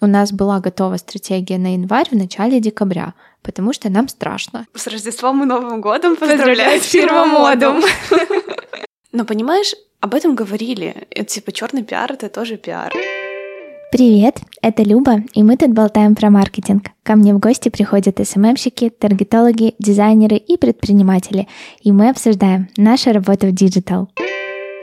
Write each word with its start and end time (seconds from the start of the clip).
у 0.00 0.06
нас 0.06 0.32
была 0.32 0.60
готова 0.60 0.96
стратегия 0.96 1.58
на 1.58 1.74
январь 1.74 2.08
в 2.10 2.14
начале 2.14 2.60
декабря, 2.60 3.14
потому 3.42 3.72
что 3.72 3.90
нам 3.90 4.08
страшно. 4.08 4.66
С 4.74 4.86
Рождеством 4.86 5.42
и 5.42 5.46
Новым 5.46 5.80
годом 5.80 6.16
поздравляю 6.16 6.80
фирма 6.80 7.26
Modum! 7.26 7.82
Но 9.12 9.24
понимаешь, 9.24 9.74
об 10.00 10.14
этом 10.14 10.34
говорили. 10.34 11.06
Это 11.10 11.24
типа 11.24 11.52
черный 11.52 11.82
пиар 11.82 12.12
это 12.12 12.28
тоже 12.28 12.56
пиар. 12.56 12.92
Привет, 13.90 14.40
это 14.60 14.82
Люба, 14.82 15.22
и 15.32 15.42
мы 15.42 15.56
тут 15.56 15.70
болтаем 15.70 16.14
про 16.14 16.28
маркетинг. 16.28 16.88
Ко 17.02 17.16
мне 17.16 17.32
в 17.32 17.38
гости 17.38 17.70
приходят 17.70 18.20
SMM 18.22 18.41
щики, 18.41 18.90
таргетологи, 18.90 19.74
дизайнеры 19.78 20.36
и 20.36 20.58
предприниматели, 20.58 21.48
и 21.80 21.90
мы 21.90 22.10
обсуждаем 22.10 22.68
нашу 22.76 23.12
работу 23.12 23.46
в 23.46 23.52
digital. 23.52 24.10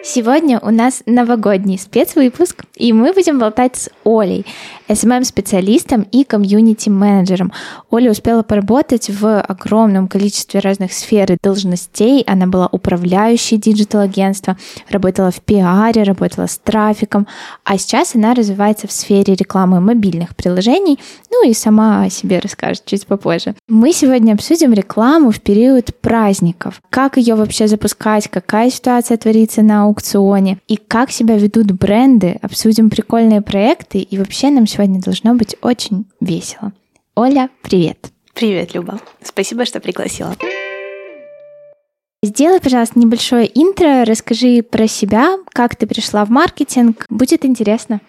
Сегодня 0.07 0.59
у 0.59 0.69
нас 0.69 1.01
новогодний 1.07 1.79
спецвыпуск, 1.79 2.65
и 2.75 2.93
мы 2.93 3.11
будем 3.11 3.39
болтать 3.39 3.75
с 3.75 3.89
Олей, 4.03 4.45
SMM-специалистом 4.87 6.05
и 6.11 6.23
комьюнити-менеджером. 6.23 7.51
Оля 7.89 8.11
успела 8.11 8.43
поработать 8.43 9.09
в 9.09 9.41
огромном 9.41 10.07
количестве 10.07 10.59
разных 10.59 10.93
сфер 10.93 11.31
и 11.31 11.37
должностей. 11.41 12.21
Она 12.27 12.45
была 12.45 12.69
управляющей 12.71 13.57
digital-агентства, 13.57 14.57
работала 14.91 15.31
в 15.31 15.41
пиаре, 15.41 16.03
работала 16.03 16.45
с 16.45 16.59
трафиком, 16.59 17.25
а 17.63 17.79
сейчас 17.79 18.13
она 18.13 18.35
развивается 18.35 18.87
в 18.87 18.91
сфере 18.91 19.33
рекламы 19.33 19.81
мобильных 19.81 20.35
приложений, 20.35 20.99
ну 21.31 21.49
и 21.49 21.53
сама 21.55 22.03
о 22.03 22.11
себе 22.11 22.37
расскажет 22.37 22.85
чуть 22.85 23.07
попозже. 23.07 23.55
Мы 23.67 23.91
сегодня 23.91 24.33
обсудим 24.33 24.71
рекламу 24.71 25.31
в 25.31 25.41
период 25.41 25.99
праздников. 25.99 26.79
Как 26.91 27.17
ее 27.17 27.33
вообще 27.33 27.67
запускать, 27.67 28.27
какая 28.27 28.69
ситуация 28.69 29.17
творится 29.17 29.63
на 29.63 29.87
аукционе 29.95 30.59
и 30.67 30.77
как 30.77 31.11
себя 31.11 31.37
ведут 31.37 31.71
бренды. 31.71 32.37
Обсудим 32.41 32.89
прикольные 32.89 33.41
проекты 33.41 33.99
и 33.99 34.17
вообще 34.17 34.49
нам 34.49 34.67
сегодня 34.67 35.01
должно 35.01 35.33
быть 35.35 35.55
очень 35.61 36.05
весело. 36.19 36.73
Оля, 37.15 37.49
привет! 37.61 38.11
Привет, 38.33 38.73
Люба. 38.73 38.99
Спасибо, 39.23 39.65
что 39.65 39.79
пригласила. 39.79 40.35
Сделай, 42.21 42.59
пожалуйста, 42.59 42.99
небольшое 42.99 43.49
интро, 43.53 44.03
расскажи 44.03 44.61
про 44.63 44.87
себя, 44.87 45.37
как 45.53 45.75
ты 45.75 45.87
пришла 45.87 46.25
в 46.25 46.29
маркетинг. 46.29 47.05
Будет 47.09 47.45
интересно. 47.45 48.01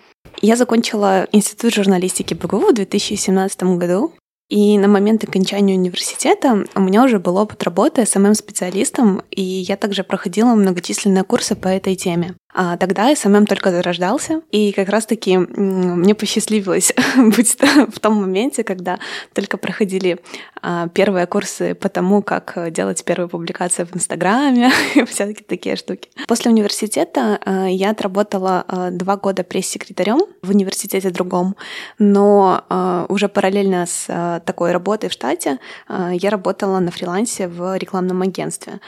Я 0.43 0.57
закончила 0.57 1.29
Институт 1.33 1.75
журналистики 1.75 2.35
БГУ 2.35 2.71
в 2.71 2.75
2017 2.75 3.63
году. 3.79 4.13
И 4.49 4.79
на 4.79 4.87
момент 4.87 5.25
окончания 5.25 5.75
университета 5.75 6.65
у 6.75 6.81
меня 6.81 7.03
уже 7.03 7.19
был 7.19 7.37
опыт 7.37 7.63
работы 7.65 8.07
SMM-специалистом, 8.07 9.23
и 9.31 9.43
я 9.43 9.77
также 9.77 10.05
проходила 10.05 10.55
многочисленные 10.55 11.25
курсы 11.25 11.57
по 11.57 11.67
этой 11.67 11.97
теме. 11.97 12.37
А 12.59 12.79
тогда 12.79 13.15
SMM 13.15 13.45
только 13.45 13.71
зарождался, 13.71 14.41
и 14.51 14.73
как 14.73 14.89
раз-таки 14.89 15.37
мне 15.37 16.15
посчастливилось 16.15 16.95
быть 17.37 17.55
в 17.93 18.01
том 18.01 18.15
моменте, 18.15 18.65
когда 18.65 18.99
только 19.35 19.59
проходили 19.59 20.21
а, 20.63 20.89
первые 20.89 21.27
курсы 21.27 21.75
по 21.75 21.91
тому, 21.91 22.23
как 22.23 22.73
делать 22.73 23.05
первые 23.05 23.29
публикации 23.29 23.85
в 23.85 23.95
Инстаграме 23.95 24.73
и 24.95 25.05
всякие 25.05 25.45
такие 25.45 25.77
штуки. 25.77 26.09
После 26.27 26.51
университета 26.51 27.39
а, 27.45 27.67
я 27.67 27.91
отработала 27.91 28.65
а, 28.67 28.91
два 28.91 29.19
года 29.19 29.45
пресс-секретарем 29.45 30.21
в 30.43 30.49
университете 30.49 31.11
другом, 31.11 31.57
но 31.99 32.65
уже 33.09 33.29
параллельно 33.29 33.85
с 33.87 34.41
такой 34.47 34.73
работой 34.73 35.09
в 35.11 35.13
штате 35.13 35.59
я 35.89 36.31
работала 36.31 36.79
на 36.79 36.91
фрилансе 36.91 37.49
в 37.49 37.77
рекламном 37.77 38.23
агентстве, 38.23 38.81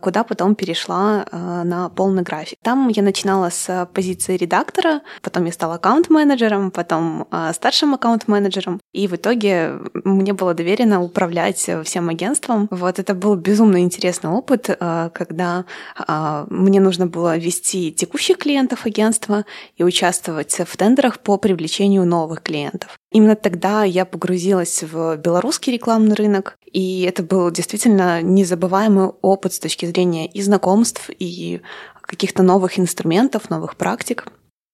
куда 0.00 0.22
потом 0.24 0.54
перешла 0.54 1.24
на 1.32 1.88
полный 1.88 2.22
график. 2.22 2.58
Там 2.62 2.88
я 2.88 3.02
начинала 3.08 3.48
с 3.48 3.88
позиции 3.94 4.36
редактора, 4.36 5.00
потом 5.22 5.46
я 5.46 5.52
стала 5.52 5.76
аккаунт-менеджером, 5.76 6.70
потом 6.70 7.26
э, 7.30 7.52
старшим 7.54 7.94
аккаунт-менеджером, 7.94 8.80
и 8.92 9.08
в 9.08 9.14
итоге 9.14 9.78
мне 10.04 10.34
было 10.34 10.52
доверено 10.52 11.02
управлять 11.02 11.70
всем 11.84 12.10
агентством. 12.10 12.68
Вот 12.70 12.98
это 12.98 13.14
был 13.14 13.34
безумно 13.34 13.78
интересный 13.80 14.30
опыт, 14.30 14.68
э, 14.68 15.10
когда 15.14 15.64
э, 16.06 16.46
мне 16.50 16.80
нужно 16.80 17.06
было 17.06 17.38
вести 17.38 17.92
текущих 17.92 18.36
клиентов 18.36 18.84
агентства 18.84 19.46
и 19.76 19.84
участвовать 19.84 20.60
в 20.66 20.76
тендерах 20.76 21.20
по 21.20 21.38
привлечению 21.38 22.04
новых 22.04 22.42
клиентов. 22.42 22.98
Именно 23.10 23.36
тогда 23.36 23.84
я 23.84 24.04
погрузилась 24.04 24.82
в 24.82 25.16
белорусский 25.16 25.72
рекламный 25.72 26.14
рынок, 26.14 26.58
и 26.70 27.02
это 27.02 27.22
был 27.22 27.50
действительно 27.50 28.20
незабываемый 28.20 29.12
опыт 29.22 29.54
с 29.54 29.58
точки 29.58 29.86
зрения 29.86 30.26
и 30.26 30.42
знакомств, 30.42 31.08
и 31.18 31.62
каких-то 32.08 32.42
новых 32.42 32.78
инструментов, 32.78 33.50
новых 33.50 33.76
практик. 33.76 34.26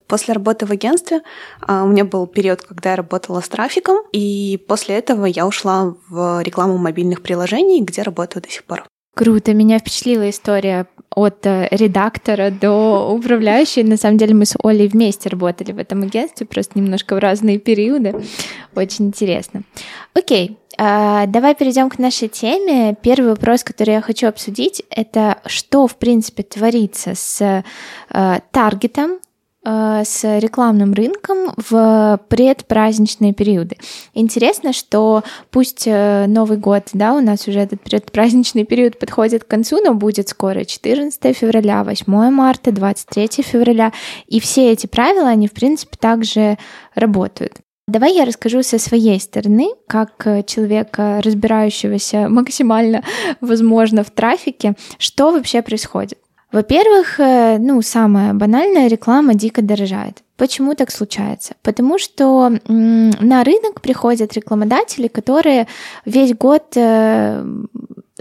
После 0.06 0.34
работы 0.34 0.66
в 0.66 0.70
агентстве 0.70 1.22
а, 1.60 1.82
у 1.82 1.88
меня 1.88 2.04
был 2.04 2.26
период, 2.26 2.62
когда 2.62 2.90
я 2.90 2.96
работала 2.96 3.40
с 3.40 3.48
трафиком, 3.48 3.96
и 4.12 4.62
после 4.68 4.96
этого 4.96 5.24
я 5.24 5.46
ушла 5.46 5.96
в 6.08 6.42
рекламу 6.42 6.78
мобильных 6.78 7.22
приложений, 7.22 7.82
где 7.82 8.02
работаю 8.02 8.42
до 8.42 8.50
сих 8.50 8.64
пор. 8.64 8.84
Круто, 9.14 9.54
меня 9.54 9.78
впечатлила 9.78 10.28
история 10.28 10.86
от 11.14 11.46
э, 11.46 11.68
редактора 11.70 12.50
до 12.50 13.08
управляющей. 13.12 13.84
На 13.84 13.96
самом 13.96 14.18
деле 14.18 14.34
мы 14.34 14.44
с 14.44 14.56
Олей 14.62 14.88
вместе 14.88 15.28
работали 15.28 15.70
в 15.70 15.78
этом 15.78 16.02
агентстве, 16.02 16.46
просто 16.46 16.78
немножко 16.78 17.14
в 17.14 17.20
разные 17.20 17.58
периоды. 17.60 18.20
Очень 18.74 19.06
интересно. 19.06 19.62
Окей, 20.14 20.58
а, 20.76 21.26
давай 21.26 21.54
перейдем 21.54 21.88
к 21.88 21.98
нашей 21.98 22.26
теме. 22.26 22.96
Первый 23.00 23.30
вопрос, 23.30 23.62
который 23.62 23.94
я 23.94 24.00
хочу 24.00 24.26
обсудить, 24.26 24.82
это 24.90 25.38
что, 25.46 25.86
в 25.86 25.96
принципе, 25.96 26.42
творится 26.42 27.14
с 27.14 27.40
э, 28.10 28.40
таргетом 28.50 29.20
с 29.64 30.38
рекламным 30.40 30.92
рынком 30.92 31.54
в 31.56 32.20
предпраздничные 32.28 33.32
периоды. 33.32 33.76
Интересно, 34.12 34.72
что 34.72 35.22
пусть 35.50 35.84
э, 35.86 36.26
Новый 36.26 36.58
год, 36.58 36.88
да, 36.92 37.14
у 37.14 37.20
нас 37.20 37.48
уже 37.48 37.60
этот 37.60 37.80
предпраздничный 37.80 38.64
период 38.64 38.98
подходит 38.98 39.44
к 39.44 39.48
концу, 39.48 39.80
но 39.82 39.94
будет 39.94 40.28
скоро 40.28 40.64
14 40.64 41.36
февраля, 41.36 41.82
8 41.84 42.04
марта, 42.30 42.72
23 42.72 43.42
февраля, 43.42 43.92
и 44.26 44.40
все 44.40 44.70
эти 44.70 44.86
правила, 44.86 45.28
они, 45.28 45.48
в 45.48 45.52
принципе, 45.52 45.96
также 45.98 46.58
работают. 46.94 47.54
Давай 47.86 48.14
я 48.14 48.24
расскажу 48.24 48.62
со 48.62 48.78
своей 48.78 49.20
стороны, 49.20 49.68
как 49.86 50.26
э, 50.26 50.42
человека, 50.42 51.20
разбирающегося 51.22 52.28
максимально, 52.30 53.04
возможно, 53.40 54.04
в 54.04 54.10
трафике, 54.10 54.74
что 54.98 55.32
вообще 55.32 55.60
происходит. 55.60 56.18
Во-первых, 56.54 57.18
э, 57.18 57.58
ну, 57.58 57.82
самая 57.82 58.32
банальная 58.32 58.86
реклама 58.86 59.34
дико 59.34 59.60
дорожает. 59.60 60.22
Почему 60.36 60.74
так 60.76 60.92
случается? 60.92 61.54
Потому 61.62 61.98
что 61.98 62.48
на 62.68 63.44
рынок 63.44 63.80
приходят 63.80 64.34
рекламодатели, 64.34 65.08
которые 65.08 65.66
весь 66.06 66.32
год 66.32 66.62
э, 66.76 67.44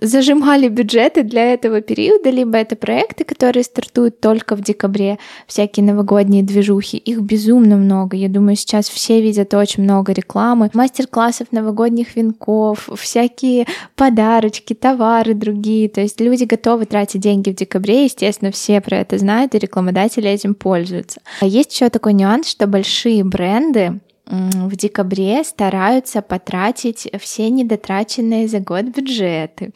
зажимали 0.03 0.68
бюджеты 0.68 1.24
для 1.24 1.53
этого 1.53 1.81
периода, 1.81 2.30
либо 2.30 2.58
это 2.58 2.75
проекты, 2.75 3.24
которые 3.24 3.64
стартуют 3.64 4.19
только 4.19 4.56
в 4.56 4.62
декабре, 4.62 5.18
всякие 5.47 5.86
новогодние 5.86 6.44
движухи. 6.44 6.97
Их 6.97 7.22
безумно 7.22 7.78
много. 7.78 8.18
Я 8.18 8.28
думаю, 8.28 8.58
сейчас 8.58 8.90
все 8.90 9.22
видят 9.22 9.53
очень 9.53 9.84
много 9.84 10.12
рекламы, 10.12 10.69
мастер-классов 10.74 11.47
новогодних 11.52 12.16
венков, 12.16 12.90
всякие 12.96 13.66
подарочки, 13.96 14.74
товары 14.74 15.34
другие. 15.34 15.88
То 15.90 16.02
есть 16.02 16.19
люди 16.19 16.44
готовы 16.44 16.86
тратить 16.86 17.22
деньги 17.22 17.52
в 17.52 17.56
декабре, 17.56 18.03
естественно, 18.03 18.52
все 18.52 18.81
про 18.81 18.97
это 18.97 19.18
знают, 19.18 19.56
и 19.56 19.59
рекламодатели 19.59 20.30
этим 20.30 20.53
пользуются. 20.53 21.22
А 21.40 21.46
есть 21.46 21.74
еще 21.74 21.90
такой 21.90 22.13
нюанс, 22.13 22.50
что 22.50 22.68
большие 22.68 23.24
бренды 23.24 24.02
в 24.26 24.76
декабре 24.76 25.44
стараются 25.44 26.22
потратить 26.22 27.10
все 27.20 27.50
недотраченные 27.50 28.48
за 28.48 28.60
год 28.60 28.86
бюджеты. 28.86 29.74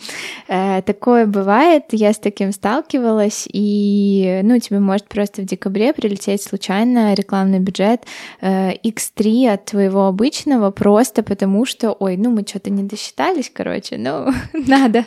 Э, 0.48 0.82
такое 0.82 1.26
бывает, 1.26 1.86
я 1.92 2.14
с 2.14 2.20
таким 2.20 2.52
сталкивалась, 2.54 3.48
и 3.52 4.40
ну, 4.44 4.58
тебе 4.60 4.80
может 4.80 5.08
просто 5.10 5.42
в 5.42 5.46
декабре 5.46 5.94
прилететь 5.94 6.42
случайно 6.42 7.14
рекламный 7.14 7.60
бюджет 7.60 8.06
X3 8.42 9.48
э, 9.48 9.54
от 9.54 9.66
твоего 9.66 10.06
обычного, 10.08 10.72
просто 10.72 11.24
потому 11.24 11.66
что, 11.66 11.92
ой, 11.92 12.16
ну 12.16 12.32
мы 12.32 12.46
что-то 12.48 12.70
не 12.70 12.84
досчитались, 12.84 13.52
короче, 13.54 13.98
ну 13.98 14.32
надо. 14.54 15.06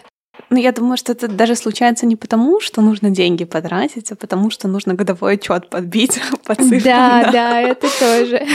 Ну, 0.49 0.57
я 0.57 0.73
думаю, 0.73 0.97
что 0.97 1.13
это 1.13 1.29
даже 1.29 1.57
случается 1.57 2.07
не 2.07 2.17
потому, 2.17 2.61
что 2.61 2.81
нужно 2.81 3.11
деньги 3.11 3.45
потратить, 3.45 4.13
а 4.13 4.17
потому 4.17 4.51
что 4.51 4.69
нужно 4.69 4.95
годовой 4.95 5.35
отчет 5.35 5.69
подбить 5.69 6.21
по 6.45 6.55
цифрам. 6.55 6.81
Да, 6.83 7.23
да, 7.25 7.33
да, 7.33 7.61
это 7.61 7.89
тоже. 7.99 8.47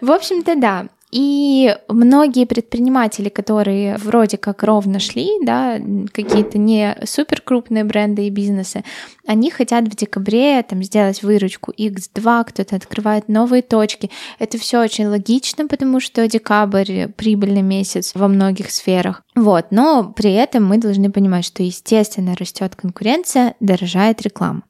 В 0.00 0.10
общем-то, 0.10 0.54
да. 0.56 0.86
И 1.10 1.74
многие 1.88 2.44
предприниматели, 2.44 3.30
которые 3.30 3.96
вроде 3.96 4.36
как 4.36 4.62
ровно 4.62 4.98
шли, 5.00 5.30
да, 5.42 5.80
какие-то 6.12 6.58
не 6.58 6.96
супер 7.04 7.40
крупные 7.40 7.84
бренды 7.84 8.26
и 8.26 8.30
бизнесы, 8.30 8.84
они 9.26 9.50
хотят 9.50 9.84
в 9.84 9.96
декабре 9.96 10.62
там 10.62 10.82
сделать 10.82 11.22
выручку 11.22 11.72
X2, 11.72 12.44
кто-то 12.48 12.76
открывает 12.76 13.28
новые 13.28 13.62
точки. 13.62 14.10
Это 14.38 14.58
все 14.58 14.82
очень 14.82 15.06
логично, 15.06 15.66
потому 15.66 16.00
что 16.00 16.28
декабрь 16.28 17.06
прибыльный 17.16 17.62
месяц 17.62 18.14
во 18.14 18.28
многих 18.28 18.70
сферах. 18.70 19.22
Вот, 19.34 19.66
но 19.70 20.12
при 20.14 20.32
этом 20.32 20.66
мы 20.66 20.76
должны 20.76 21.10
понимать, 21.10 21.46
что 21.46 21.62
естественно 21.62 22.34
растет 22.36 22.76
конкуренция, 22.76 23.54
дорожает 23.60 24.20
реклама. 24.20 24.62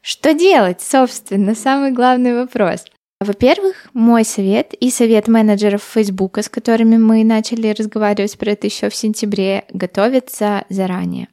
Что 0.00 0.34
делать, 0.34 0.80
собственно, 0.80 1.54
самый 1.54 1.92
главный 1.92 2.34
вопрос. 2.34 2.84
Во-первых, 3.24 3.88
мой 3.94 4.24
совет 4.24 4.74
и 4.74 4.90
совет 4.90 5.28
менеджеров 5.28 5.82
Фейсбука, 5.94 6.42
с 6.42 6.48
которыми 6.48 6.96
мы 6.96 7.24
начали 7.24 7.68
разговаривать 7.68 8.36
про 8.38 8.52
это 8.52 8.66
еще 8.66 8.88
в 8.88 8.94
сентябре, 8.94 9.64
готовиться 9.72 10.64
заранее. 10.68 11.28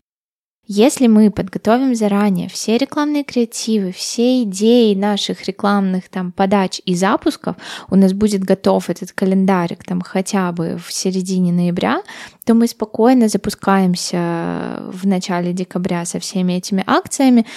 Если 0.71 1.07
мы 1.07 1.31
подготовим 1.31 1.95
заранее 1.95 2.47
все 2.47 2.77
рекламные 2.77 3.24
креативы, 3.24 3.91
все 3.91 4.44
идеи 4.44 4.94
наших 4.94 5.47
рекламных 5.47 6.09
там 6.09 6.31
подач 6.31 6.80
и 6.86 6.94
запусков, 6.94 7.56
у 7.89 7.95
нас 7.95 8.13
будет 8.13 8.44
готов 8.44 8.88
этот 8.91 9.12
календарик 9.12 9.83
там 9.83 10.01
хотя 10.01 10.51
бы 10.51 10.77
в 10.77 10.94
середине 10.94 11.51
ноября, 11.51 12.03
то 12.45 12.53
мы 12.53 12.68
спокойно 12.68 13.30
запускаемся 13.30 14.83
в 14.94 15.07
начале 15.07 15.53
декабря 15.53 16.06
со 16.06 16.19
всеми 16.19 16.53
этими 16.53 16.83
акциями, 16.86 17.47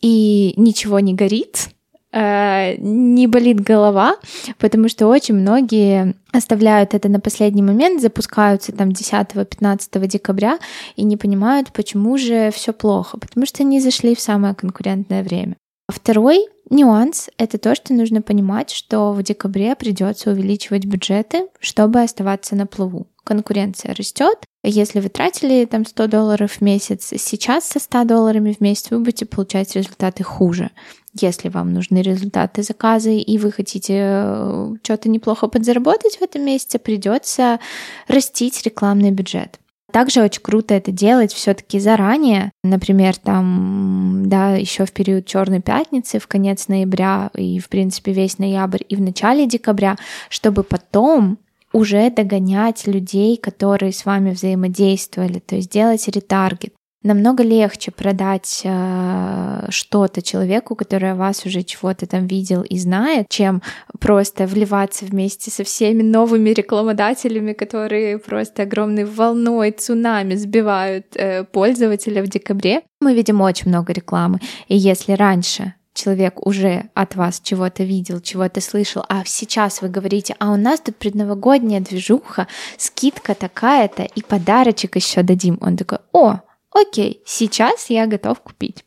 и 0.00 0.54
ничего 0.56 1.00
не 1.00 1.12
горит, 1.14 1.70
Э, 2.12 2.74
не 2.78 3.28
болит 3.28 3.60
голова, 3.60 4.16
потому 4.58 4.88
что 4.88 5.06
очень 5.06 5.34
многие 5.34 6.14
оставляют 6.32 6.92
это 6.94 7.08
на 7.08 7.20
последний 7.20 7.62
момент, 7.62 8.02
запускаются 8.02 8.72
там 8.72 8.88
10-15 8.88 10.06
декабря 10.06 10.58
и 10.96 11.04
не 11.04 11.16
понимают, 11.16 11.72
почему 11.72 12.18
же 12.18 12.50
все 12.50 12.72
плохо, 12.72 13.16
потому 13.18 13.46
что 13.46 13.62
они 13.62 13.80
зашли 13.80 14.16
в 14.16 14.20
самое 14.20 14.54
конкурентное 14.54 15.22
время. 15.22 15.56
Второй 15.88 16.48
нюанс— 16.68 17.30
это 17.38 17.58
то, 17.58 17.74
что 17.74 17.94
нужно 17.94 18.22
понимать, 18.22 18.70
что 18.70 19.12
в 19.12 19.22
декабре 19.22 19.76
придется 19.76 20.30
увеличивать 20.30 20.86
бюджеты, 20.86 21.48
чтобы 21.60 22.02
оставаться 22.02 22.56
на 22.56 22.66
плаву. 22.66 23.06
Конкуренция 23.24 23.94
растет. 23.94 24.38
Если 24.62 25.00
вы 25.00 25.08
тратили 25.08 25.64
там 25.64 25.86
100 25.86 26.06
долларов 26.08 26.52
в 26.52 26.60
месяц, 26.60 27.12
сейчас 27.16 27.64
со 27.64 27.78
100 27.78 28.04
долларами 28.04 28.52
в 28.52 28.60
месяц 28.60 28.90
вы 28.90 28.98
будете 28.98 29.26
получать 29.26 29.74
результаты 29.74 30.22
хуже. 30.22 30.70
Если 31.18 31.48
вам 31.48 31.72
нужны 31.72 32.02
результаты 32.02 32.62
заказа 32.62 33.10
и 33.10 33.38
вы 33.38 33.50
хотите 33.52 33.94
э, 33.98 34.74
что-то 34.82 35.08
неплохо 35.08 35.48
подзаработать 35.48 36.16
в 36.18 36.22
этом 36.22 36.44
месяце, 36.44 36.78
придется 36.78 37.58
растить 38.06 38.62
рекламный 38.64 39.10
бюджет. 39.10 39.58
Также 39.92 40.22
очень 40.22 40.42
круто 40.42 40.74
это 40.74 40.92
делать 40.92 41.32
все-таки 41.32 41.80
заранее, 41.80 42.52
например, 42.62 43.16
там, 43.16 44.24
да, 44.26 44.54
еще 44.54 44.84
в 44.84 44.92
период 44.92 45.26
Черной 45.26 45.60
пятницы, 45.60 46.18
в 46.18 46.28
конец 46.28 46.68
ноября 46.68 47.30
и, 47.34 47.58
в 47.58 47.68
принципе, 47.68 48.12
весь 48.12 48.38
ноябрь 48.38 48.82
и 48.88 48.96
в 48.96 49.00
начале 49.00 49.46
декабря, 49.46 49.96
чтобы 50.28 50.62
потом 50.62 51.38
уже 51.72 52.10
догонять 52.10 52.86
людей, 52.86 53.36
которые 53.36 53.92
с 53.92 54.04
вами 54.04 54.30
взаимодействовали, 54.30 55.38
то 55.38 55.56
есть 55.56 55.70
делать 55.70 56.08
ретаргет 56.08 56.74
намного 57.02 57.42
легче 57.42 57.90
продать 57.90 58.60
э, 58.64 59.66
что-то 59.70 60.22
человеку, 60.22 60.74
который 60.74 61.14
вас 61.14 61.46
уже 61.46 61.62
чего-то 61.62 62.06
там 62.06 62.26
видел 62.26 62.62
и 62.62 62.78
знает, 62.78 63.26
чем 63.28 63.62
просто 63.98 64.46
вливаться 64.46 65.04
вместе 65.04 65.50
со 65.50 65.64
всеми 65.64 66.02
новыми 66.02 66.50
рекламодателями, 66.50 67.52
которые 67.52 68.18
просто 68.18 68.62
огромной 68.62 69.04
волной, 69.04 69.70
цунами 69.70 70.34
сбивают 70.34 71.16
э, 71.16 71.44
пользователя 71.44 72.22
в 72.22 72.28
декабре. 72.28 72.82
Мы 73.00 73.14
видим 73.14 73.40
очень 73.40 73.68
много 73.68 73.92
рекламы. 73.92 74.38
И 74.68 74.76
если 74.76 75.12
раньше 75.12 75.74
человек 76.00 76.46
уже 76.46 76.90
от 76.94 77.16
вас 77.16 77.40
чего-то 77.40 77.82
видел, 77.84 78.20
чего-то 78.20 78.60
слышал, 78.60 79.04
а 79.08 79.24
сейчас 79.24 79.82
вы 79.82 79.88
говорите, 79.88 80.34
а 80.38 80.52
у 80.52 80.56
нас 80.56 80.80
тут 80.80 80.96
предновогодняя 80.96 81.80
движуха, 81.80 82.46
скидка 82.76 83.34
такая-то 83.34 84.02
и 84.02 84.22
подарочек 84.22 84.96
еще 84.96 85.22
дадим. 85.22 85.58
Он 85.60 85.76
такой, 85.76 85.98
о, 86.12 86.40
окей, 86.70 87.22
сейчас 87.26 87.90
я 87.90 88.06
готов 88.06 88.40
купить. 88.40 88.84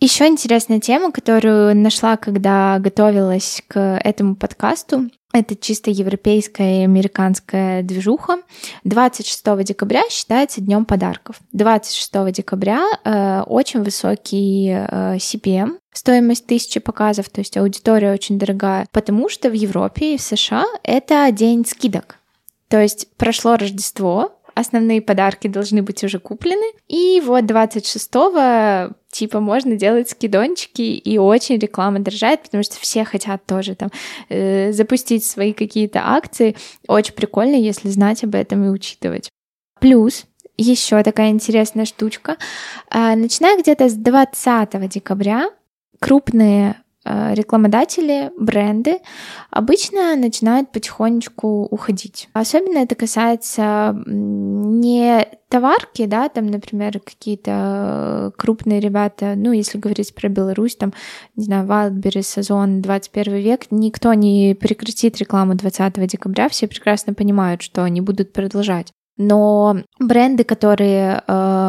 Еще 0.00 0.28
интересная 0.28 0.78
тема, 0.78 1.10
которую 1.10 1.76
нашла, 1.76 2.16
когда 2.16 2.78
готовилась 2.78 3.62
к 3.66 4.00
этому 4.04 4.36
подкасту, 4.36 5.10
это 5.32 5.54
чисто 5.56 5.90
европейская 5.90 6.80
и 6.80 6.84
американская 6.84 7.82
движуха. 7.82 8.38
26 8.84 9.62
декабря 9.64 10.02
считается 10.10 10.60
днем 10.60 10.84
подарков. 10.84 11.36
26 11.52 12.32
декабря 12.32 12.82
э, 13.04 13.42
очень 13.42 13.82
высокий 13.82 14.70
э, 14.70 15.16
CPM, 15.16 15.78
стоимость 15.92 16.46
тысячи 16.46 16.80
показов, 16.80 17.28
то 17.28 17.40
есть 17.40 17.56
аудитория 17.56 18.12
очень 18.12 18.38
дорогая, 18.38 18.86
потому 18.90 19.28
что 19.28 19.50
в 19.50 19.52
Европе 19.52 20.14
и 20.14 20.18
в 20.18 20.22
США 20.22 20.64
это 20.82 21.30
день 21.30 21.66
скидок. 21.66 22.16
То 22.68 22.80
есть 22.80 23.08
прошло 23.16 23.56
Рождество, 23.56 24.37
основные 24.58 25.00
подарки 25.00 25.46
должны 25.46 25.82
быть 25.82 26.02
уже 26.02 26.18
куплены. 26.18 26.66
И 26.88 27.22
вот 27.24 27.44
26-го 27.44 28.94
типа 29.10 29.40
можно 29.40 29.76
делать 29.76 30.10
скидончики, 30.10 30.82
и 30.82 31.18
очень 31.18 31.58
реклама 31.58 32.00
дорожает, 32.00 32.42
потому 32.42 32.62
что 32.62 32.76
все 32.80 33.04
хотят 33.04 33.46
тоже 33.46 33.74
там 33.74 33.90
э, 34.28 34.72
запустить 34.72 35.24
свои 35.24 35.52
какие-то 35.52 36.00
акции. 36.04 36.56
Очень 36.88 37.14
прикольно, 37.14 37.54
если 37.54 37.88
знать 37.88 38.24
об 38.24 38.34
этом 38.34 38.64
и 38.64 38.68
учитывать. 38.68 39.30
Плюс 39.80 40.24
еще 40.56 41.02
такая 41.04 41.30
интересная 41.30 41.84
штучка. 41.84 42.36
Э, 42.90 43.14
начиная 43.14 43.58
где-то 43.58 43.88
с 43.88 43.94
20 43.94 44.88
декабря 44.88 45.50
крупные 46.00 46.76
рекламодатели, 47.34 48.30
бренды 48.38 48.98
обычно 49.50 50.16
начинают 50.16 50.72
потихонечку 50.72 51.66
уходить. 51.70 52.28
Особенно 52.32 52.78
это 52.78 52.94
касается 52.94 53.96
не 54.06 55.26
товарки, 55.48 56.04
да, 56.06 56.28
там, 56.28 56.46
например, 56.46 57.00
какие-то 57.00 58.32
крупные 58.36 58.80
ребята, 58.80 59.34
ну, 59.36 59.52
если 59.52 59.78
говорить 59.78 60.14
про 60.14 60.28
Беларусь, 60.28 60.76
там, 60.76 60.92
не 61.36 61.44
знаю, 61.44 61.66
Wildberries, 61.66 62.22
Сазон, 62.22 62.82
21 62.82 63.36
век, 63.36 63.62
никто 63.70 64.12
не 64.14 64.54
прекратит 64.54 65.16
рекламу 65.18 65.54
20 65.54 66.06
декабря, 66.06 66.48
все 66.48 66.68
прекрасно 66.68 67.14
понимают, 67.14 67.62
что 67.62 67.82
они 67.82 68.00
будут 68.00 68.32
продолжать. 68.32 68.92
Но 69.18 69.78
бренды, 69.98 70.44
которые 70.44 71.22
э, 71.26 71.67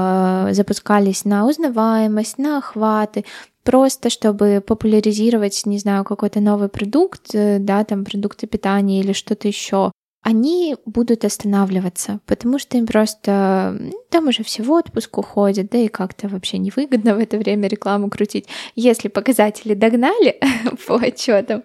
запускались 0.51 1.25
на 1.25 1.47
узнаваемость, 1.47 2.38
на 2.38 2.57
охваты, 2.57 3.25
просто 3.63 4.09
чтобы 4.09 4.63
популяризировать, 4.65 5.65
не 5.65 5.77
знаю, 5.77 6.03
какой-то 6.03 6.39
новый 6.39 6.69
продукт, 6.69 7.33
э, 7.33 7.59
да, 7.59 7.83
там 7.83 8.06
продукты 8.06 8.47
питания 8.47 9.00
или 9.00 9.13
что-то 9.13 9.47
еще, 9.47 9.91
они 10.21 10.75
будут 10.86 11.24
останавливаться, 11.24 12.19
потому 12.25 12.59
что 12.59 12.77
им 12.77 12.86
просто 12.86 13.80
там 14.09 14.27
уже 14.27 14.44
все 14.44 14.63
в 14.63 14.71
отпуск 14.71 15.18
уходят, 15.18 15.69
да 15.71 15.77
и 15.77 15.88
как-то 15.88 16.27
вообще 16.27 16.57
невыгодно 16.57 17.15
в 17.15 17.19
это 17.19 17.38
время 17.38 17.68
рекламу 17.68 18.09
крутить. 18.09 18.47
Если 18.75 19.07
показатели 19.07 19.74
догнали 19.74 20.39
по 20.88 20.96
отчетам, 20.96 21.63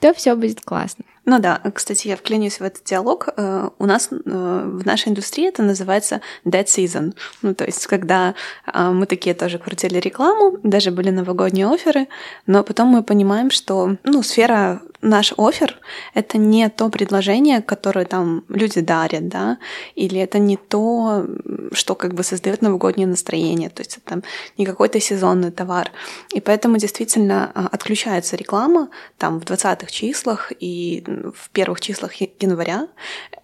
то 0.00 0.14
все 0.14 0.34
будет 0.36 0.60
классно. 0.60 1.04
Ну 1.30 1.38
да, 1.40 1.60
кстати, 1.74 2.08
я 2.08 2.16
вклинюсь 2.16 2.58
в 2.58 2.62
этот 2.62 2.84
диалог. 2.84 3.28
Э, 3.36 3.68
у 3.78 3.84
нас 3.84 4.08
э, 4.10 4.16
в 4.24 4.86
нашей 4.86 5.10
индустрии 5.10 5.46
это 5.46 5.62
называется 5.62 6.22
dead 6.46 6.64
season. 6.64 7.14
Ну, 7.42 7.54
то 7.54 7.66
есть, 7.66 7.86
когда 7.86 8.34
э, 8.66 8.90
мы 8.90 9.04
такие 9.04 9.34
тоже 9.34 9.58
крутили 9.58 9.98
рекламу, 9.98 10.58
даже 10.62 10.90
были 10.90 11.10
новогодние 11.10 11.66
оферы, 11.66 12.08
но 12.46 12.64
потом 12.64 12.88
мы 12.88 13.02
понимаем, 13.02 13.50
что 13.50 13.96
ну, 14.04 14.22
сфера 14.22 14.80
наш 15.02 15.34
офер— 15.36 15.76
это 16.14 16.38
не 16.38 16.68
то 16.70 16.88
предложение, 16.88 17.60
которое 17.62 18.04
там 18.04 18.44
люди 18.48 18.80
дарят, 18.80 19.28
да, 19.28 19.58
или 19.94 20.18
это 20.18 20.38
не 20.38 20.56
то, 20.56 21.26
что 21.72 21.94
как 21.94 22.14
бы 22.14 22.22
создает 22.22 22.62
новогоднее 22.62 23.06
настроение, 23.06 23.68
то 23.68 23.82
есть 23.82 23.98
это 23.98 24.06
там 24.06 24.22
не 24.56 24.66
какой-то 24.66 24.98
сезонный 24.98 25.50
товар. 25.50 25.90
И 26.34 26.40
поэтому 26.40 26.78
действительно 26.78 27.50
отключается 27.72 28.36
реклама 28.36 28.88
там 29.18 29.40
в 29.40 29.44
20-х 29.44 29.86
числах 29.90 30.52
и 30.58 31.04
в 31.34 31.50
первых 31.50 31.80
числах 31.80 32.14
января. 32.14 32.88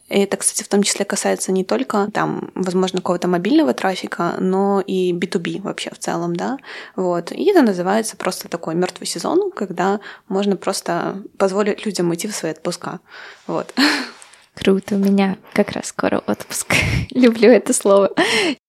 Это, 0.08 0.36
кстати, 0.36 0.62
в 0.62 0.68
том 0.68 0.82
числе 0.82 1.04
касается 1.04 1.50
не 1.50 1.64
только 1.64 2.08
там, 2.12 2.50
возможно, 2.54 2.98
какого-то 2.98 3.26
мобильного 3.26 3.72
трафика, 3.72 4.36
но 4.38 4.80
и 4.80 5.12
B2B 5.12 5.62
вообще 5.62 5.90
в 5.90 5.98
целом, 5.98 6.36
да. 6.36 6.58
Вот. 6.94 7.32
И 7.32 7.44
это 7.50 7.62
называется 7.62 8.16
просто 8.16 8.48
такой 8.48 8.74
мертвый 8.74 9.06
сезон, 9.06 9.50
когда 9.50 10.00
можно 10.28 10.56
просто 10.56 11.22
позволить 11.38 11.86
людям 11.86 12.10
уйти 12.10 12.28
в 12.28 12.34
свои 12.34 12.52
отпуска. 12.52 13.00
Вот. 13.46 13.74
Круто, 14.54 14.94
у 14.94 14.98
меня 14.98 15.36
как 15.52 15.72
раз 15.72 15.86
скоро 15.86 16.22
отпуск. 16.26 16.74
Люблю 17.10 17.50
это 17.50 17.72
слово. 17.72 18.10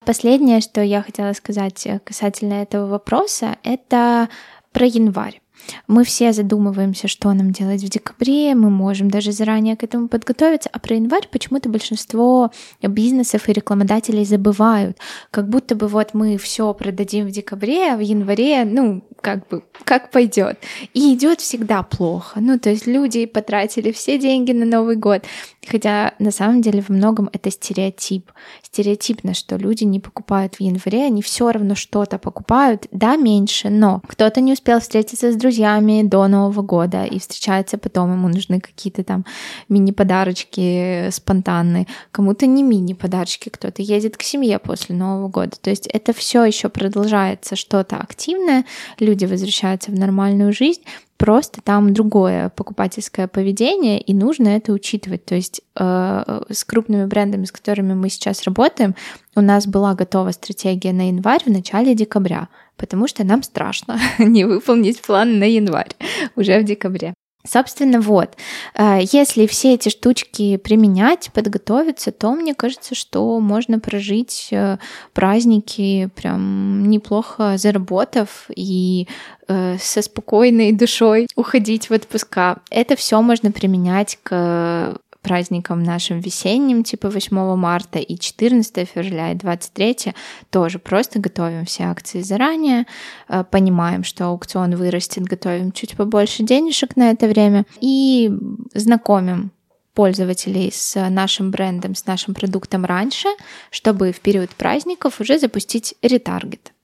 Последнее, 0.06 0.62
что 0.62 0.82
я 0.82 1.04
хотела 1.04 1.34
сказать 1.34 1.88
касательно 2.04 2.56
этого 2.56 2.88
вопроса, 2.88 3.58
это 3.64 4.30
про 4.72 4.86
январь. 4.86 5.42
Мы 5.88 6.04
все 6.04 6.34
задумываемся, 6.34 7.08
что 7.08 7.32
нам 7.34 7.52
делать 7.52 7.84
в 7.84 7.90
декабре, 7.90 8.56
мы 8.56 8.70
можем 8.70 9.10
даже 9.10 9.32
заранее 9.32 9.76
к 9.76 9.84
этому 9.84 10.08
подготовиться, 10.08 10.70
а 10.72 10.80
про 10.80 10.96
январь 10.96 11.28
почему-то 11.32 11.70
большинство 11.70 12.52
бизнесов 12.82 13.50
и 13.50 13.54
рекламодателей 13.54 14.26
забывают, 14.26 14.98
как 15.32 15.50
будто 15.50 15.76
бы 15.76 15.88
вот 15.88 16.14
мы 16.14 16.38
все 16.38 16.74
продадим 16.74 17.28
в 17.28 17.32
декабре, 17.32 17.94
а 17.94 17.98
в 17.98 18.02
январе, 18.02 18.66
ну, 18.66 19.04
как 19.22 19.48
бы, 19.48 19.64
как 19.84 20.12
пойдет. 20.12 20.60
И 20.94 21.14
идет 21.14 21.42
всегда 21.42 21.82
плохо. 21.82 22.40
Ну, 22.40 22.60
то 22.60 22.70
есть 22.70 22.86
люди 22.86 23.26
потратили 23.26 23.92
все 23.92 24.20
деньги 24.20 24.52
на 24.52 24.66
Новый 24.66 24.98
год, 24.98 25.24
хотя 25.68 26.14
на 26.20 26.32
самом 26.32 26.62
деле 26.62 26.84
во 26.88 26.94
многом 26.94 27.30
это 27.34 27.50
стереотип. 27.50 28.32
Стереотипно, 28.62 29.34
что 29.34 29.56
люди 29.56 29.84
не 29.84 30.00
покупают 30.00 30.56
в 30.56 30.62
январе, 30.62 31.06
они 31.06 31.22
все 31.22 31.52
равно 31.52 31.76
что-то 31.76 32.20
покупают, 32.20 32.88
да, 32.92 33.16
меньше, 33.16 33.70
но 33.70 34.02
кто-то 34.08 34.42
не 34.42 34.54
успел 34.54 34.80
встретиться 34.80 35.32
с 35.32 35.36
друзьями, 35.36 35.55
друзьями 35.56 36.04
до 36.04 36.28
Нового 36.28 36.62
года 36.62 37.06
и 37.06 37.18
встречается 37.18 37.78
потом, 37.78 38.12
ему 38.12 38.28
нужны 38.28 38.60
какие-то 38.60 39.04
там 39.04 39.26
мини-подарочки 39.70 41.10
спонтанные, 41.12 41.88
кому-то 42.12 42.46
не 42.46 42.62
мини-подарочки, 42.62 43.50
кто-то 43.50 43.82
едет 43.82 44.18
к 44.18 44.24
семье 44.24 44.60
после 44.60 44.96
Нового 44.96 45.30
года. 45.30 45.56
То 45.62 45.70
есть 45.70 45.88
это 45.88 46.12
все 46.12 46.44
еще 46.44 46.68
продолжается 46.68 47.56
что-то 47.56 47.98
активное, 47.98 48.66
люди 49.00 49.26
возвращаются 49.26 49.92
в 49.92 49.96
нормальную 49.96 50.52
жизнь, 50.52 50.82
просто 51.18 51.62
там 51.62 51.94
другое 51.94 52.50
покупательское 52.50 53.28
поведение, 53.28 54.00
и 54.00 54.14
нужно 54.14 54.50
это 54.50 54.74
учитывать. 54.74 55.26
То 55.26 55.36
есть 55.36 55.62
э, 55.76 56.42
с 56.50 56.64
крупными 56.64 57.06
брендами, 57.06 57.46
с 57.46 57.52
которыми 57.52 57.94
мы 57.94 58.10
сейчас 58.10 58.44
работаем, 58.44 58.96
у 59.36 59.42
нас 59.42 59.68
была 59.68 59.94
готова 59.94 60.32
стратегия 60.32 60.94
на 60.94 61.08
январь 61.08 61.44
в 61.44 61.50
начале 61.50 61.96
декабря, 61.96 62.50
потому 62.78 63.08
что 63.08 63.24
нам 63.24 63.44
страшно 63.44 64.00
не 64.20 64.46
выполнить 64.46 65.02
план 65.02 65.40
на 65.40 65.46
январь 65.46 65.96
уже 66.36 66.60
в 66.60 66.64
декабре. 66.64 67.14
Собственно, 67.46 68.02
вот, 68.02 68.36
э, 68.76 69.00
если 69.12 69.46
все 69.46 69.76
эти 69.76 69.90
штучки 69.90 70.58
применять, 70.58 71.30
подготовиться, 71.34 72.12
то 72.12 72.34
мне 72.34 72.54
кажется, 72.56 72.96
что 72.96 73.40
можно 73.40 73.80
прожить 73.80 74.50
э, 74.52 74.78
праздники 75.14 76.10
прям 76.16 76.90
неплохо 76.90 77.58
заработав 77.58 78.48
и 78.56 79.08
э, 79.48 79.78
со 79.80 80.02
спокойной 80.02 80.72
душой 80.72 81.28
уходить 81.36 81.90
в 81.90 81.94
отпуска. 81.94 82.62
Это 82.70 82.96
все 82.96 83.22
можно 83.22 83.52
применять 83.52 84.18
к 84.24 84.98
праздникам 85.26 85.82
нашим 85.82 86.20
весенним, 86.20 86.84
типа 86.84 87.10
8 87.10 87.56
марта 87.56 87.98
и 87.98 88.16
14 88.16 88.88
февраля 88.88 89.32
и 89.32 89.36
23, 89.36 90.14
тоже 90.52 90.78
просто 90.78 91.20
готовим 91.20 91.66
все 91.66 91.86
акции 91.86 92.22
заранее, 92.22 92.86
э, 93.28 93.44
понимаем, 93.44 94.04
что 94.04 94.26
аукцион 94.26 94.76
вырастет, 94.76 95.24
готовим 95.24 95.72
чуть 95.72 95.98
побольше 95.98 96.44
денежек 96.44 96.96
на 96.96 97.10
это 97.10 97.28
время 97.28 97.66
и 97.82 98.32
знакомим 98.76 99.52
пользователей 99.96 100.72
с 100.72 101.10
нашим 101.10 101.50
брендом, 101.50 101.96
с 101.96 102.06
нашим 102.06 102.36
продуктом 102.36 102.86
раньше, 102.86 103.30
чтобы 103.72 104.12
в 104.12 104.20
период 104.20 104.52
праздников 104.52 105.20
уже 105.22 105.40
запустить 105.40 105.96
ретаргет. 106.04 106.75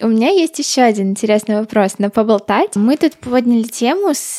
У 0.00 0.08
меня 0.08 0.30
есть 0.30 0.58
еще 0.58 0.82
один 0.82 1.10
интересный 1.10 1.56
вопрос 1.56 1.98
на 1.98 2.08
поболтать. 2.10 2.76
Мы 2.76 2.96
тут 2.96 3.16
подняли 3.16 3.64
тему 3.64 4.14
с, 4.14 4.38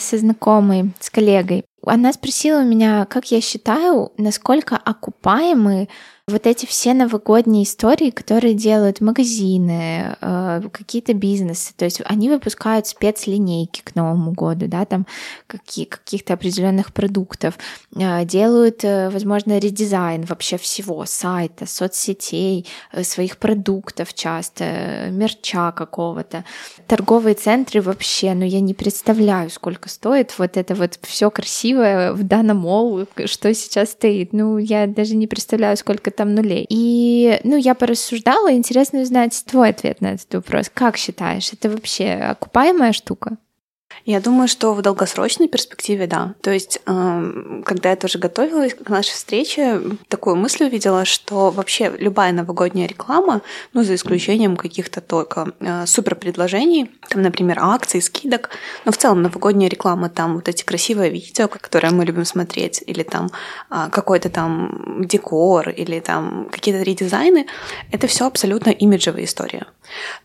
со 0.00 0.18
знакомой, 0.18 0.92
с 1.00 1.10
коллегой. 1.10 1.64
Она 1.84 2.12
спросила 2.12 2.62
меня, 2.62 3.04
как 3.06 3.30
я 3.30 3.40
считаю, 3.40 4.12
насколько 4.16 4.76
окупаемы 4.76 5.88
вот 6.26 6.46
эти 6.46 6.64
все 6.64 6.94
новогодние 6.94 7.64
истории, 7.64 8.08
которые 8.08 8.54
делают 8.54 9.02
магазины, 9.02 10.16
э, 10.22 10.62
какие-то 10.72 11.12
бизнесы, 11.12 11.74
то 11.76 11.84
есть 11.84 12.00
они 12.06 12.30
выпускают 12.30 12.86
спецлинейки 12.86 13.82
к 13.84 13.94
Новому 13.94 14.32
году, 14.32 14.66
да, 14.66 14.86
там 14.86 15.06
каких-то 15.46 16.32
определенных 16.32 16.94
продуктов, 16.94 17.58
э, 17.94 18.24
делают, 18.24 18.84
э, 18.84 19.10
возможно, 19.10 19.58
редизайн 19.58 20.24
вообще 20.24 20.56
всего, 20.56 21.04
сайта, 21.04 21.66
соцсетей, 21.66 22.66
своих 23.02 23.36
продуктов 23.36 24.14
часто, 24.14 25.10
мерча 25.10 25.72
какого-то. 25.72 26.44
Торговые 26.86 27.34
центры 27.34 27.82
вообще, 27.82 28.32
ну 28.32 28.46
я 28.46 28.60
не 28.60 28.72
представляю, 28.72 29.50
сколько 29.50 29.90
стоит 29.90 30.38
вот 30.38 30.56
это 30.56 30.74
вот 30.74 30.98
все 31.02 31.30
красивое 31.30 32.14
в 32.14 32.22
данном 32.22 32.58
мол, 32.58 33.06
что 33.26 33.52
сейчас 33.52 33.90
стоит. 33.90 34.32
Ну, 34.32 34.56
я 34.56 34.86
даже 34.86 35.16
не 35.16 35.26
представляю, 35.26 35.76
сколько 35.76 36.13
там 36.14 36.34
нулей. 36.34 36.66
И, 36.68 37.40
ну, 37.44 37.56
я 37.56 37.74
порассуждала, 37.74 38.52
интересно 38.52 39.00
узнать 39.00 39.44
твой 39.46 39.70
ответ 39.70 40.00
на 40.00 40.14
этот 40.14 40.32
вопрос. 40.34 40.70
Как 40.72 40.96
считаешь, 40.96 41.52
это 41.52 41.68
вообще 41.70 42.12
окупаемая 42.14 42.92
штука? 42.92 43.36
Я 44.06 44.20
думаю, 44.20 44.48
что 44.48 44.74
в 44.74 44.82
долгосрочной 44.82 45.48
перспективе, 45.48 46.06
да. 46.06 46.34
То 46.42 46.50
есть, 46.50 46.78
эм, 46.84 47.62
когда 47.64 47.88
я 47.88 47.96
тоже 47.96 48.18
готовилась 48.18 48.74
к 48.74 48.86
нашей 48.90 49.12
встрече, 49.12 49.80
такую 50.08 50.36
мысль 50.36 50.64
увидела, 50.64 51.06
что 51.06 51.50
вообще 51.50 51.90
любая 51.98 52.32
новогодняя 52.32 52.86
реклама, 52.86 53.40
ну, 53.72 53.82
за 53.82 53.94
исключением 53.94 54.56
каких-то 54.56 55.00
только 55.00 55.52
э, 55.60 55.86
супер 55.86 56.16
предложений, 56.16 56.90
там, 57.08 57.22
например, 57.22 57.58
акций, 57.62 58.02
скидок, 58.02 58.50
но 58.84 58.92
в 58.92 58.98
целом 58.98 59.22
новогодняя 59.22 59.70
реклама, 59.70 60.10
там 60.10 60.34
вот 60.34 60.48
эти 60.48 60.64
красивые 60.64 61.10
видео, 61.10 61.48
которые 61.48 61.90
мы 61.92 62.04
любим 62.04 62.26
смотреть, 62.26 62.84
или 62.86 63.04
там 63.04 63.30
а, 63.70 63.88
какой-то 63.88 64.28
там 64.28 65.02
декор, 65.06 65.70
или 65.70 66.00
там 66.00 66.48
какие-то 66.50 66.82
редизайны, 66.82 67.46
это 67.90 68.06
все 68.06 68.26
абсолютно 68.26 68.68
имиджевая 68.68 69.24
история 69.24 69.66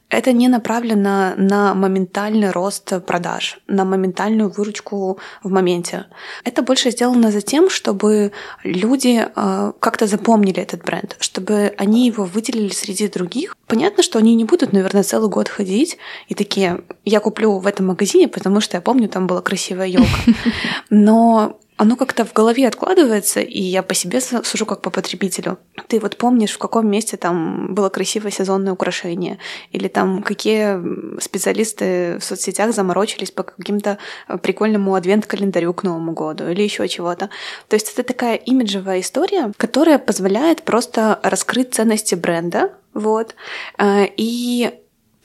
это 0.10 0.34
не 0.34 0.48
направлено 0.48 1.34
на 1.38 1.74
моментальный 1.74 2.52
рост 2.52 3.06
продаж, 3.06 3.60
на 3.68 3.86
моментальную 3.86 4.50
выручку 4.50 5.20
в 5.44 5.52
моменте. 5.52 6.06
Это 6.44 6.64
больше 6.64 6.92
сделано 6.92 7.32
за 7.32 7.42
тем, 7.42 7.70
чтобы 7.70 8.32
люди 8.64 9.24
э, 9.24 9.72
как-то 9.80 10.08
запомнили 10.08 10.62
этот 10.62 10.84
бренд, 10.84 11.16
чтобы 11.20 11.74
они 11.78 12.08
его 12.08 12.26
выделили 12.26 12.70
среди 12.70 13.08
других. 13.08 13.56
Понятно, 13.68 14.02
что 14.04 14.18
они 14.20 14.36
не 14.36 14.46
будут, 14.46 14.74
наверное, 14.74 15.04
целый 15.04 15.30
год 15.30 15.48
ходить 15.48 15.98
и 16.28 16.34
такие, 16.34 16.82
я 17.06 17.20
куплю 17.20 17.60
в 17.60 17.68
этом 17.68 17.88
магазине, 17.88 18.28
потому 18.28 18.62
что 18.62 18.78
я 18.78 18.82
помню, 18.82 19.10
там 19.10 19.28
была 19.28 19.42
красивая 19.42 19.88
елка. 19.88 20.10
Но 20.90 21.60
оно 21.80 21.96
как-то 21.96 22.26
в 22.26 22.34
голове 22.34 22.68
откладывается, 22.68 23.40
и 23.40 23.62
я 23.62 23.84
по 23.84 23.94
себе 23.94 24.20
сужу 24.20 24.66
как 24.66 24.82
по 24.82 24.90
потребителю. 24.90 25.60
Ты 25.88 26.02
вот 26.02 26.18
помнишь, 26.18 26.52
в 26.52 26.58
каком 26.58 26.92
месте 26.92 27.16
там 27.16 27.74
было 27.74 27.88
красивое 27.88 28.32
сезонное 28.32 28.74
украшение, 28.74 29.38
или 29.72 29.88
там 29.88 30.22
какие 30.22 30.78
специалисты 31.22 32.18
в 32.20 32.24
соцсетях 32.26 32.74
заморочились 32.74 33.32
по 33.32 33.44
каким-то 33.44 33.98
э, 34.28 34.38
прикольному 34.38 34.94
адвент-календарю 34.94 35.74
к 35.74 35.84
Новому 35.84 36.12
году, 36.12 36.50
или 36.50 36.62
еще 36.64 36.86
чего-то. 36.90 37.30
То 37.70 37.76
есть 37.76 37.94
это 37.94 38.04
такая 38.04 38.36
имиджевая 38.36 39.00
история, 39.00 39.54
которая 39.56 40.00
позволяет 40.00 40.64
просто 40.64 41.18
раскрыть 41.24 41.74
ценности 41.74 42.14
бренда, 42.14 42.74
вот, 42.94 43.36
э, 43.78 44.08
и 44.18 44.74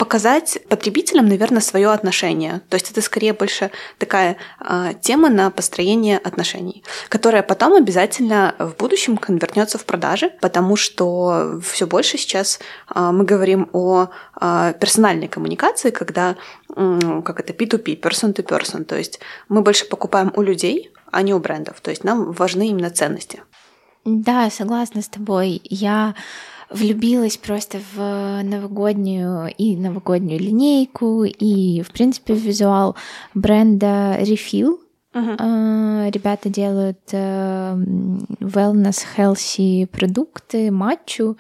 показать 0.05 0.59
потребителям, 0.69 1.29
наверное, 1.29 1.63
свое 1.63 1.91
отношение. 1.91 2.61
То 2.69 2.75
есть 2.75 2.91
это 2.91 3.01
скорее 3.01 3.33
больше 3.33 3.71
такая 3.97 4.37
э, 4.61 4.93
тема 5.01 5.31
на 5.31 5.51
построение 5.51 6.19
отношений, 6.19 6.85
которая 7.09 7.43
потом 7.43 7.73
обязательно 7.73 8.55
в 8.59 8.77
будущем 8.77 9.17
конвертнется 9.17 9.79
в 9.79 9.87
продажи, 9.87 10.31
потому 10.43 10.77
что 10.77 11.59
все 11.63 11.87
больше 11.87 12.19
сейчас 12.19 12.61
э, 12.95 13.01
мы 13.01 13.25
говорим 13.25 13.71
о 13.73 14.09
э, 14.39 14.75
персональной 14.79 15.29
коммуникации, 15.29 15.89
когда 15.89 16.37
э, 16.77 17.23
как 17.25 17.41
это 17.41 17.55
P2P, 17.55 17.99
person 17.99 18.35
to 18.35 18.45
person, 18.47 18.85
то 18.85 18.99
есть 18.99 19.21
мы 19.49 19.63
больше 19.63 19.87
покупаем 19.87 20.31
у 20.37 20.43
людей, 20.43 20.93
а 21.13 21.23
не 21.23 21.33
у 21.33 21.39
брендов. 21.39 21.81
То 21.81 21.91
есть 21.91 22.05
нам 22.05 22.33
важны 22.33 22.69
именно 22.69 22.91
ценности. 22.91 23.41
Да, 24.05 24.51
согласна 24.51 25.01
с 25.01 25.09
тобой. 25.09 25.63
Я 25.65 26.15
влюбилась 26.71 27.37
просто 27.37 27.79
в 27.95 28.43
новогоднюю 28.43 29.53
и 29.57 29.77
новогоднюю 29.77 30.41
линейку, 30.41 31.25
и, 31.25 31.83
в 31.83 31.91
принципе, 31.91 32.35
в 32.35 32.39
визуал 32.39 32.97
бренда 33.35 34.19
Refill. 34.21 34.79
Uh-huh. 35.15 36.11
Ребята 36.11 36.49
делают 36.49 36.99
э, 37.13 37.77
wellness, 38.41 39.05
healthy 39.17 39.87
продукты, 39.87 40.73
матчу, 40.73 41.37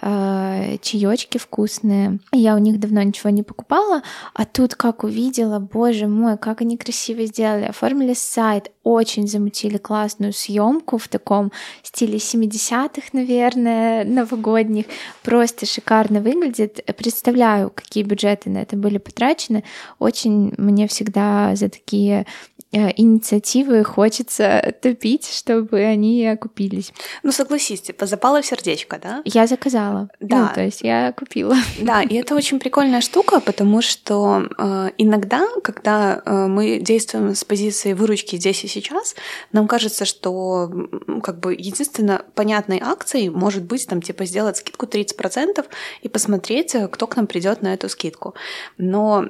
э, 0.00 0.76
чаечки 0.80 1.38
вкусные. 1.38 2.20
Я 2.32 2.54
у 2.54 2.58
них 2.58 2.78
давно 2.78 3.02
ничего 3.02 3.30
не 3.30 3.42
покупала, 3.42 4.02
а 4.34 4.44
тут 4.44 4.76
как 4.76 5.02
увидела, 5.02 5.58
боже 5.58 6.06
мой, 6.06 6.38
как 6.38 6.60
они 6.60 6.76
красиво 6.76 7.26
сделали, 7.26 7.64
оформили 7.64 8.14
сайт, 8.14 8.70
очень 8.92 9.28
замутили 9.28 9.76
классную 9.76 10.32
съемку 10.32 10.98
в 10.98 11.08
таком 11.08 11.52
стиле 11.82 12.18
70-х, 12.18 13.08
наверное, 13.12 14.04
новогодних. 14.04 14.86
Просто 15.22 15.66
шикарно 15.66 16.20
выглядит. 16.20 16.84
Представляю, 16.96 17.70
какие 17.70 18.04
бюджеты 18.04 18.50
на 18.50 18.58
это 18.58 18.76
были 18.76 18.98
потрачены. 18.98 19.64
Очень 19.98 20.54
мне 20.56 20.88
всегда 20.88 21.54
за 21.54 21.68
такие 21.68 22.26
Э, 22.70 22.90
инициативы 22.96 23.82
хочется 23.82 24.74
топить, 24.82 25.26
чтобы 25.26 25.78
они 25.78 26.26
окупились. 26.26 26.92
Ну, 27.22 27.32
согласись, 27.32 27.80
типа, 27.80 28.04
запало 28.04 28.42
в 28.42 28.46
сердечко, 28.46 28.98
да? 29.02 29.22
Я 29.24 29.46
заказала. 29.46 30.10
Да. 30.20 30.42
Ну, 30.42 30.48
то 30.54 30.60
есть 30.60 30.82
я 30.82 31.12
купила. 31.12 31.56
Да, 31.80 32.02
и 32.02 32.16
это 32.16 32.34
очень 32.34 32.58
прикольная 32.58 33.00
штука, 33.00 33.40
потому 33.40 33.80
что 33.80 34.48
э, 34.58 34.90
иногда, 34.98 35.46
когда 35.64 36.20
э, 36.24 36.46
мы 36.46 36.78
действуем 36.80 37.34
с 37.34 37.42
позиции 37.42 37.94
выручки 37.94 38.36
здесь 38.36 38.62
и 38.64 38.68
сейчас, 38.68 38.77
нам 39.52 39.68
кажется, 39.68 40.04
что 40.04 40.70
как 41.22 41.40
бы 41.40 41.54
единственно 41.54 42.24
понятной 42.34 42.80
акцией 42.82 43.28
может 43.28 43.64
быть 43.64 43.86
там 43.86 44.02
типа 44.02 44.24
сделать 44.24 44.56
скидку 44.58 44.86
30% 44.86 45.64
и 46.02 46.08
посмотреть, 46.08 46.74
э, 46.74 46.88
кто 46.88 47.06
к 47.06 47.16
нам 47.16 47.26
придет 47.26 47.62
на 47.62 47.74
эту 47.74 47.88
скидку. 47.88 48.34
Но 48.76 49.26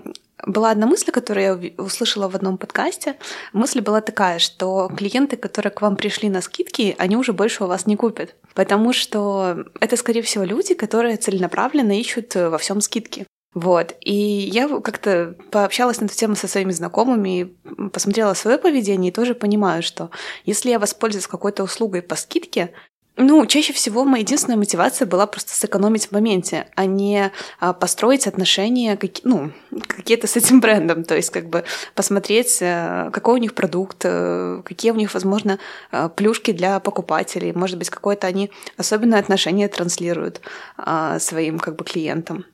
была 0.46 0.70
одна 0.70 0.86
мысль, 0.86 1.10
которую 1.10 1.74
я 1.76 1.82
услышала 1.82 2.28
в 2.28 2.36
одном 2.36 2.58
подкасте. 2.58 3.16
Мысль 3.52 3.80
была 3.80 4.00
такая, 4.00 4.38
что 4.38 4.90
клиенты, 4.96 5.36
которые 5.36 5.72
к 5.72 5.80
вам 5.82 5.96
пришли 5.96 6.28
на 6.28 6.40
скидки, 6.40 6.94
они 6.98 7.16
уже 7.16 7.32
больше 7.32 7.64
у 7.64 7.66
вас 7.66 7.86
не 7.86 7.96
купят. 7.96 8.36
Потому 8.54 8.92
что 8.92 9.64
это, 9.80 9.96
скорее 9.96 10.22
всего, 10.22 10.44
люди, 10.44 10.74
которые 10.74 11.16
целенаправленно 11.16 11.98
ищут 11.98 12.34
во 12.34 12.58
всем 12.58 12.80
скидки. 12.80 13.26
Вот. 13.54 13.94
И 14.00 14.12
я 14.14 14.68
как-то 14.80 15.34
пообщалась 15.50 16.00
на 16.00 16.04
эту 16.04 16.14
тему 16.14 16.36
со 16.36 16.48
своими 16.48 16.72
знакомыми, 16.72 17.54
посмотрела 17.92 18.34
свое 18.34 18.58
поведение 18.58 19.10
и 19.10 19.14
тоже 19.14 19.34
понимаю, 19.34 19.82
что 19.82 20.10
если 20.44 20.70
я 20.70 20.78
воспользуюсь 20.78 21.26
какой-то 21.26 21.64
услугой 21.64 22.02
по 22.02 22.14
скидке, 22.14 22.72
ну, 23.20 23.44
чаще 23.46 23.72
всего 23.72 24.04
моя 24.04 24.22
единственная 24.22 24.56
мотивация 24.56 25.04
была 25.04 25.26
просто 25.26 25.52
сэкономить 25.52 26.06
в 26.06 26.12
моменте, 26.12 26.68
а 26.76 26.86
не 26.86 27.32
а, 27.58 27.72
построить 27.72 28.28
отношения, 28.28 28.96
ну, 29.24 29.50
какие-то 29.88 30.28
с 30.28 30.36
этим 30.36 30.60
брендом, 30.60 31.02
то 31.02 31.16
есть 31.16 31.30
как 31.30 31.48
бы 31.48 31.64
посмотреть, 31.96 32.60
а, 32.62 33.10
какой 33.10 33.34
у 33.34 33.42
них 33.42 33.54
продукт, 33.54 34.04
а, 34.04 34.62
какие 34.62 34.92
у 34.92 34.94
них, 34.94 35.12
возможно, 35.14 35.58
а, 35.90 36.08
плюшки 36.08 36.52
для 36.52 36.78
покупателей, 36.78 37.52
может 37.52 37.76
быть, 37.76 37.90
какое-то 37.90 38.28
они 38.28 38.52
особенное 38.76 39.18
отношение 39.18 39.66
транслируют 39.66 40.40
а, 40.76 41.18
своим 41.18 41.58
как 41.58 41.74
бы 41.74 41.84
клиентам 41.84 42.44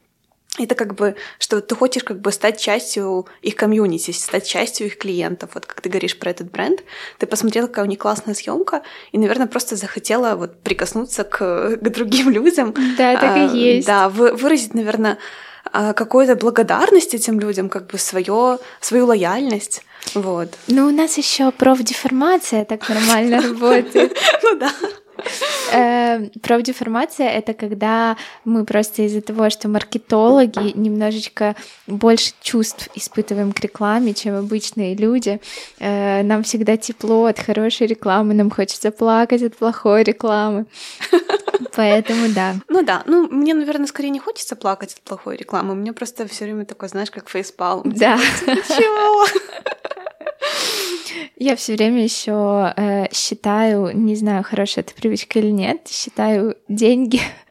это 0.58 0.74
как 0.74 0.94
бы, 0.94 1.16
что 1.38 1.60
ты 1.60 1.74
хочешь 1.74 2.04
как 2.04 2.20
бы 2.20 2.30
стать 2.30 2.60
частью 2.60 3.26
их 3.42 3.56
комьюнити, 3.56 4.12
стать 4.12 4.46
частью 4.46 4.86
их 4.86 4.98
клиентов. 4.98 5.50
Вот 5.54 5.66
как 5.66 5.80
ты 5.80 5.88
говоришь 5.88 6.18
про 6.18 6.30
этот 6.30 6.50
бренд, 6.50 6.84
ты 7.18 7.26
посмотрела, 7.26 7.66
какая 7.66 7.84
у 7.84 7.88
них 7.88 7.98
классная 7.98 8.34
съемка, 8.34 8.82
и, 9.12 9.18
наверное, 9.18 9.46
просто 9.46 9.76
захотела 9.76 10.36
вот 10.36 10.60
прикоснуться 10.60 11.24
к, 11.24 11.76
к 11.80 11.90
другим 11.90 12.30
людям. 12.30 12.72
Да, 12.96 13.14
так 13.14 13.36
а, 13.36 13.46
и 13.46 13.58
есть. 13.58 13.86
Да, 13.86 14.08
вы, 14.08 14.32
выразить, 14.32 14.74
наверное, 14.74 15.18
а, 15.72 15.92
какую-то 15.92 16.36
благодарность 16.36 17.14
этим 17.14 17.40
людям, 17.40 17.68
как 17.68 17.88
бы 17.88 17.98
свое, 17.98 18.58
свою 18.80 19.06
лояльность. 19.06 19.82
Вот. 20.14 20.50
Ну, 20.68 20.86
у 20.86 20.90
нас 20.90 21.16
еще 21.18 21.50
профдеформация 21.50 22.64
так 22.64 22.88
нормально 22.88 23.42
работает. 23.48 24.16
Ну 24.42 24.56
да. 24.58 24.70
Э, 25.72 26.28
Профдеформация— 26.42 27.28
это 27.30 27.54
когда 27.54 28.16
мы 28.44 28.64
просто 28.64 29.02
из-за 29.02 29.20
того, 29.20 29.50
что 29.50 29.68
маркетологи 29.68 30.72
немножечко 30.76 31.56
больше 31.86 32.32
чувств 32.42 32.88
испытываем 32.94 33.52
к 33.52 33.60
рекламе, 33.60 34.14
чем 34.14 34.36
обычные 34.36 34.94
люди. 34.94 35.40
Э, 35.80 36.22
нам 36.22 36.42
всегда 36.42 36.76
тепло 36.76 37.26
от 37.26 37.38
хорошей 37.38 37.86
рекламы, 37.86 38.34
нам 38.34 38.50
хочется 38.50 38.90
плакать 38.90 39.42
от 39.42 39.56
плохой 39.56 40.04
рекламы. 40.04 40.66
Поэтому 41.76 42.28
да. 42.28 42.54
Ну 42.68 42.82
да, 42.82 43.02
ну 43.06 43.28
мне, 43.28 43.54
наверное, 43.54 43.86
скорее 43.86 44.10
не 44.10 44.20
хочется 44.20 44.56
плакать 44.56 44.94
от 44.94 45.00
плохой 45.00 45.36
рекламы. 45.36 45.72
У 45.72 45.76
меня 45.76 45.92
просто 45.92 46.26
все 46.28 46.44
время 46.44 46.64
такое, 46.64 46.88
знаешь, 46.88 47.10
как 47.10 47.28
фейспалм. 47.28 47.92
Да. 47.92 48.18
Чего? 48.46 49.26
Я 51.36 51.56
все 51.56 51.74
время 51.74 52.02
еще 52.02 52.72
э, 52.76 53.12
считаю, 53.12 53.96
не 53.96 54.14
знаю, 54.14 54.44
хорошая 54.44 54.84
это 54.84 54.94
привычка 54.94 55.40
или 55.40 55.50
нет, 55.50 55.88
считаю 55.88 56.56
деньги 56.68 57.20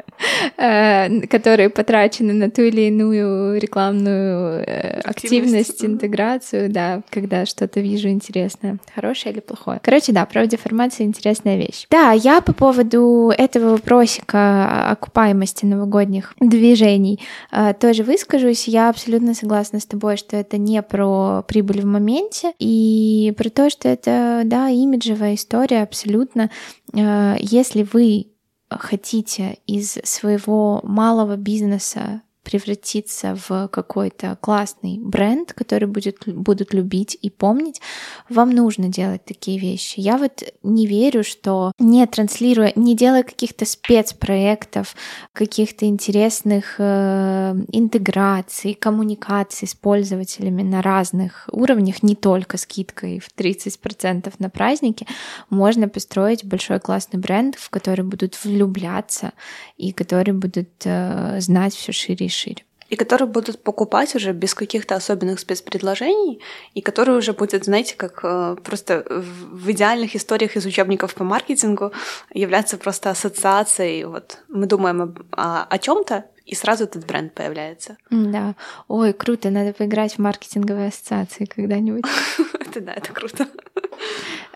которые 0.56 1.70
потрачены 1.70 2.34
на 2.34 2.50
ту 2.50 2.63
или 2.63 2.82
иную 2.82 3.60
рекламную 3.60 4.63
э, 4.65 5.01
активность, 5.01 5.84
интеграцию, 5.84 6.70
да, 6.70 7.01
когда 7.10 7.46
что-то 7.46 7.80
вижу 7.80 8.10
интересное, 8.10 8.77
хорошее 8.94 9.34
или 9.34 9.42
плохое. 9.42 9.80
Короче, 9.84 10.12
да, 10.12 10.25
профдеформация— 10.25 11.06
интересная 11.08 11.58
вещь. 11.58 11.88
Да, 11.89 12.12
я 12.12 12.42
по 12.42 12.53
поводу 12.53 13.34
этого 13.38 13.72
вопросика 13.72 14.92
окупаемости 14.92 15.65
новогодних 15.65 16.34
движений 16.39 17.20
э, 17.51 17.74
тоже 17.80 18.03
выскажусь. 18.03 18.68
Я 18.68 18.89
абсолютно 18.89 19.34
согласна 19.34 19.80
с 19.80 19.86
тобой, 19.86 20.18
что 20.18 20.38
это 20.38 20.58
не 20.58 20.82
про 20.82 21.44
прибыль 21.48 21.82
в 21.82 21.86
моменте 21.86 22.53
и 22.60 23.34
про 23.38 23.50
то, 23.50 23.70
что 23.70 23.89
это, 23.89 24.42
да, 24.46 24.70
имиджевая 24.70 25.36
история 25.36 25.84
абсолютно. 25.84 26.50
Если 26.94 27.88
вы 27.92 28.33
хотите 28.80 29.60
из 29.68 29.94
своего 30.03 30.82
малого 30.84 31.36
бизнеса 31.36 32.22
превратиться 32.44 33.38
в 33.48 33.68
какой-то 33.70 34.38
классный 34.42 35.00
бренд, 35.00 35.54
который 35.54 35.88
будет, 35.88 36.27
будут 36.27 36.74
любить 36.74 37.18
и 37.22 37.29
помнить, 37.29 37.82
вам 38.29 38.51
нужно 38.51 38.90
делать 38.90 39.25
такие 39.25 39.58
вещи. 39.58 40.00
Я 40.00 40.18
вот 40.18 40.44
не 40.62 40.86
верю, 40.86 41.24
что 41.24 41.72
не 41.79 42.06
транслируя, 42.06 42.74
не 42.75 42.96
делая 42.96 43.24
каких-то 43.24 43.66
спецпроектов, 43.66 44.96
каких-то 45.32 45.86
интересных 45.86 46.75
э, 46.77 47.56
интеграций, 47.72 48.74
коммуникаций 48.74 49.68
с 49.68 49.74
пользователями 49.74 50.64
на 50.64 50.82
разных 50.82 51.50
уровнях, 51.51 52.03
не 52.03 52.16
только 52.16 52.58
скидкой 52.58 53.20
в 53.20 53.29
30% 53.36 54.34
на 54.40 54.50
праздники, 54.50 55.08
можно 55.50 55.88
построить 55.88 56.44
большой 56.44 56.79
классный 56.79 57.20
бренд, 57.20 57.56
в 57.56 57.70
который 57.70 58.03
будут 58.03 58.44
влюбляться 58.44 59.32
и 59.77 59.92
который 59.92 60.34
будут 60.34 60.70
э, 60.84 61.40
знать 61.40 61.74
все 61.74 61.92
шире 61.92 62.25
и 62.25 62.29
шире. 62.33 62.63
И 62.89 62.96
которые 62.96 63.27
будут 63.27 63.63
покупать 63.63 64.13
уже 64.13 64.33
без 64.33 64.53
каких-то 64.53 64.96
особенных 64.96 65.39
спецпредложений, 65.39 66.41
и 66.75 66.81
которые 66.81 67.17
уже 67.17 67.33
будет, 67.33 67.65
знаете, 67.65 67.96
как 67.96 68.19
э, 68.24 68.55
просто 68.63 69.03
в 69.09 69.72
идеальных 69.72 70.15
историях 70.15 70.55
из 70.55 70.65
учебников 70.65 71.15
по 71.15 71.24
маркетингу 71.24 71.91
являться 72.33 72.77
просто 72.77 73.09
ассоциацией. 73.09 74.03
Вот 74.03 74.39
мы 74.48 74.67
думаем 74.67 75.01
об, 75.01 75.19
о, 75.31 75.63
о 75.63 75.77
чем-то, 75.79 76.25
и 76.46 76.55
сразу 76.55 76.83
этот 76.83 77.05
бренд 77.05 77.33
появляется. 77.33 77.98
Да. 78.09 78.55
Ой, 78.87 79.13
круто, 79.13 79.50
надо 79.50 79.74
поиграть 79.74 80.15
в 80.15 80.19
маркетинговые 80.19 80.89
ассоциации 80.89 81.46
когда-нибудь. 81.46 82.03
Это 82.59 82.81
да, 82.81 82.93
это 82.93 83.13
круто. 83.13 83.48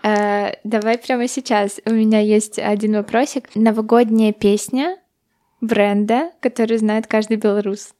Э, 0.02 0.54
давай 0.64 0.98
прямо 0.98 1.28
сейчас. 1.28 1.80
У 1.84 1.90
меня 1.90 2.20
есть 2.20 2.58
один 2.58 2.94
вопросик. 2.94 3.48
Новогодняя 3.54 4.32
песня 4.32 4.98
бренда, 5.60 6.30
который 6.40 6.78
знает 6.78 7.06
каждый 7.06 7.36
белорус. 7.36 7.94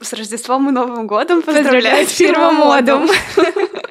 С 0.00 0.12
Рождеством 0.12 0.68
и 0.68 0.72
Новым 0.72 1.06
годом 1.06 1.42
поздравляю 1.42 2.06
фирма 2.06 2.50
Модум. 2.52 3.08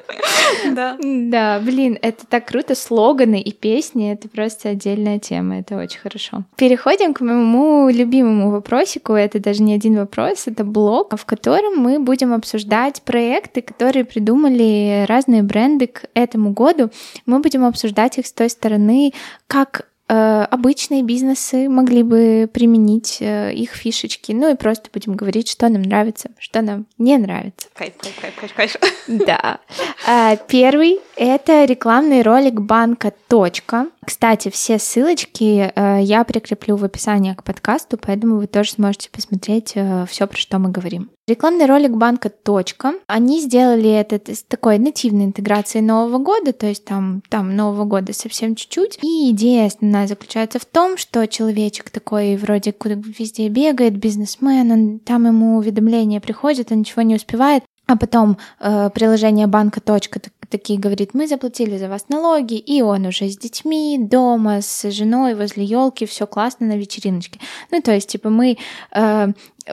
Да. 0.64 0.96
Да, 1.02 1.60
блин, 1.60 1.98
это 2.00 2.26
так 2.26 2.46
круто. 2.46 2.74
Слоганы 2.74 3.40
и 3.40 3.52
песни— 3.52 4.12
это 4.12 4.28
просто 4.28 4.70
отдельная 4.70 5.18
тема, 5.18 5.58
это 5.58 5.76
очень 5.76 6.00
хорошо. 6.00 6.44
Переходим 6.56 7.14
к 7.14 7.20
моему 7.20 7.88
любимому 7.90 8.50
вопросику. 8.50 9.12
Это 9.12 9.40
даже 9.40 9.62
не 9.62 9.74
один 9.74 9.96
вопрос, 9.96 10.46
это 10.46 10.64
блог, 10.64 11.16
в 11.16 11.24
котором 11.24 11.76
мы 11.76 11.98
будем 11.98 12.32
обсуждать 12.32 13.02
проекты, 13.02 13.62
которые 13.62 14.04
придумали 14.04 15.04
разные 15.06 15.42
бренды 15.42 15.86
к 15.88 16.04
этому 16.14 16.52
году. 16.52 16.90
Мы 17.26 17.40
будем 17.40 17.64
обсуждать 17.64 18.18
их 18.18 18.26
с 18.26 18.32
той 18.32 18.48
стороны, 18.48 19.12
как 19.46 19.88
обычные 20.06 21.02
бизнесы 21.02 21.68
могли 21.68 22.02
бы 22.02 22.48
применить 22.52 23.18
э, 23.20 23.52
их 23.54 23.70
фишечки. 23.70 24.32
Ну 24.32 24.52
и 24.52 24.56
просто 24.56 24.90
будем 24.92 25.14
говорить, 25.14 25.48
что 25.48 25.68
нам 25.68 25.82
нравится, 25.82 26.30
что 26.38 26.60
нам 26.62 26.86
не 26.98 27.16
нравится. 27.16 27.68
Кайф, 27.74 27.94
кайф, 27.96 28.14
кайф, 28.20 28.34
кайф, 28.54 28.54
кайф. 28.54 28.76
Да. 29.08 29.60
Э, 30.06 30.36
первый— 30.48 31.00
это 31.16 31.64
рекламный 31.64 32.22
ролик 32.22 32.60
банка 32.60 33.12
«Точка». 33.28 33.86
Кстати, 34.04 34.50
все 34.50 34.78
ссылочки 34.78 35.72
я 36.02 36.24
прикреплю 36.24 36.76
в 36.76 36.84
описании 36.84 37.34
к 37.34 37.42
подкасту, 37.42 37.98
поэтому 37.98 38.36
вы 38.36 38.46
тоже 38.46 38.72
сможете 38.72 39.10
посмотреть 39.10 39.74
все, 40.08 40.26
про 40.26 40.36
что 40.36 40.58
мы 40.58 40.70
говорим. 40.70 41.10
Рекламный 41.26 41.64
ролик 41.64 41.92
банка 41.92 42.28
«Точка». 42.28 42.92
Они 43.06 43.40
сделали 43.40 43.88
это 43.88 44.20
с 44.34 44.42
такой 44.42 44.78
нативной 44.78 45.24
интеграцией 45.24 45.82
Нового 45.82 46.18
года, 46.18 46.52
то 46.52 46.66
есть 46.66 46.84
там, 46.84 47.22
там 47.30 47.56
Нового 47.56 47.84
года 47.84 48.12
совсем 48.12 48.54
чуть-чуть. 48.54 48.98
И 49.02 49.30
идея 49.30 49.68
основная 49.68 50.06
заключается 50.06 50.58
в 50.58 50.66
том, 50.66 50.98
что 50.98 51.26
человечек 51.26 51.88
такой 51.88 52.36
вроде 52.36 52.72
куда 52.72 52.96
везде 52.96 53.48
бегает, 53.48 53.96
бизнесмен, 53.96 54.70
он, 54.70 54.98
там 54.98 55.26
ему 55.26 55.56
уведомления 55.56 56.20
приходят, 56.20 56.70
он 56.70 56.80
ничего 56.80 57.00
не 57.00 57.14
успевает. 57.14 57.64
А 57.86 57.96
потом 57.96 58.38
э, 58.60 58.88
приложение 58.94 59.46
банка 59.46 59.80
точка 59.80 60.20
такие 60.48 60.78
говорит, 60.78 61.12
мы 61.12 61.26
заплатили 61.26 61.76
за 61.76 61.88
вас 61.88 62.08
налоги, 62.08 62.54
и 62.54 62.80
он 62.80 63.06
уже 63.06 63.28
с 63.28 63.36
детьми, 63.36 63.98
дома, 64.00 64.62
с 64.62 64.90
женой, 64.90 65.34
возле 65.34 65.64
елки, 65.64 66.06
все 66.06 66.26
классно 66.26 66.66
на 66.66 66.76
вечериночке. 66.76 67.40
Ну, 67.70 67.82
то 67.82 67.92
есть, 67.92 68.08
типа, 68.08 68.30
мы 68.30 68.56
э, 68.92 69.28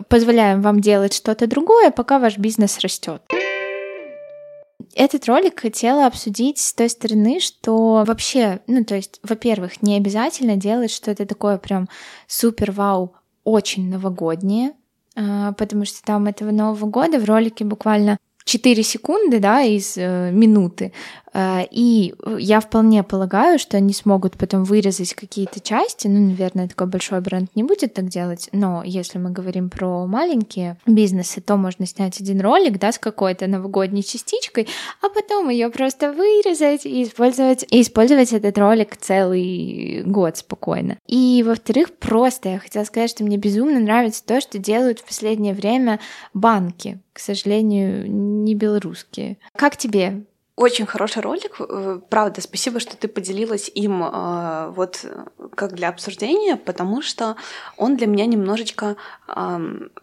позволяем 0.10 0.62
вам 0.62 0.82
делать 0.82 1.14
что-то 1.14 1.48
другое, 1.48 1.92
пока 1.92 2.20
ваш 2.20 2.38
бизнес 2.38 2.80
растет. 2.80 3.22
Этот 4.94 5.26
ролик 5.28 5.62
хотела 5.62 6.06
обсудить 6.06 6.58
с 6.60 6.74
той 6.74 6.90
стороны, 6.90 7.40
что 7.40 8.04
вообще, 8.06 8.60
ну, 8.68 8.84
то 8.84 8.96
есть, 8.96 9.22
во-первых, 9.24 9.82
не 9.82 9.96
обязательно 9.96 10.58
делать 10.58 10.92
что-то 10.92 11.26
такое 11.26 11.58
прям 11.58 11.88
супер-вау, 12.28 13.16
очень 13.44 13.90
новогоднее, 13.90 14.74
потому 15.16 15.86
что 15.86 16.02
там 16.04 16.28
этого 16.28 16.52
Нового 16.52 16.86
года 16.86 17.20
в 17.20 17.26
ролике 17.26 17.66
буквально 17.66 18.18
4 18.46 18.84
секунды, 18.84 19.40
да, 19.40 19.62
из 19.62 19.98
э, 19.98 20.32
минуты. 20.32 20.94
Э, 21.34 21.64
и 21.70 22.14
я 22.38 22.60
вполне 22.60 23.04
полагаю, 23.04 23.60
что 23.60 23.78
они 23.78 23.94
смогут 23.94 24.38
потом 24.38 24.64
вырезать 24.64 25.14
какие-то 25.14 25.60
части. 25.60 26.08
Ну, 26.08 26.20
наверное, 26.20 26.68
такой 26.68 26.88
большой 26.88 27.22
бренд 27.22 27.50
не 27.56 27.64
будет 27.64 27.94
так 27.94 28.08
делать. 28.08 28.50
Но 28.52 28.84
если 28.84 29.18
мы 29.18 29.32
говорим 29.32 29.70
про 29.70 30.06
маленькие 30.06 30.78
бизнесы, 30.86 31.42
то 31.42 31.58
можно 31.58 31.86
снять 31.86 32.20
один 32.20 32.42
ролик, 32.42 32.80
да, 32.80 32.92
с 32.92 33.00
какой-то 33.00 33.48
новогодней 33.48 34.04
частичкой, 34.04 34.68
а 35.02 35.10
потом 35.10 35.50
ее 35.50 35.70
просто 35.70 36.12
вырезать 36.12 36.86
и 36.86 37.04
использовать, 37.04 37.66
и 37.70 37.82
использовать 37.82 38.34
этот 38.34 38.58
ролик 38.58 38.98
целый 38.98 40.04
год 40.06 40.38
спокойно. 40.38 40.98
И, 41.08 41.44
во-вторых, 41.46 41.98
просто 41.98 42.50
я 42.50 42.60
хотела 42.60 42.84
сказать, 42.84 43.10
что 43.10 43.24
мне 43.24 43.38
безумно 43.38 43.80
нравится 43.80 44.26
то, 44.26 44.42
что 44.42 44.58
делают 44.58 45.00
в 45.00 45.06
последнее 45.06 45.54
время 45.54 46.00
банки. 46.34 47.00
К 47.14 47.20
сожалению, 47.20 48.10
не 48.10 48.56
белорусские. 48.56 49.38
Как 49.56 49.76
тебе 49.76 50.24
очень 50.56 50.86
хороший 50.86 51.22
ролик, 51.22 51.56
э, 51.60 52.00
правда, 52.10 52.42
спасибо, 52.42 52.80
что 52.80 52.96
ты 52.98 53.08
поделилась 53.08 53.72
им 53.74 54.04
э, 54.04 54.72
вот 54.76 55.06
как 55.56 55.74
для 55.74 55.90
обсуждения, 55.90 56.56
потому 56.56 57.02
что 57.02 57.36
он 57.78 57.96
для 57.98 58.08
меня 58.08 58.26
немножечко 58.26 58.96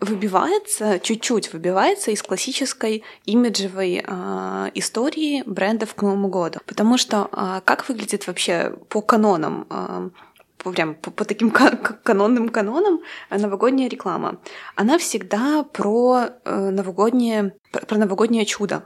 выбивается, 0.01 0.99
чуть-чуть 1.01 1.53
выбивается 1.53 2.11
из 2.11 2.23
классической 2.23 3.05
имиджевой 3.25 4.03
э, 4.05 4.71
истории 4.75 5.43
брендов 5.47 5.95
к 5.95 6.03
Новому 6.03 6.29
году. 6.29 6.61
Потому 6.67 6.99
что 6.99 7.29
как 7.65 7.89
выглядит 7.89 8.27
вообще 8.27 8.75
по 8.89 9.01
канонам 9.03 10.13
прям 10.59 10.95
по, 10.95 11.11
по 11.11 11.25
таким 11.25 11.51
канонным 11.51 12.49
канонам 12.49 13.01
новогодняя 13.31 13.89
реклама. 13.89 14.41
Она 14.75 14.99
всегда 14.99 15.63
про 15.65 16.31
новогоднее, 16.45 17.55
про 17.71 17.99
новогоднее 17.99 18.45
чудо 18.45 18.85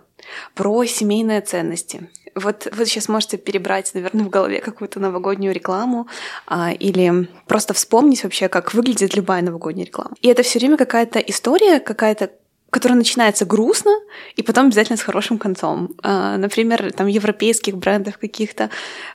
про 0.55 0.85
семейные 0.85 1.41
ценности. 1.41 2.11
Вот 2.35 2.67
вы 2.73 2.87
сейчас 2.87 3.09
можете 3.09 3.37
перебрать, 3.37 3.93
наверное, 3.95 4.25
в 4.25 4.31
голове 4.31 4.61
какую-то 4.61 5.01
новогоднюю 5.01 5.55
рекламу 5.55 6.09
а, 6.47 6.73
или 6.73 7.29
просто 7.47 7.75
вспомнить 7.75 8.25
вообще, 8.25 8.49
как 8.49 8.73
выглядит 8.73 9.15
любая 9.15 9.43
новогодняя 9.43 9.87
реклама. 9.87 10.13
И 10.23 10.29
это 10.29 10.43
все 10.43 10.59
время 10.59 10.79
какая-то 10.79 11.19
история, 11.19 11.79
какая-то 11.79 12.31
которая 12.73 12.97
начинается 12.97 13.45
грустно 13.45 13.93
и 14.35 14.43
потом 14.43 14.67
обязательно 14.67 14.97
с 14.97 15.03
хорошим 15.03 15.37
концом. 15.37 15.91
А, 16.03 16.39
например, 16.39 16.91
там 16.93 17.07
европейских 17.07 17.77
брендов 17.77 18.17
каких-то. 18.17 18.71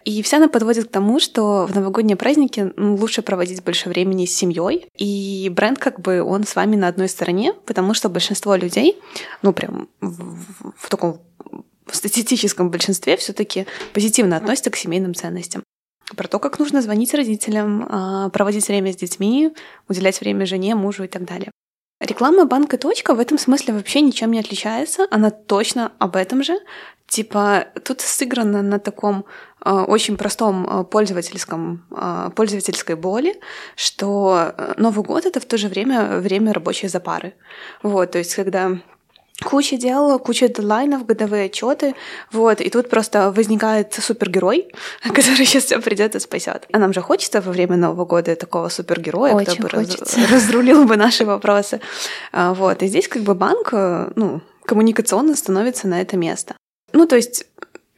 И 0.05 0.21
вся 0.21 0.37
она 0.37 0.47
подводит 0.47 0.89
к 0.89 0.91
тому, 0.91 1.19
что 1.19 1.65
в 1.65 1.73
новогодние 1.73 2.15
праздники 2.17 2.71
лучше 2.77 3.23
проводить 3.23 3.63
больше 3.63 3.89
времени 3.89 4.27
с 4.27 4.35
семьей. 4.35 4.87
И 4.95 5.51
бренд 5.51 5.79
как 5.79 5.99
бы 5.99 6.21
он 6.21 6.45
с 6.45 6.55
вами 6.55 6.75
на 6.75 6.87
одной 6.87 7.09
стороне, 7.09 7.53
потому 7.65 7.95
что 7.95 8.09
большинство 8.09 8.55
людей, 8.55 8.95
ну 9.41 9.53
прям 9.53 9.89
в, 10.01 10.37
в 10.77 10.89
таком 10.89 11.19
в 11.87 11.95
статистическом 11.95 12.69
большинстве 12.69 13.17
все-таки 13.17 13.65
позитивно 13.91 14.37
относятся 14.37 14.69
к 14.69 14.75
семейным 14.75 15.15
ценностям 15.15 15.63
про 16.15 16.27
то, 16.27 16.37
как 16.37 16.59
нужно 16.59 16.83
звонить 16.83 17.13
родителям, 17.15 17.87
а, 17.89 18.29
проводить 18.29 18.67
время 18.67 18.93
с 18.93 18.97
детьми, 18.97 19.51
уделять 19.89 20.21
время 20.21 20.45
жене, 20.45 20.75
мужу 20.75 21.05
и 21.05 21.07
так 21.07 21.25
далее. 21.25 21.51
Реклама 21.99 22.45
банка 22.45 22.77
«Точка» 22.77 23.15
в 23.15 23.19
этом 23.19 23.39
смысле 23.39 23.73
вообще 23.73 24.01
ничем 24.01 24.31
не 24.31 24.39
отличается. 24.39 25.07
Она 25.09 25.31
точно 25.31 25.91
об 25.97 26.15
этом 26.15 26.43
же. 26.43 26.59
Типа, 27.07 27.67
тут 27.83 28.01
сыграно 28.01 28.61
на 28.61 28.79
таком 28.79 29.25
э, 29.65 29.71
очень 29.71 30.17
простом 30.17 30.67
э, 30.67 30.83
пользовательском, 30.83 31.85
э, 31.89 32.29
пользовательской 32.35 32.95
боли, 32.95 33.39
что 33.75 34.53
э, 34.55 34.73
Новый 34.77 35.03
год— 35.03 35.25
это 35.25 35.39
в 35.39 35.45
то 35.45 35.57
же 35.57 35.69
время 35.69 36.19
время 36.19 36.53
рабочей 36.53 36.87
запары. 36.87 37.33
Вот, 37.81 38.11
то 38.11 38.19
есть, 38.19 38.35
когда 38.35 38.77
куча 39.43 39.77
дел, 39.77 40.19
куча 40.19 40.47
дедлайнов, 40.47 41.05
годовые 41.05 41.45
отчеты, 41.45 41.95
вот, 42.31 42.61
и 42.61 42.69
тут 42.69 42.89
просто 42.89 43.31
возникает 43.31 43.93
супергерой, 43.93 44.71
который 45.03 45.45
сейчас 45.45 45.65
все 45.65 45.79
придет 45.79 46.15
и 46.15 46.19
спасет. 46.19 46.67
А 46.71 46.79
нам 46.79 46.93
же 46.93 47.01
хочется 47.01 47.41
во 47.41 47.51
время 47.51 47.77
Нового 47.77 48.05
года 48.05 48.35
такого 48.35 48.69
супергероя, 48.69 49.33
Очень 49.33 49.53
кто 49.53 49.63
бы 49.63 49.69
раз, 49.69 50.17
разрулил 50.31 50.85
бы 50.85 50.97
наши 50.97 51.25
вопросы. 51.25 51.81
А, 52.31 52.53
вот, 52.53 52.81
и 52.83 52.87
здесь 52.87 53.07
как 53.07 53.21
бы 53.21 53.35
банк, 53.35 53.69
э, 53.71 54.11
ну, 54.15 54.41
коммуникационно 54.65 55.35
становится 55.35 55.87
на 55.87 56.01
это 56.01 56.17
место. 56.17 56.55
Ну, 56.93 57.05
то 57.05 57.15
есть 57.15 57.45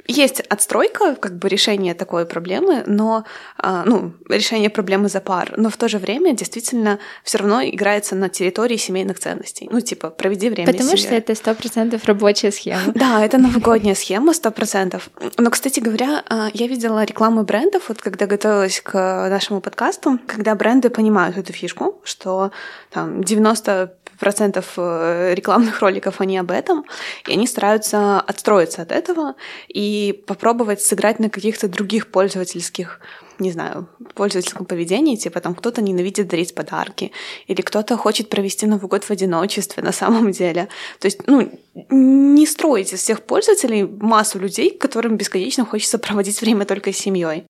есть 0.10 0.42
отстройка, 0.42 1.16
как 1.16 1.38
бы 1.38 1.48
решение 1.50 1.94
такой 1.94 2.26
проблемы, 2.26 2.84
но 2.88 3.26
а, 3.58 3.84
ну, 3.86 4.14
решение 4.28 4.70
проблемы 4.70 5.08
за 5.08 5.22
пар, 5.22 5.54
но 5.58 5.70
в 5.70 5.78
то 5.78 5.88
же 5.88 6.00
время 6.00 6.34
действительно 6.34 7.00
все 7.24 7.38
равно 7.38 7.64
играется 7.64 8.16
на 8.16 8.28
территории 8.28 8.78
семейных 8.78 9.20
ценностей. 9.20 9.70
Ну, 9.72 9.82
типа, 9.82 10.10
проведи 10.10 10.50
время 10.50 10.72
Потому 10.72 10.98
что 10.98 11.14
это 11.14 11.36
сто 11.36 11.54
процентов 11.54 12.06
рабочая 12.06 12.52
схема. 12.52 12.82
Да, 13.00 13.24
это 13.24 13.38
новогодняя 13.38 13.96
схема, 13.96 14.34
сто 14.34 14.52
процентов. 14.52 15.10
Но, 15.38 15.50
кстати 15.52 15.80
говоря, 15.80 16.24
а, 16.28 16.50
я 16.54 16.68
видела 16.68 17.04
рекламу 17.04 17.44
брендов, 17.44 17.90
вот 17.90 18.02
когда 18.02 18.26
готовилась 18.26 18.82
к 18.82 18.94
нашему 19.30 19.62
подкасту, 19.62 20.20
когда 20.28 20.56
бренды 20.56 20.90
понимают 20.90 21.38
эту 21.38 21.54
фишку, 21.54 22.02
что 22.04 22.52
там 22.92 23.24
90 23.24 23.94
процентов 24.20 24.74
э, 24.78 25.34
рекламных 25.34 25.82
роликов 25.82 26.22
они 26.22 26.38
об 26.38 26.52
этом, 26.52 26.86
и 27.28 27.34
они 27.34 27.48
стараются 27.48 28.20
отстроиться 28.20 28.82
от 28.82 28.92
этого 28.92 29.36
и 29.68 30.24
попробовать 30.28 30.82
сыграть 30.82 31.20
на 31.20 31.30
каких-то 31.30 31.68
других 31.68 32.12
пользовательских 32.12 33.00
не 33.40 33.52
знаю, 33.52 33.88
пользовательском 34.16 34.66
поведении, 34.66 35.16
типа 35.16 35.40
там 35.40 35.56
кто-то 35.56 35.82
ненавидит 35.82 36.28
дарить 36.28 36.54
подарки, 36.54 37.12
или 37.48 37.62
кто-то 37.62 37.96
хочет 37.98 38.30
провести 38.30 38.66
Новый 38.66 38.90
год 38.90 39.06
в 39.06 39.12
одиночестве 39.12 39.82
на 39.82 39.92
самом 39.94 40.32
деле. 40.32 40.68
То 41.00 41.06
есть, 41.06 41.26
ну, 41.26 41.50
не 41.90 42.46
строить 42.46 42.94
из 42.94 43.00
всех 43.00 43.22
пользователей 43.22 43.84
массу 43.84 44.40
людей, 44.40 44.78
которым 44.78 45.16
бесконечно 45.16 45.66
хочется 45.66 46.00
проводить 46.00 46.42
время 46.42 46.66
только 46.66 46.92
с 46.92 46.98
семьей. 46.98 47.46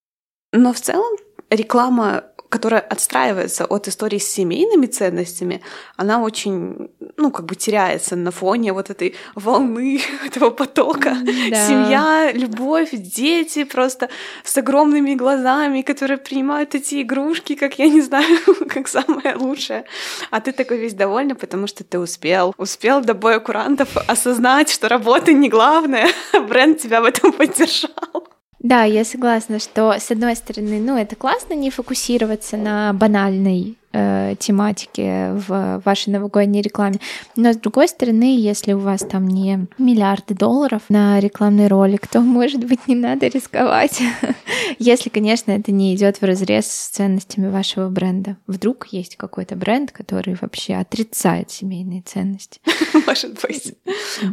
Но 0.51 0.73
в 0.73 0.79
целом 0.79 1.17
реклама 1.49 2.23
которая 2.49 2.81
отстраивается 2.81 3.65
от 3.65 3.87
истории 3.87 4.17
с 4.17 4.27
семейными 4.27 4.87
ценностями, 4.87 5.61
она 5.97 6.21
очень, 6.21 6.89
ну, 7.15 7.31
как 7.31 7.45
бы 7.45 7.55
теряется 7.55 8.15
на 8.15 8.31
фоне 8.31 8.73
вот 8.73 8.89
этой 8.89 9.15
волны, 9.35 10.01
этого 10.25 10.49
потока. 10.49 11.15
Да. 11.23 11.67
Семья, 11.67 12.31
любовь, 12.33 12.89
дети 12.91 13.63
просто 13.63 14.09
с 14.43 14.57
огромными 14.57 15.13
глазами, 15.13 15.81
которые 15.81 16.17
принимают 16.17 16.75
эти 16.75 17.03
игрушки, 17.03 17.55
как 17.55 17.77
я 17.77 17.87
не 17.87 18.01
знаю, 18.01 18.39
как 18.69 18.87
самое 18.87 19.35
лучшее. 19.35 19.85
А 20.31 20.41
ты 20.41 20.51
такой 20.51 20.79
весь 20.79 20.93
довольный, 20.93 21.35
потому 21.35 21.67
что 21.67 21.83
ты 21.83 21.99
успел. 21.99 22.53
Успел 22.57 23.01
до 23.01 23.13
боя 23.13 23.39
курантов 23.39 23.95
осознать, 24.07 24.69
что 24.69 24.89
работа 24.89 25.33
не 25.33 25.49
главное, 25.49 26.07
бренд 26.47 26.79
тебя 26.79 27.01
в 27.01 27.05
этом 27.05 27.31
поддержал. 27.31 28.38
Да, 28.59 28.83
я 28.83 29.05
согласна, 29.05 29.59
что 29.59 29.93
с 29.93 30.11
одной 30.11 30.35
стороны, 30.35 30.79
ну, 30.79 30.97
это 30.97 31.15
классно 31.15 31.53
не 31.53 31.69
фокусироваться 31.69 32.57
на 32.57 32.91
банальной 32.91 33.77
э, 33.93 34.35
тематике 34.37 35.31
в 35.31 35.81
вашей 35.85 36.09
новогодней 36.09 36.61
рекламе, 36.61 36.99
но 37.37 37.53
с 37.53 37.57
другой 37.57 37.87
стороны, 37.87 38.37
если 38.37 38.73
у 38.73 38.79
вас 38.79 38.99
там 39.01 39.27
не 39.27 39.67
миллиарды 39.77 40.33
долларов 40.33 40.83
на 40.89 41.21
рекламный 41.21 41.67
ролик, 41.67 42.07
то, 42.07 42.19
может 42.19 42.65
быть, 42.65 42.85
не 42.87 42.95
надо 42.95 43.27
рисковать, 43.27 44.01
если, 44.77 45.09
конечно, 45.09 45.51
это 45.51 45.71
не 45.71 45.95
идет 45.95 46.17
в 46.17 46.25
разрез 46.25 46.69
с 46.69 46.89
ценностями 46.89 47.49
вашего 47.49 47.89
бренда. 47.89 48.35
Вдруг 48.45 48.87
есть 48.91 49.15
какой-то 49.15 49.55
бренд, 49.55 49.93
который 49.93 50.35
вообще 50.39 50.75
отрицает 50.75 51.49
семейные 51.49 52.01
ценности. 52.01 52.59
Может 53.07 53.39
быть. 53.41 53.73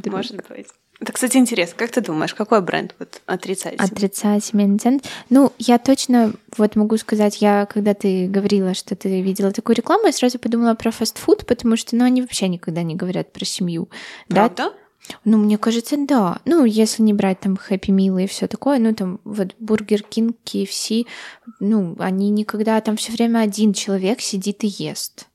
Может 0.05 0.49
быть. 0.49 0.67
Это, 0.99 1.13
кстати, 1.13 1.37
интересно. 1.37 1.77
Как 1.77 1.91
ты 1.91 2.01
думаешь, 2.01 2.35
какой 2.35 2.63
бренд 2.63 2.95
вот? 2.99 3.21
Отрицает 3.91 4.45
семейный 4.45 4.79
ценность? 4.79 5.05
Ну, 5.29 5.53
я 5.59 5.79
точно 5.79 6.33
вот 6.57 6.75
могу 6.75 6.97
сказать, 6.97 7.43
я, 7.43 7.67
когда 7.67 7.93
ты 7.93 8.27
говорила, 8.29 8.73
что 8.75 8.97
ты 8.97 9.21
видела 9.21 9.53
такую 9.53 9.77
рекламу, 9.77 10.07
я 10.07 10.13
сразу 10.13 10.39
подумала 10.39 10.75
про 10.75 10.91
фастфуд, 10.91 11.47
потому 11.47 11.77
что, 11.77 11.97
ну, 11.97 12.05
они 12.05 12.23
вообще 12.23 12.49
никогда 12.49 12.83
не 12.83 12.95
говорят 12.95 13.33
про 13.33 13.45
семью. 13.45 13.89
Правда? 14.29 14.57
Да? 14.57 14.73
Ну, 15.25 15.39
мне 15.39 15.59
кажется, 15.59 15.97
да. 15.99 16.41
Ну, 16.45 16.65
если 16.65 17.03
не 17.03 17.13
брать 17.13 17.41
там 17.41 17.59
Happy 17.69 17.91
Meal 17.91 18.23
и 18.23 18.27
все 18.27 18.47
такое, 18.47 18.79
ну, 18.79 18.95
там 18.95 19.21
вот 19.25 19.55
Бургер 19.59 20.03
Кинг, 20.03 20.37
KFC, 20.45 21.07
ну, 21.61 21.95
они 21.99 22.31
никогда, 22.31 22.81
там 22.81 22.97
все 22.97 23.13
время 23.13 23.41
один 23.41 23.73
человек 23.73 24.21
сидит 24.21 24.65
и 24.65 24.67
ест. 24.67 25.27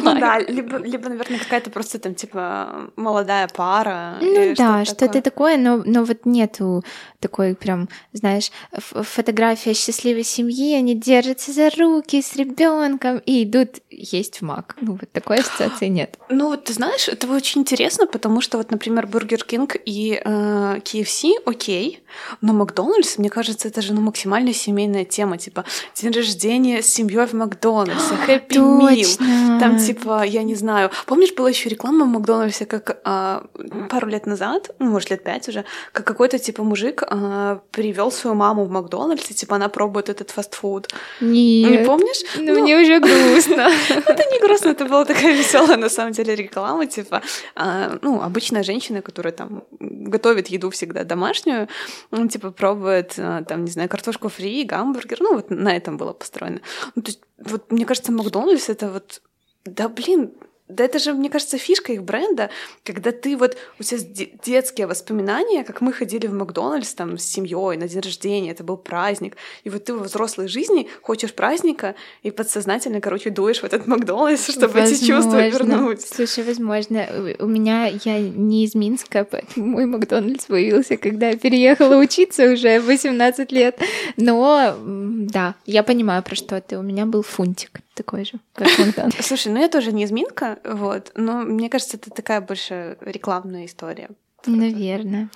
Ну 0.00 0.18
да, 0.18 0.38
либо, 0.38 0.78
либо, 0.78 1.08
наверное, 1.08 1.38
какая-то 1.38 1.70
просто 1.70 1.98
там, 1.98 2.14
типа, 2.14 2.90
молодая 2.96 3.48
пара. 3.48 4.16
Ну 4.20 4.54
да, 4.56 4.84
что-то 4.84 5.22
такое, 5.22 5.56
но, 5.56 5.82
но 5.84 6.04
вот 6.04 6.26
нету 6.26 6.82
такой 7.20 7.54
прям, 7.54 7.88
знаешь, 8.12 8.50
фотография 8.72 9.74
счастливой 9.74 10.24
семьи, 10.24 10.74
они 10.74 10.94
держатся 10.94 11.52
за 11.52 11.70
руки 11.70 12.22
с 12.22 12.36
ребенком 12.36 13.18
и 13.18 13.44
идут 13.44 13.80
есть 13.90 14.40
в 14.40 14.42
мак. 14.42 14.76
Ну 14.80 14.92
вот 14.92 15.10
такой 15.12 15.38
ассоциации 15.38 15.86
нет. 15.88 16.18
Ну 16.28 16.48
вот 16.48 16.64
ты 16.64 16.72
знаешь, 16.72 17.08
это 17.08 17.28
очень 17.28 17.62
интересно, 17.62 18.06
потому 18.06 18.40
что 18.40 18.58
вот, 18.58 18.70
например, 18.70 19.06
Бургер 19.06 19.44
Кинг 19.44 19.76
и 19.84 20.20
э, 20.24 20.78
KFC, 20.78 21.32
окей, 21.44 22.02
но 22.40 22.52
Макдональдс, 22.52 23.18
мне 23.18 23.30
кажется, 23.30 23.68
это 23.68 23.82
же 23.82 23.94
ну 23.94 24.00
максимально 24.00 24.52
семейная 24.52 25.04
тема, 25.04 25.38
типа 25.38 25.64
день 25.94 26.12
рождения 26.12 26.82
с 26.82 26.86
семьей 26.86 27.26
в 27.26 27.32
Макдональдсе, 27.32 28.14
Happy 28.26 28.58
Точно. 28.94 29.58
Там 29.60 29.78
типа, 29.78 30.24
я 30.24 30.42
не 30.42 30.54
знаю, 30.54 30.90
помнишь, 31.06 31.34
была 31.34 31.48
еще 31.48 31.68
реклама 31.68 32.04
в 32.04 32.08
Макдональдсе, 32.08 32.66
как 32.66 33.00
а, 33.04 33.44
пару 33.88 34.08
лет 34.08 34.26
назад, 34.26 34.70
ну, 34.78 34.90
может, 34.90 35.10
лет 35.10 35.24
пять 35.24 35.48
уже, 35.48 35.64
как 35.92 36.06
какой-то 36.06 36.38
типа 36.38 36.62
мужик 36.62 37.02
а, 37.06 37.60
привел 37.70 38.10
свою 38.10 38.36
маму 38.36 38.64
в 38.64 38.70
Макдональдс, 38.70 39.30
и 39.30 39.34
типа 39.34 39.56
она 39.56 39.68
пробует 39.68 40.08
этот 40.08 40.30
фастфуд. 40.30 40.88
Нет. 41.20 41.70
Не 41.70 41.84
помнишь? 41.84 42.22
Ну, 42.36 42.60
мне 42.60 42.78
уже 42.80 43.00
грустно. 43.00 43.70
Это 43.88 44.24
не 44.30 44.40
грустно, 44.40 44.70
это 44.70 44.84
была 44.84 45.04
такая 45.04 45.32
веселая 45.36 45.76
на 45.76 45.88
самом 45.88 46.12
деле 46.12 46.34
реклама, 46.34 46.86
типа, 46.86 47.22
а, 47.54 47.98
ну, 48.02 48.22
обычная 48.22 48.62
женщина, 48.62 49.02
которая 49.02 49.32
там 49.32 49.64
готовит 49.80 50.48
еду 50.48 50.70
всегда 50.70 51.04
домашнюю, 51.04 51.68
ну, 52.10 52.28
типа 52.28 52.50
пробует, 52.50 53.14
а, 53.18 53.42
там, 53.44 53.64
не 53.64 53.70
знаю, 53.70 53.88
картошку 53.88 54.28
фри, 54.28 54.64
гамбургер, 54.64 55.18
ну, 55.20 55.34
вот 55.34 55.50
на 55.50 55.76
этом 55.76 55.96
было 55.96 56.12
построено. 56.12 56.60
Ну, 56.94 57.02
то 57.02 57.08
есть, 57.10 57.20
вот 57.38 57.70
мне 57.72 57.84
кажется, 57.84 58.12
Макдональдс 58.12 58.68
это 58.68 58.90
вот 58.90 59.22
да 59.64 59.88
блин, 59.88 60.32
да 60.68 60.84
это 60.84 60.98
же, 60.98 61.14
мне 61.14 61.30
кажется, 61.30 61.58
фишка 61.58 61.92
их 61.92 62.02
бренда, 62.02 62.50
когда 62.84 63.10
ты 63.10 63.36
вот, 63.36 63.56
у 63.78 63.82
тебя 63.82 63.98
детские 64.44 64.86
воспоминания, 64.86 65.64
как 65.64 65.80
мы 65.80 65.92
ходили 65.92 66.26
в 66.26 66.32
Макдональдс 66.34 66.94
там 66.94 67.18
с 67.18 67.24
семьей 67.24 67.76
на 67.76 67.88
день 67.88 68.00
рождения, 68.00 68.50
это 68.50 68.64
был 68.64 68.76
праздник, 68.76 69.36
и 69.64 69.70
вот 69.70 69.84
ты 69.84 69.94
во 69.94 70.04
взрослой 70.04 70.48
жизни 70.48 70.88
хочешь 71.02 71.32
праздника 71.32 71.94
и 72.22 72.30
подсознательно, 72.30 73.00
короче, 73.00 73.30
дуешь 73.30 73.60
в 73.60 73.64
этот 73.64 73.86
Макдональдс, 73.86 74.50
чтобы 74.50 74.74
возможно. 74.74 74.94
эти 74.94 75.04
чувства 75.04 75.48
вернуть. 75.48 76.02
Слушай, 76.02 76.44
возможно, 76.44 77.06
у 77.38 77.46
меня, 77.46 77.86
я 78.04 78.20
не 78.20 78.64
из 78.64 78.74
Минска, 78.74 79.24
поэтому 79.24 79.66
мой 79.66 79.86
Макдональдс 79.86 80.46
появился, 80.46 80.96
когда 80.96 81.30
я 81.30 81.36
переехала 81.36 81.96
учиться 81.96 82.52
уже 82.52 82.80
18 82.80 83.52
лет, 83.52 83.78
но 84.16 84.76
да, 84.84 85.54
я 85.66 85.82
понимаю, 85.82 86.22
про 86.22 86.34
что 86.34 86.60
ты, 86.60 86.78
у 86.78 86.82
меня 86.82 87.06
был 87.06 87.22
фунтик 87.22 87.80
такой 87.98 88.24
же, 88.24 88.38
как 88.54 88.68
Слушай, 89.20 89.52
ну 89.52 89.60
я 89.60 89.68
тоже 89.68 89.92
не 89.92 90.04
из 90.04 90.10
Минка, 90.10 90.58
вот, 90.64 91.12
но 91.14 91.40
мне 91.40 91.68
кажется, 91.68 91.96
это 91.96 92.10
такая 92.10 92.40
больше 92.40 92.96
рекламная 93.00 93.66
история. 93.66 94.08
Наверное. 94.46 95.28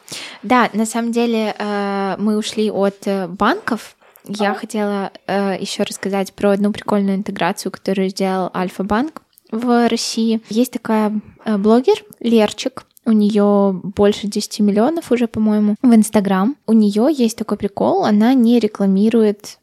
Да, 0.42 0.70
на 0.72 0.86
самом 0.86 1.12
деле 1.12 1.54
э, 1.58 2.16
мы 2.18 2.38
ушли 2.38 2.70
от 2.70 3.06
э, 3.06 3.26
банков. 3.26 3.96
Я 4.24 4.54
хотела 4.54 5.10
э, 5.26 5.56
еще 5.58 5.82
рассказать 5.82 6.32
про 6.32 6.52
одну 6.52 6.72
прикольную 6.72 7.16
интеграцию, 7.16 7.72
которую 7.72 8.08
сделал 8.08 8.50
Альфа-банк 8.54 9.22
в 9.50 9.88
России. 9.88 10.40
Есть 10.48 10.72
такая 10.72 11.20
блогер 11.44 11.96
Лерчик, 12.20 12.86
у 13.04 13.12
нее 13.12 13.80
больше 13.82 14.28
10 14.28 14.60
миллионов 14.60 15.10
уже, 15.10 15.26
по-моему, 15.26 15.74
в 15.82 15.92
Инстаграм. 15.94 16.56
У 16.66 16.72
нее 16.72 17.08
есть 17.12 17.36
такой 17.36 17.58
прикол, 17.58 18.04
она 18.04 18.32
не 18.34 18.60
рекламирует 18.60 19.58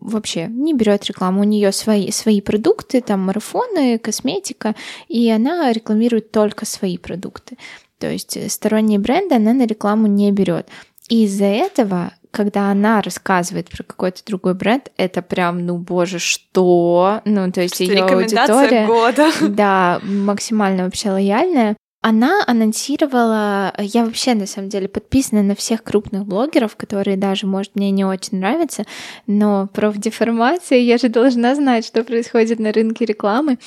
вообще 0.00 0.46
не 0.46 0.74
берет 0.74 1.04
рекламу. 1.04 1.40
У 1.40 1.44
нее 1.44 1.72
свои, 1.72 2.10
свои 2.10 2.40
продукты, 2.40 3.00
там 3.00 3.20
марафоны, 3.20 3.98
косметика, 3.98 4.74
и 5.08 5.30
она 5.30 5.72
рекламирует 5.72 6.30
только 6.30 6.66
свои 6.66 6.98
продукты. 6.98 7.56
То 7.98 8.10
есть 8.10 8.36
э, 8.36 8.48
сторонние 8.48 8.98
бренды 8.98 9.34
она 9.34 9.52
на 9.52 9.66
рекламу 9.66 10.06
не 10.06 10.30
берет. 10.32 10.68
И 11.08 11.24
из-за 11.24 11.46
этого, 11.46 12.12
когда 12.30 12.70
она 12.70 13.00
рассказывает 13.02 13.68
про 13.70 13.82
какой-то 13.82 14.22
другой 14.26 14.54
бренд, 14.54 14.90
это 14.96 15.22
прям, 15.22 15.64
ну 15.64 15.78
боже, 15.78 16.18
что? 16.18 17.22
Ну, 17.24 17.50
то 17.50 17.62
есть 17.62 17.80
ее 17.80 18.04
аудитория, 18.04 18.86
года. 18.86 19.30
да, 19.48 20.00
максимально 20.02 20.84
вообще 20.84 21.10
лояльная. 21.10 21.76
Она 22.00 22.44
анонсировала, 22.46 23.74
я 23.76 24.04
вообще 24.04 24.34
на 24.34 24.46
самом 24.46 24.68
деле 24.68 24.86
подписана 24.86 25.42
на 25.42 25.56
всех 25.56 25.82
крупных 25.82 26.26
блогеров, 26.26 26.76
которые 26.76 27.16
даже, 27.16 27.48
может, 27.48 27.74
мне 27.74 27.90
не 27.90 28.04
очень 28.04 28.38
нравятся, 28.38 28.84
но 29.26 29.66
профдеформация, 29.74 30.78
я 30.78 30.96
же 30.96 31.08
должна 31.08 31.56
знать, 31.56 31.84
что 31.84 32.04
происходит 32.04 32.60
на 32.60 32.72
рынке 32.72 33.04
рекламы. 33.04 33.58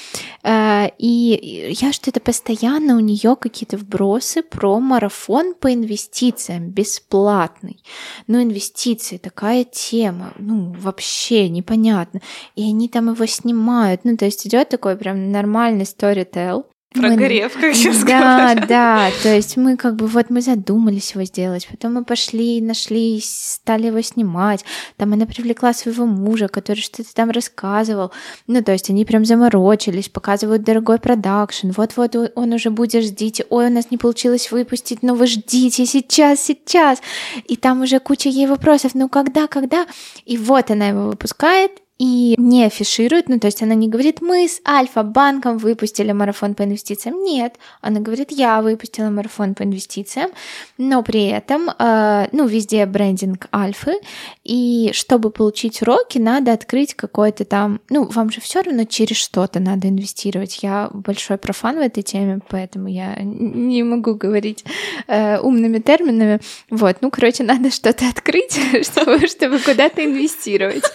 Э, 0.43 0.87
и 0.97 1.75
я 1.77 1.91
что-то 1.91 2.21
постоянно 2.21 2.95
у 2.95 3.01
нее 3.01 3.35
какие-то 3.35 3.75
вбросы 3.75 4.43
про 4.43 4.79
марафон 4.79 5.53
по 5.53 5.73
инвестициям, 5.73 6.69
бесплатный. 6.69 7.83
Ну, 8.27 8.41
инвестиции, 8.41 9.17
такая 9.17 9.65
тема, 9.65 10.31
ну, 10.37 10.73
вообще 10.79 11.49
непонятно. 11.49 12.21
И 12.55 12.63
они 12.63 12.87
там 12.87 13.11
его 13.11 13.25
снимают, 13.25 14.05
ну, 14.05 14.15
то 14.15 14.23
есть 14.23 14.47
идет 14.47 14.69
такой 14.69 14.95
прям 14.95 15.33
нормальный 15.33 15.83
storytell, 15.83 16.63
Прогорев, 16.93 17.55
мы... 17.55 17.61
как 17.61 17.75
сейчас 17.75 18.03
Да, 18.03 18.53
говорят. 18.53 18.67
да, 18.67 19.09
то 19.23 19.33
есть 19.33 19.55
мы 19.55 19.77
как 19.77 19.95
бы 19.95 20.07
вот 20.07 20.29
мы 20.29 20.41
задумались 20.41 21.11
его 21.11 21.23
сделать, 21.23 21.67
потом 21.71 21.93
мы 21.93 22.03
пошли, 22.03 22.59
нашли, 22.59 23.21
стали 23.23 23.87
его 23.87 24.01
снимать, 24.01 24.65
там 24.97 25.13
она 25.13 25.25
привлекла 25.25 25.73
своего 25.73 26.05
мужа, 26.05 26.49
который 26.49 26.81
что-то 26.81 27.13
там 27.13 27.29
рассказывал, 27.29 28.11
ну 28.47 28.61
то 28.61 28.73
есть 28.73 28.89
они 28.89 29.05
прям 29.05 29.23
заморочились, 29.23 30.09
показывают 30.09 30.63
дорогой 30.63 30.99
продакшн, 30.99 31.71
вот-вот 31.71 32.15
он 32.35 32.53
уже 32.53 32.71
будет, 32.71 33.05
ждите, 33.05 33.45
ой, 33.49 33.67
у 33.67 33.69
нас 33.69 33.89
не 33.89 33.97
получилось 33.97 34.51
выпустить, 34.51 35.01
но 35.01 35.15
вы 35.15 35.27
ждите, 35.27 35.85
сейчас, 35.85 36.41
сейчас, 36.41 37.01
и 37.45 37.55
там 37.55 37.83
уже 37.83 37.99
куча 37.99 38.27
ей 38.27 38.47
вопросов, 38.47 38.95
ну 38.95 39.07
когда, 39.07 39.47
когда, 39.47 39.85
и 40.25 40.37
вот 40.37 40.69
она 40.69 40.89
его 40.89 41.07
выпускает, 41.07 41.71
и 42.01 42.33
не 42.39 42.65
афиширует, 42.65 43.29
ну 43.29 43.37
то 43.37 43.45
есть 43.45 43.61
она 43.61 43.75
не 43.75 43.87
говорит, 43.87 44.21
мы 44.21 44.47
с 44.47 44.59
Альфа-банком 44.67 45.59
выпустили 45.59 46.11
марафон 46.13 46.55
по 46.55 46.63
инвестициям, 46.63 47.23
нет, 47.23 47.57
она 47.79 47.99
говорит, 47.99 48.31
я 48.31 48.63
выпустила 48.63 49.11
марафон 49.11 49.53
по 49.53 49.61
инвестициям, 49.61 50.31
но 50.79 51.03
при 51.03 51.27
этом, 51.27 51.69
э, 51.69 52.27
ну 52.31 52.47
везде 52.47 52.87
брендинг 52.87 53.45
Альфы, 53.53 53.99
и 54.43 54.89
чтобы 54.95 55.29
получить 55.29 55.83
уроки, 55.83 56.17
надо 56.17 56.53
открыть 56.53 56.95
какой-то 56.95 57.45
там, 57.45 57.79
ну 57.91 58.05
вам 58.05 58.31
же 58.31 58.41
все 58.41 58.61
равно 58.61 58.85
через 58.85 59.17
что-то 59.17 59.59
надо 59.59 59.87
инвестировать, 59.87 60.63
я 60.63 60.89
большой 60.91 61.37
профан 61.37 61.75
в 61.75 61.81
этой 61.81 62.01
теме, 62.01 62.39
поэтому 62.49 62.87
я 62.87 63.15
не 63.21 63.83
могу 63.83 64.15
говорить 64.15 64.65
э, 65.05 65.37
умными 65.37 65.77
терминами, 65.77 66.39
вот, 66.71 66.97
ну 67.01 67.11
короче, 67.11 67.43
надо 67.43 67.69
что-то 67.69 68.09
открыть, 68.09 68.59
чтобы, 68.87 69.27
чтобы 69.27 69.59
куда-то 69.59 70.03
инвестировать. 70.03 70.85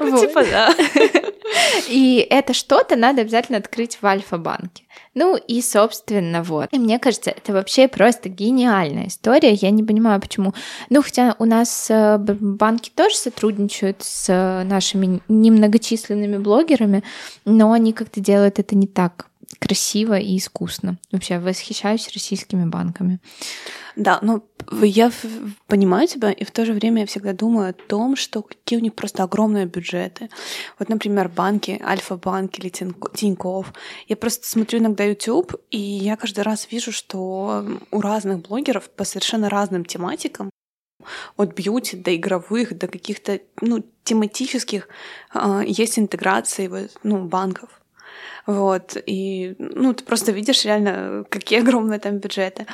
Ну, 0.00 0.20
типа, 0.20 0.44
да. 0.44 0.74
И 1.88 2.26
это 2.28 2.52
что-то 2.52 2.96
надо 2.96 3.22
обязательно 3.22 3.58
открыть 3.58 3.98
в 4.00 4.06
Альфа-банке. 4.06 4.84
Ну 5.14 5.36
и, 5.36 5.62
собственно, 5.62 6.42
вот. 6.42 6.68
И 6.72 6.78
мне 6.78 6.98
кажется, 6.98 7.30
это 7.30 7.52
вообще 7.52 7.88
просто 7.88 8.28
гениальная 8.28 9.06
история. 9.06 9.52
Я 9.52 9.70
не 9.70 9.82
понимаю, 9.82 10.20
почему. 10.20 10.52
Ну, 10.90 11.02
хотя 11.02 11.36
у 11.38 11.44
нас 11.44 11.86
э, 11.90 12.18
банки 12.18 12.90
тоже 12.94 13.16
сотрудничают 13.16 14.02
с 14.02 14.28
нашими 14.64 15.22
немногочисленными 15.28 16.36
блогерами, 16.36 17.02
но 17.44 17.72
они 17.72 17.92
как-то 17.92 18.20
делают 18.20 18.58
это 18.58 18.76
не 18.76 18.86
так 18.86 19.28
красиво 19.58 20.18
и 20.18 20.36
искусно. 20.36 20.98
Вообще 21.12 21.38
восхищаюсь 21.38 22.10
российскими 22.12 22.64
банками. 22.64 23.20
Да, 23.94 24.18
но 24.20 24.42
я 24.82 25.10
понимаю 25.66 26.06
тебя, 26.06 26.30
и 26.30 26.44
в 26.44 26.50
то 26.50 26.66
же 26.66 26.72
время 26.72 27.02
я 27.02 27.06
всегда 27.06 27.32
думаю 27.32 27.70
о 27.70 27.72
том, 27.72 28.16
что 28.16 28.42
какие 28.42 28.78
у 28.78 28.82
них 28.82 28.94
просто 28.94 29.22
огромные 29.22 29.66
бюджеты. 29.66 30.28
Вот, 30.78 30.88
например, 30.88 31.28
банки, 31.28 31.80
Альфа-банк 31.82 32.58
или 32.58 32.68
Тинькофф. 32.68 33.72
Я 34.08 34.16
просто 34.16 34.46
смотрю 34.46 34.80
иногда 34.80 35.04
YouTube, 35.04 35.54
и 35.70 35.78
я 35.78 36.16
каждый 36.16 36.40
раз 36.40 36.68
вижу, 36.70 36.92
что 36.92 37.64
у 37.90 38.00
разных 38.00 38.40
блогеров 38.40 38.90
по 38.90 39.04
совершенно 39.04 39.48
разным 39.48 39.84
тематикам 39.84 40.50
от 41.36 41.54
бьюти 41.54 41.96
до 41.96 42.14
игровых, 42.14 42.76
до 42.76 42.88
каких-то 42.88 43.40
ну, 43.60 43.84
тематических 44.04 44.88
э, 45.34 45.62
есть 45.66 45.98
интеграции 45.98 46.68
вот, 46.68 46.90
ну, 47.02 47.24
банков. 47.24 47.80
Вот, 48.46 48.96
и, 49.06 49.54
ну, 49.58 49.92
ты 49.92 50.04
просто 50.04 50.32
видишь 50.32 50.64
реально, 50.64 51.24
какие 51.28 51.60
огромные 51.60 51.98
там 51.98 52.18
бюджеты. 52.18 52.66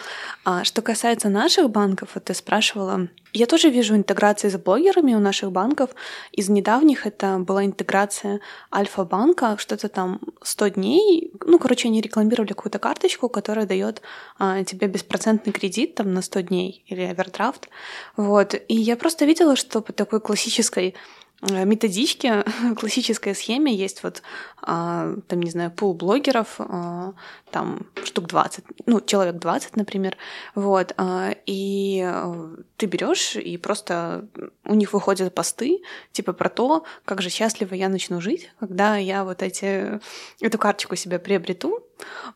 А 0.44 0.64
что 0.64 0.82
касается 0.82 1.28
наших 1.28 1.70
банков, 1.70 2.10
вот 2.14 2.24
ты 2.24 2.34
спрашивала, 2.34 3.08
я 3.32 3.46
тоже 3.46 3.70
вижу 3.70 3.96
интеграции 3.96 4.50
с 4.50 4.58
блогерами 4.58 5.14
у 5.14 5.18
наших 5.18 5.52
банков. 5.52 5.90
Из 6.32 6.50
недавних 6.50 7.06
это 7.06 7.38
была 7.38 7.64
интеграция 7.64 8.40
Альфа-банка, 8.74 9.56
что-то 9.58 9.88
там 9.88 10.20
100 10.42 10.68
дней. 10.68 11.32
Ну, 11.46 11.58
короче, 11.58 11.88
они 11.88 12.02
рекламировали 12.02 12.48
какую-то 12.48 12.78
карточку, 12.78 13.30
которая 13.30 13.64
дает 13.64 14.02
а, 14.38 14.62
тебе 14.64 14.86
беспроцентный 14.86 15.52
кредит 15.52 15.94
там 15.94 16.12
на 16.12 16.20
100 16.20 16.40
дней 16.40 16.84
или 16.86 17.02
овердрафт. 17.02 17.68
Вот. 18.16 18.54
И 18.68 18.74
я 18.74 18.96
просто 18.96 19.24
видела, 19.24 19.56
что 19.56 19.80
по 19.80 19.94
такой 19.94 20.20
классической 20.20 20.94
Э, 21.42 21.64
методичке, 21.64 22.44
классической 22.78 23.34
схеме 23.34 23.74
есть 23.74 24.04
вот, 24.04 24.22
а, 24.60 25.14
там, 25.26 25.42
не 25.42 25.50
знаю, 25.50 25.72
пул 25.72 25.92
блогеров, 25.92 26.54
а, 26.58 27.14
там 27.50 27.86
штук 28.04 28.28
20, 28.28 28.64
ну, 28.86 29.00
человек 29.00 29.36
20, 29.36 29.76
например, 29.76 30.16
вот, 30.54 30.94
а, 30.96 31.34
и 31.46 32.00
э, 32.06 32.56
ты 32.76 32.86
берешь 32.86 33.34
и 33.34 33.56
просто 33.56 34.28
у 34.64 34.74
них 34.74 34.92
выходят 34.92 35.34
посты, 35.34 35.82
типа 36.12 36.32
про 36.32 36.48
то, 36.48 36.84
как 37.04 37.22
же 37.22 37.28
счастливо 37.28 37.74
я 37.74 37.88
начну 37.88 38.20
жить, 38.20 38.52
когда 38.60 38.96
я 38.96 39.24
вот 39.24 39.42
эти, 39.42 40.00
эту 40.40 40.58
карточку 40.58 40.94
себе 40.94 41.18
приобрету, 41.18 41.84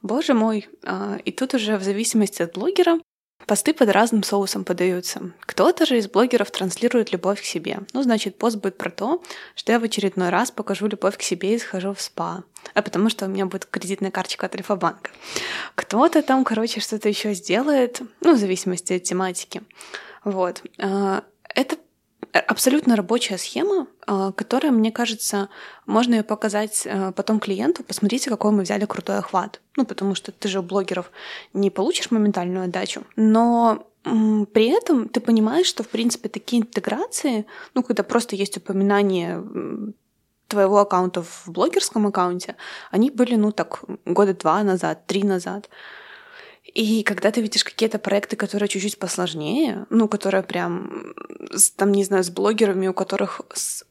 боже 0.02 0.34
мой, 0.34 0.68
и 1.24 1.32
тут 1.32 1.54
уже 1.54 1.76
в 1.76 1.82
зависимости 1.82 2.42
от 2.42 2.54
блогера 2.54 2.98
Посты 3.46 3.72
под 3.72 3.90
разным 3.90 4.24
соусом 4.24 4.64
подаются. 4.64 5.30
Кто-то 5.40 5.86
же 5.86 5.98
из 5.98 6.08
блогеров 6.08 6.50
транслирует 6.50 7.12
любовь 7.12 7.40
к 7.40 7.44
себе. 7.44 7.78
Ну, 7.92 8.02
значит, 8.02 8.38
пост 8.38 8.56
будет 8.56 8.76
про 8.76 8.90
то, 8.90 9.22
что 9.54 9.70
я 9.70 9.78
в 9.78 9.84
очередной 9.84 10.30
раз 10.30 10.50
покажу 10.50 10.88
любовь 10.88 11.16
к 11.16 11.22
себе 11.22 11.54
и 11.54 11.58
схожу 11.58 11.94
в 11.94 12.00
спа. 12.00 12.42
А 12.74 12.82
потому 12.82 13.08
что 13.08 13.26
у 13.26 13.28
меня 13.28 13.46
будет 13.46 13.66
кредитная 13.66 14.10
карточка 14.10 14.46
от 14.46 14.56
Альфа-банка. 14.56 15.12
Кто-то 15.76 16.22
там, 16.22 16.42
короче, 16.44 16.80
что-то 16.80 17.08
еще 17.08 17.34
сделает, 17.34 18.02
ну, 18.20 18.34
в 18.34 18.38
зависимости 18.38 18.94
от 18.94 19.04
тематики. 19.04 19.62
Вот. 20.24 20.62
А, 20.80 21.22
это 21.54 21.76
абсолютно 22.40 22.96
рабочая 22.96 23.38
схема, 23.38 23.86
а, 24.06 24.32
которая, 24.32 24.72
мне 24.72 24.92
кажется, 24.92 25.48
можно 25.86 26.14
ее 26.14 26.22
показать 26.22 26.86
а, 26.86 27.12
потом 27.12 27.40
клиенту. 27.40 27.84
Посмотрите, 27.84 28.30
какой 28.30 28.52
мы 28.52 28.62
взяли 28.62 28.84
крутой 28.84 29.18
охват. 29.18 29.60
Ну, 29.76 29.84
потому 29.84 30.14
что 30.14 30.32
ты 30.32 30.48
же 30.48 30.60
у 30.60 30.62
блогеров 30.62 31.10
не 31.52 31.70
получишь 31.70 32.10
моментальную 32.10 32.64
отдачу. 32.64 33.04
Но 33.16 33.86
при 34.02 34.68
этом 34.68 35.08
ты 35.08 35.20
понимаешь, 35.20 35.66
что, 35.66 35.82
в 35.82 35.88
принципе, 35.88 36.28
такие 36.28 36.62
интеграции, 36.62 37.44
ну, 37.74 37.82
когда 37.82 38.04
просто 38.04 38.36
есть 38.36 38.56
упоминание 38.56 39.42
твоего 40.46 40.78
аккаунта 40.78 41.22
в 41.22 41.44
блогерском 41.46 42.06
аккаунте, 42.06 42.54
они 42.92 43.10
были, 43.10 43.34
ну, 43.34 43.50
так, 43.50 43.82
года 44.04 44.32
два 44.32 44.62
назад, 44.62 45.06
три 45.06 45.24
назад. 45.24 45.68
И 46.74 47.02
когда 47.04 47.30
ты 47.30 47.40
видишь 47.40 47.64
какие-то 47.64 47.98
проекты, 47.98 48.36
которые 48.36 48.68
чуть-чуть 48.68 48.98
посложнее, 48.98 49.86
ну, 49.90 50.08
которые 50.08 50.42
прям, 50.42 51.14
там, 51.76 51.92
не 51.92 52.04
знаю, 52.04 52.24
с 52.24 52.30
блогерами, 52.30 52.88
у 52.88 52.92
которых 52.92 53.40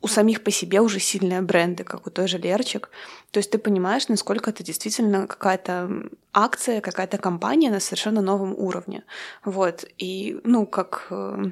у 0.01 0.07
самих 0.07 0.43
по 0.43 0.51
себе 0.51 0.81
уже 0.81 0.99
сильные 0.99 1.41
бренды, 1.41 1.83
как 1.83 2.05
у 2.05 2.09
той 2.09 2.27
же 2.27 2.37
Лерчик, 2.37 2.89
то 3.31 3.39
есть 3.39 3.51
ты 3.51 3.57
понимаешь, 3.57 4.07
насколько 4.07 4.49
это 4.49 4.63
действительно 4.63 5.25
какая-то 5.25 6.09
акция, 6.33 6.81
какая-то 6.81 7.17
компания 7.17 7.71
на 7.71 7.79
совершенно 7.79 8.21
новом 8.21 8.53
уровне. 8.53 9.03
Вот. 9.43 9.85
И, 9.97 10.39
ну, 10.43 10.65
как 10.65 11.07
э, 11.09 11.51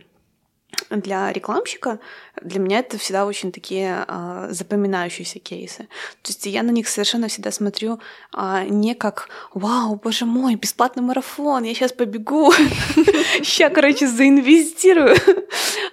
для 0.89 1.31
рекламщика 1.31 1.99
для 2.41 2.59
меня 2.59 2.79
это 2.79 2.97
всегда 2.97 3.25
очень 3.25 3.51
такие 3.51 4.05
а, 4.07 4.47
запоминающиеся 4.49 5.39
кейсы. 5.39 5.87
То 6.21 6.29
есть 6.29 6.45
я 6.45 6.63
на 6.63 6.71
них 6.71 6.87
совершенно 6.87 7.27
всегда 7.27 7.51
смотрю 7.51 7.99
а, 8.31 8.63
не 8.63 8.95
как 8.95 9.29
«Вау, 9.53 9.95
боже 9.95 10.25
мой, 10.25 10.55
бесплатный 10.55 11.03
марафон, 11.03 11.63
я 11.63 11.73
сейчас 11.73 11.93
побегу, 11.93 12.51
сейчас, 13.43 13.71
короче, 13.73 14.07
заинвестирую». 14.07 15.15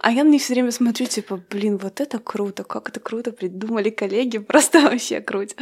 А 0.01 0.11
я 0.11 0.25
на 0.25 0.29
них 0.29 0.43
все 0.43 0.55
время 0.55 0.71
смотрю, 0.71 1.07
типа, 1.07 1.41
блин, 1.51 1.77
вот 1.77 2.01
это 2.01 2.19
круто, 2.19 2.65
как 2.65 2.89
это 2.89 3.01
круто 3.01 3.33
придумали 3.33 3.91
коллеги, 3.91 4.39
просто 4.51 4.81
вообще 4.81 5.21
круто. 5.21 5.55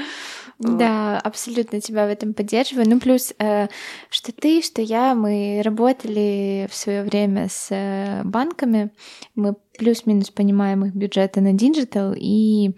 Да, 0.58 1.18
абсолютно 1.18 1.80
тебя 1.80 2.06
в 2.06 2.10
этом 2.10 2.34
поддерживаю. 2.34 2.88
Ну, 2.88 2.98
плюс, 2.98 3.32
э, 3.38 3.68
что 4.10 4.32
ты, 4.32 4.60
что 4.60 4.82
я, 4.82 5.14
мы 5.14 5.62
работали 5.64 6.68
в 6.70 6.74
свое 6.74 7.04
время 7.04 7.48
с 7.48 7.68
э, 7.70 8.22
банками, 8.24 8.90
мы 9.34 9.54
плюс-минус 9.78 10.30
понимаем 10.30 10.84
их 10.84 10.94
бюджеты 10.94 11.40
на 11.40 11.52
digital, 11.52 12.14
и 12.16 12.72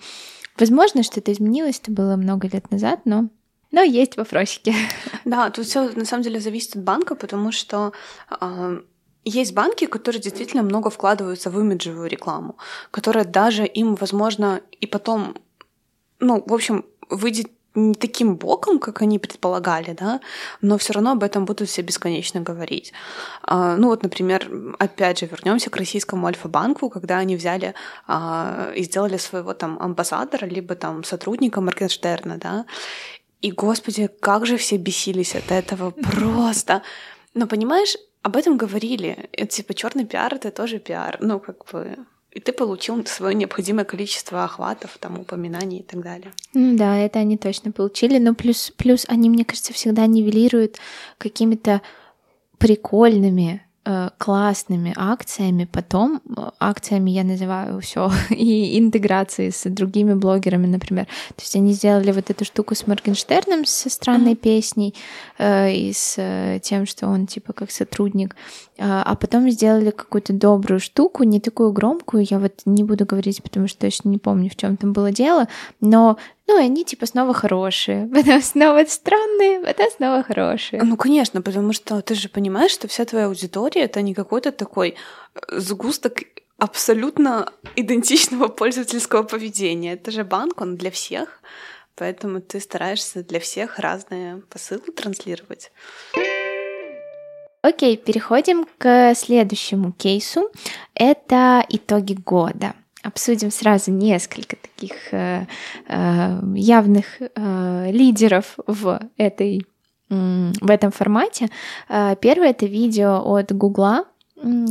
возможно, 0.58 1.02
что-то 1.02 1.32
изменилось, 1.32 1.80
это 1.80 1.92
было 1.92 2.16
много 2.16 2.48
лет 2.48 2.70
назад, 2.70 3.00
но 3.04 3.28
но 3.72 3.82
есть 3.82 4.16
вопросики. 4.16 4.74
Да, 5.24 5.50
тут 5.50 5.66
все 5.66 5.90
на 5.90 6.04
самом 6.04 6.24
деле 6.24 6.40
зависит 6.40 6.76
от 6.76 6.82
банка, 6.82 7.14
потому 7.14 7.52
что 7.52 7.92
э, 8.40 8.80
есть 9.24 9.54
банки, 9.54 9.86
которые 9.86 10.20
действительно 10.20 10.62
много 10.62 10.90
вкладываются 10.90 11.50
в 11.50 11.60
имиджевую 11.60 12.08
рекламу, 12.08 12.56
которая 12.90 13.24
даже 13.24 13.66
им, 13.66 13.94
возможно, 13.94 14.60
и 14.80 14.86
потом, 14.86 15.36
ну, 16.18 16.42
в 16.44 16.52
общем, 16.54 16.84
выйдет 17.10 17.50
не 17.74 17.94
таким 17.94 18.36
боком, 18.36 18.78
как 18.78 19.02
они 19.02 19.18
предполагали, 19.18 19.92
да, 19.92 20.20
но 20.60 20.76
все 20.76 20.92
равно 20.92 21.12
об 21.12 21.22
этом 21.22 21.44
будут 21.44 21.68
все 21.68 21.82
бесконечно 21.82 22.40
говорить. 22.40 22.92
А, 23.42 23.76
ну 23.76 23.88
вот, 23.88 24.02
например, 24.02 24.50
опять 24.78 25.20
же, 25.20 25.26
вернемся 25.26 25.70
к 25.70 25.76
российскому 25.76 26.26
Альфа-банку, 26.26 26.90
когда 26.90 27.18
они 27.18 27.36
взяли 27.36 27.74
а, 28.06 28.72
и 28.74 28.82
сделали 28.82 29.18
своего 29.18 29.54
там 29.54 29.78
амбассадора, 29.80 30.46
либо 30.46 30.74
там 30.74 31.04
сотрудника 31.04 31.60
Моргенштерна, 31.60 32.38
да, 32.38 32.66
и, 33.40 33.52
господи, 33.52 34.08
как 34.20 34.46
же 34.46 34.56
все 34.56 34.76
бесились 34.76 35.34
от 35.34 35.50
этого 35.50 35.90
просто. 36.12 36.82
Но 37.34 37.46
понимаешь, 37.46 37.96
об 38.22 38.36
этом 38.36 38.56
говорили. 38.56 39.28
Это, 39.32 39.46
типа 39.46 39.74
черный 39.74 40.04
пиар 40.04 40.34
это 40.34 40.50
тоже 40.50 40.78
пиар. 40.78 41.16
Ну, 41.20 41.40
как 41.40 41.64
бы 41.72 41.96
и 42.32 42.38
ты 42.38 42.52
получил 42.52 43.04
свое 43.06 43.34
необходимое 43.34 43.84
количество 43.84 44.44
охватов, 44.44 44.96
там, 45.00 45.18
упоминаний 45.18 45.78
и 45.78 45.82
так 45.82 46.00
далее. 46.02 46.32
Ну 46.54 46.76
да, 46.76 46.96
это 46.96 47.18
они 47.18 47.36
точно 47.36 47.72
получили. 47.72 48.18
Но 48.18 48.34
плюс, 48.34 48.72
плюс 48.76 49.04
они, 49.08 49.28
мне 49.28 49.44
кажется, 49.44 49.72
всегда 49.72 50.06
нивелируют 50.06 50.78
какими-то 51.18 51.82
прикольными 52.58 53.62
Э, 53.82 54.10
классными 54.18 54.92
акциями, 54.94 55.64
потом 55.64 56.20
э, 56.36 56.50
акциями 56.60 57.12
я 57.12 57.24
называю 57.24 57.80
все 57.80 58.10
и 58.30 58.78
интеграции 58.78 59.48
с 59.48 59.70
другими 59.70 60.12
блогерами, 60.12 60.66
например. 60.66 61.06
То 61.28 61.40
есть 61.40 61.56
они 61.56 61.72
сделали 61.72 62.12
вот 62.12 62.28
эту 62.28 62.44
штуку 62.44 62.74
с 62.74 62.86
Моргенштерном, 62.86 63.64
со 63.64 63.88
странной 63.88 64.32
mm-hmm. 64.32 64.36
песней 64.36 64.94
э, 65.38 65.72
и 65.72 65.94
с 65.94 66.16
э, 66.18 66.60
тем, 66.62 66.84
что 66.84 67.06
он 67.06 67.26
типа 67.26 67.54
как 67.54 67.70
сотрудник, 67.70 68.36
а 68.82 69.14
потом 69.14 69.50
сделали 69.50 69.90
какую-то 69.90 70.32
добрую 70.32 70.80
штуку, 70.80 71.24
не 71.24 71.38
такую 71.38 71.72
громкую, 71.72 72.26
я 72.28 72.38
вот 72.38 72.62
не 72.64 72.82
буду 72.82 73.04
говорить, 73.04 73.42
потому 73.42 73.68
что 73.68 73.80
точно 73.80 74.08
не 74.08 74.16
помню, 74.16 74.48
в 74.48 74.56
чем 74.56 74.78
там 74.78 74.94
было 74.94 75.12
дело, 75.12 75.48
но 75.80 76.16
ну, 76.46 76.58
и 76.58 76.64
они 76.64 76.84
типа 76.84 77.04
снова 77.06 77.34
хорошие, 77.34 78.08
потом 78.14 78.40
снова 78.42 78.84
странные, 78.86 79.60
потом 79.60 79.86
снова 79.94 80.22
хорошие. 80.22 80.82
Ну, 80.82 80.96
конечно, 80.96 81.42
потому 81.42 81.74
что 81.74 82.00
ты 82.00 82.14
же 82.14 82.28
понимаешь, 82.28 82.72
что 82.72 82.88
вся 82.88 83.04
твоя 83.04 83.26
аудитория— 83.26 83.82
это 83.84 84.00
не 84.00 84.14
какой-то 84.14 84.50
такой 84.50 84.96
э, 85.34 85.60
сгусток 85.60 86.22
абсолютно 86.56 87.52
идентичного 87.76 88.48
пользовательского 88.48 89.24
поведения. 89.24 89.92
Это 89.92 90.10
же 90.10 90.24
банк, 90.24 90.60
он 90.60 90.76
для 90.76 90.90
всех, 90.90 91.40
поэтому 91.96 92.40
ты 92.40 92.60
стараешься 92.60 93.22
для 93.22 93.40
всех 93.40 93.78
разные 93.78 94.42
посылы 94.48 94.92
транслировать. 94.96 95.70
Окей, 97.62 97.96
переходим 97.98 98.66
к 98.78 99.14
следующему 99.14 99.92
кейсу. 99.92 100.48
Это 100.94 101.64
итоги 101.68 102.14
года 102.14 102.74
обсудим 103.02 103.50
сразу 103.50 103.90
несколько 103.90 104.56
таких 104.56 105.12
э, 105.12 105.46
э, 105.88 106.40
явных 106.54 107.06
э, 107.20 107.90
лидеров 107.90 108.56
в 108.66 109.00
этой 109.16 109.66
в 110.08 110.68
этом 110.68 110.90
формате. 110.90 111.50
Э, 111.88 112.16
первое 112.20 112.50
это 112.50 112.66
видео 112.66 113.22
от 113.24 113.52
Гугла. 113.52 114.06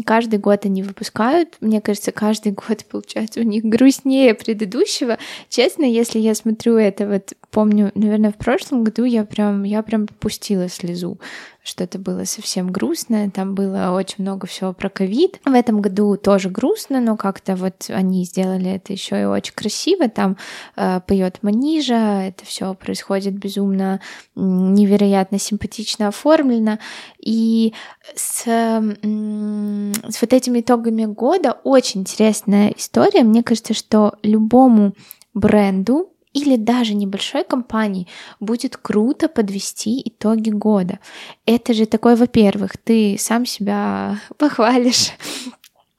Каждый 0.06 0.40
год 0.40 0.66
они 0.66 0.84
выпускают. 0.84 1.56
Мне 1.62 1.80
кажется, 1.80 2.12
каждый 2.12 2.52
год 2.54 2.84
получается 2.86 3.40
у 3.40 3.44
них 3.44 3.64
грустнее 3.64 4.34
предыдущего. 4.34 5.18
Честно, 5.48 5.86
если 5.86 6.20
я 6.20 6.34
смотрю 6.36 6.76
это, 6.76 7.08
вот 7.08 7.34
помню, 7.52 7.92
наверное, 7.94 8.32
в 8.32 8.38
прошлом 8.38 8.84
году 8.84 9.06
я 9.06 9.24
прям, 9.26 9.64
я 9.64 9.84
прям 9.84 10.08
пустила 10.08 10.68
слезу 10.68 11.20
что-то 11.64 12.00
было 12.00 12.24
совсем 12.24 12.72
грустное, 12.72 13.30
там 13.30 13.54
было 13.54 13.92
очень 13.92 14.24
много 14.24 14.48
всего 14.48 14.74
про 14.74 14.90
ковид. 14.90 15.40
В 15.46 15.54
этом 15.54 15.82
году 15.82 16.18
тоже 16.18 16.50
грустно, 16.50 17.00
но 17.02 17.18
как-то 17.18 17.56
вот 17.56 17.90
они 17.90 18.24
сделали 18.26 18.72
это 18.72 18.94
еще 18.94 19.22
и 19.22 19.26
очень 19.26 19.54
красиво. 19.54 20.10
Там 20.10 20.38
э, 20.76 21.02
поет 21.06 21.40
Манижа, 21.42 22.22
это 22.22 22.46
все 22.46 22.74
происходит 22.74 23.34
безумно 23.34 24.00
невероятно 24.36 25.40
симпатично 25.40 26.08
оформлено. 26.08 26.80
И 27.20 27.74
с, 28.16 28.44
с 28.44 30.22
вот 30.22 30.34
этими 30.34 30.62
итогами 30.62 31.06
года 31.06 31.58
очень 31.64 32.02
интересная 32.02 32.74
история. 32.78 33.24
Мне 33.24 33.44
кажется, 33.44 33.74
что 33.74 34.16
любому 34.24 34.94
бренду 35.34 36.10
или 36.34 36.56
даже 36.56 36.94
небольшой 36.94 37.44
компании 37.44 38.08
будет 38.40 38.78
круто 38.78 39.28
подвести 39.28 40.02
итоги 40.06 40.52
года. 40.52 41.00
Это 41.46 41.74
же 41.74 41.86
такой, 41.86 42.16
во-первых, 42.16 42.78
ты 42.78 43.18
сам 43.20 43.46
себя 43.46 44.20
похвалишь, 44.38 45.12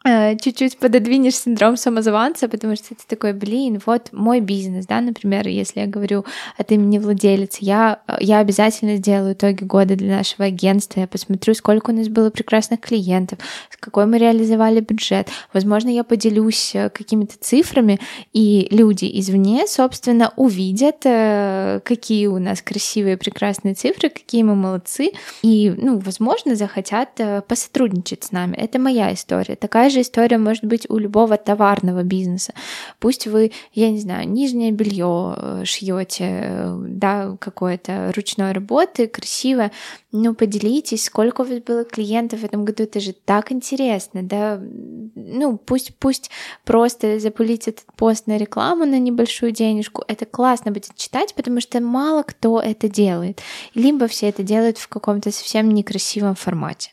чуть-чуть 0.03 0.79
пододвинешь 0.79 1.37
синдром 1.37 1.77
самозванца, 1.77 2.49
потому 2.49 2.75
что 2.75 2.95
ты 2.95 3.03
такой, 3.07 3.35
блин, 3.35 3.83
вот 3.85 4.09
мой 4.13 4.41
бизнес, 4.41 4.87
да, 4.87 5.03
например, 5.03 5.47
если 5.47 5.81
я 5.81 5.87
говорю 5.87 6.25
от 6.57 6.73
имени 6.73 6.99
владелицы, 6.99 7.59
я, 7.61 8.01
я 8.19 8.39
обязательно 8.39 8.97
сделаю 8.97 9.35
итоги 9.35 9.63
года 9.63 9.97
для 9.97 10.17
нашего 10.17 10.47
агентства, 10.47 11.01
я 11.01 11.07
посмотрю, 11.07 11.53
сколько 11.53 11.91
у 11.91 11.93
нас 11.93 12.09
было 12.09 12.31
прекрасных 12.31 12.81
клиентов, 12.81 13.41
с 13.69 13.77
какой 13.77 14.07
мы 14.07 14.17
реализовали 14.17 14.81
бюджет. 14.81 15.29
Возможно, 15.53 15.91
я 15.91 16.03
поделюсь 16.03 16.75
э, 16.75 16.89
какими-то 16.89 17.35
цифрами, 17.39 18.01
и 18.33 18.69
люди 18.71 19.11
извне, 19.21 19.67
собственно, 19.67 20.33
увидят, 20.37 21.05
э, 21.05 21.81
какие 21.85 22.27
у 22.27 22.39
нас 22.39 22.63
красивые, 22.63 23.19
прекрасные 23.19 23.75
цифры, 23.75 24.09
какие 24.09 24.45
мы 24.45 24.55
молодцы, 24.55 25.11
и, 25.43 25.75
ну, 25.77 25.99
возможно, 25.99 26.57
захотят 26.57 27.21
посотрудничать 27.47 28.25
с 28.25 28.33
нами. 28.33 28.57
Это 28.57 28.79
моя 28.79 29.13
история. 29.13 29.57
Такая 29.57 29.90
же 29.91 30.01
история 30.01 30.39
может 30.39 30.65
быть 30.65 30.89
у 30.89 30.99
любого 30.99 31.37
товарного 31.37 32.03
бизнеса. 32.03 32.55
Пусть 32.99 33.27
вы, 33.27 33.53
я 33.73 33.91
не 33.91 34.01
знаю, 34.01 34.29
нижнее 34.29 34.73
белье 34.73 35.35
э, 35.37 35.63
шьете, 35.65 36.25
э, 36.43 36.77
да, 36.89 37.37
какое-то 37.39 38.13
ручной 38.15 38.53
работы, 38.53 39.07
красивое, 39.07 39.73
ну, 40.13 40.35
поделитесь, 40.35 41.05
сколько 41.05 41.43
у 41.43 41.45
вас 41.45 41.59
было 41.61 41.85
клиентов 41.85 42.41
в 42.41 42.45
этом 42.45 42.65
году, 42.65 42.85
это 42.85 43.01
же 43.01 43.13
так 43.13 43.53
интересно, 43.53 44.23
да, 44.23 44.61
ну, 44.61 45.59
пусть, 45.59 45.95
пусть 45.97 46.31
просто 46.65 47.19
запулить 47.19 47.69
этот 47.69 47.85
пост 47.97 48.27
на 48.27 48.37
рекламу 48.37 48.85
на 48.85 48.99
небольшую 48.99 49.53
денежку, 49.53 50.05
это 50.09 50.27
классно 50.27 50.73
будет 50.73 50.95
читать, 50.97 51.35
потому 51.35 51.61
что 51.61 51.81
мало 51.81 52.23
кто 52.23 52.61
это 52.61 52.89
делает, 52.89 53.41
либо 53.75 54.07
все 54.07 54.29
это 54.29 54.43
делают 54.43 54.79
в 54.79 54.89
каком-то 54.89 55.31
совсем 55.31 55.71
некрасивом 55.71 56.35
формате. 56.35 56.91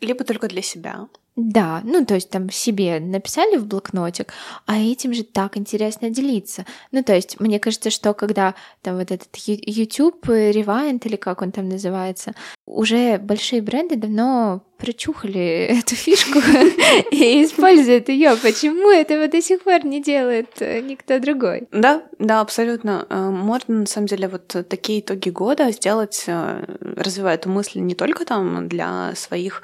Либо 0.00 0.24
только 0.24 0.48
для 0.48 0.62
себя. 0.62 1.08
Да, 1.36 1.82
ну 1.84 2.04
то 2.06 2.14
есть 2.14 2.30
там 2.30 2.48
себе 2.48 2.98
написали 2.98 3.56
в 3.56 3.66
блокнотик, 3.66 4.32
а 4.64 4.78
этим 4.78 5.12
же 5.12 5.22
так 5.22 5.58
интересно 5.58 6.08
делиться. 6.08 6.64
Ну 6.92 7.02
то 7.02 7.14
есть 7.14 7.38
мне 7.40 7.60
кажется, 7.60 7.90
что 7.90 8.14
когда 8.14 8.54
там 8.80 8.96
вот 8.96 9.10
этот 9.10 9.28
YouTube 9.36 10.26
Rewind 10.26 11.02
или 11.04 11.16
как 11.16 11.42
он 11.42 11.52
там 11.52 11.68
называется, 11.68 12.32
уже 12.64 13.18
большие 13.18 13.60
бренды 13.60 13.96
давно 13.96 14.62
прочухали 14.78 15.66
эту 15.78 15.94
фишку 15.94 16.38
и 17.10 17.44
используют 17.44 18.08
ее. 18.08 18.36
Почему 18.36 18.90
этого 18.90 19.28
до 19.28 19.42
сих 19.42 19.62
пор 19.62 19.84
не 19.84 20.02
делает 20.02 20.50
э, 20.60 20.80
никто 20.80 21.18
другой? 21.18 21.68
Да, 21.70 22.02
да, 22.18 22.40
абсолютно. 22.40 23.06
Э, 23.08 23.30
можно, 23.30 23.80
на 23.80 23.86
самом 23.86 24.06
деле, 24.06 24.28
вот 24.28 24.48
такие 24.68 25.00
итоги 25.00 25.30
года 25.30 25.70
сделать, 25.70 26.24
э, 26.26 26.64
развивая 26.96 27.34
эту 27.34 27.50
мысль 27.50 27.80
не 27.80 27.94
только 27.94 28.24
там 28.24 28.68
для 28.68 29.14
своих 29.14 29.62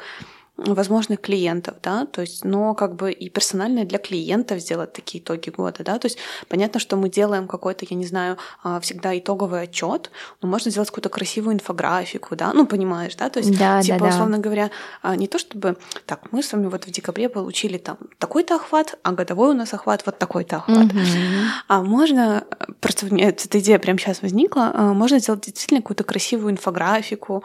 возможных 0.67 1.21
клиентов, 1.21 1.77
да, 1.83 2.07
то 2.07 2.21
есть, 2.21 2.45
но 2.45 2.75
как 2.75 2.97
бы 2.97 3.13
и 3.13 3.29
персонально 3.29 3.85
для 3.85 3.99
клиентов 3.99 4.61
сделать 4.61 4.93
такие 4.93 5.23
итоги 5.23 5.51
года, 5.51 5.85
да, 5.85 5.99
то 5.99 6.07
есть 6.07 6.19
понятно, 6.49 6.81
что 6.81 6.97
мы 6.97 7.09
делаем 7.09 7.49
какой-то, 7.49 7.87
я 7.89 7.97
не 7.97 8.07
знаю, 8.07 8.39
а, 8.63 8.81
всегда 8.81 9.17
итоговый 9.19 9.63
отчет, 9.63 10.11
но 10.41 10.49
можно 10.49 10.71
сделать 10.71 10.89
какую-то 10.89 11.09
красивую 11.09 11.55
инфографику, 11.55 12.37
да, 12.37 12.53
ну 12.53 12.67
понимаешь, 12.67 13.15
да, 13.17 13.29
то 13.29 13.41
есть 13.41 13.59
да, 13.59 13.83
типа 13.83 13.99
да, 13.99 14.07
условно 14.07 14.37
да. 14.37 14.43
говоря, 14.43 14.71
а, 15.03 15.17
не 15.17 15.29
то 15.29 15.39
чтобы, 15.39 15.77
так, 16.07 16.33
мы 16.33 16.43
с 16.43 16.53
вами 16.53 16.67
вот 16.67 16.85
в 16.87 16.91
декабре 16.91 17.29
получили 17.29 17.79
там 17.79 17.99
такой-то 18.19 18.57
охват, 18.57 18.99
а 19.03 19.13
годовой 19.13 19.51
у 19.51 19.55
нас 19.55 19.75
охват 19.75 20.05
вот 20.07 20.19
такой-то 20.19 20.57
охват, 20.57 20.87
угу. 20.87 21.01
а 21.69 21.83
можно 21.83 22.45
просто 22.81 23.07
у 23.07 23.15
меня 23.15 23.29
эта 23.29 23.59
идея 23.59 23.79
прямо 23.79 23.99
сейчас 23.99 24.23
возникла, 24.23 24.71
а, 24.75 24.93
можно 24.93 25.19
сделать 25.19 25.43
действительно 25.43 25.81
какую-то 25.83 26.05
красивую 26.05 26.53
инфографику 26.53 27.45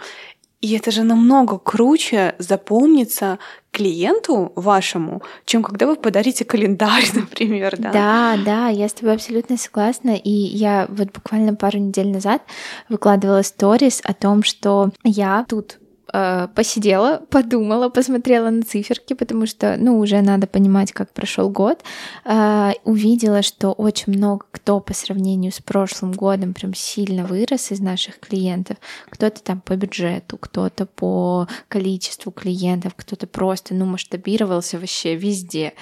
и 0.60 0.74
это 0.76 0.90
же 0.92 1.04
намного 1.04 1.60
круче 1.60 2.36
запомниться 2.40 3.38
клиенту 3.72 4.52
вашему, 4.56 5.22
чем 5.46 5.62
когда 5.62 5.86
вы 5.86 5.96
подарите 5.96 6.46
календарь, 6.46 7.06
например, 7.14 7.76
да? 7.78 7.92
Да, 7.92 8.38
да, 8.44 8.68
я 8.70 8.90
с 8.90 8.94
тобой 8.94 9.14
абсолютно 9.14 9.58
согласна. 9.58 10.16
И 10.16 10.32
я 10.32 10.88
вот 10.90 11.12
буквально 11.12 11.56
пару 11.56 11.78
недель 11.78 12.10
назад 12.10 12.42
выкладывала 12.90 13.44
сторис 13.44 14.02
о 14.04 14.14
том, 14.14 14.42
что 14.42 14.90
я 15.04 15.46
тут 15.48 15.80
э, 16.14 16.48
посидела, 16.56 17.22
подумала, 17.30 17.90
посмотрела 17.90 18.50
на 18.50 18.64
циферки, 18.64 19.14
потому 19.14 19.46
что, 19.46 19.76
ну, 19.78 20.00
уже 20.00 20.22
надо 20.22 20.48
понимать, 20.48 20.92
как 20.92 21.12
прошел 21.12 21.50
год, 21.50 21.84
э, 22.26 22.72
увидела, 22.84 23.42
что 23.42 23.72
очень 23.72 24.14
много 24.14 24.46
кто 24.52 24.80
по 24.80 24.94
сравнению 24.94 25.52
с 25.52 25.60
прошлым 25.60 26.12
годом 26.12 26.54
прям 26.54 26.74
сильно 26.74 27.26
вырос 27.26 27.72
из 27.72 27.80
наших 27.80 28.20
клиентов. 28.20 28.78
Кто-то 29.10 29.42
там 29.42 29.62
по 29.62 29.76
бюджету, 29.76 30.38
кто-то 30.38 30.86
по 30.86 31.48
количеству 31.68 32.32
клиентов, 32.32 32.94
кто-то 32.96 33.28
просто, 33.28 33.74
ну, 33.74 33.86
масштабировался 33.86 34.80
вообще 34.80 35.16
везде, 35.16 35.74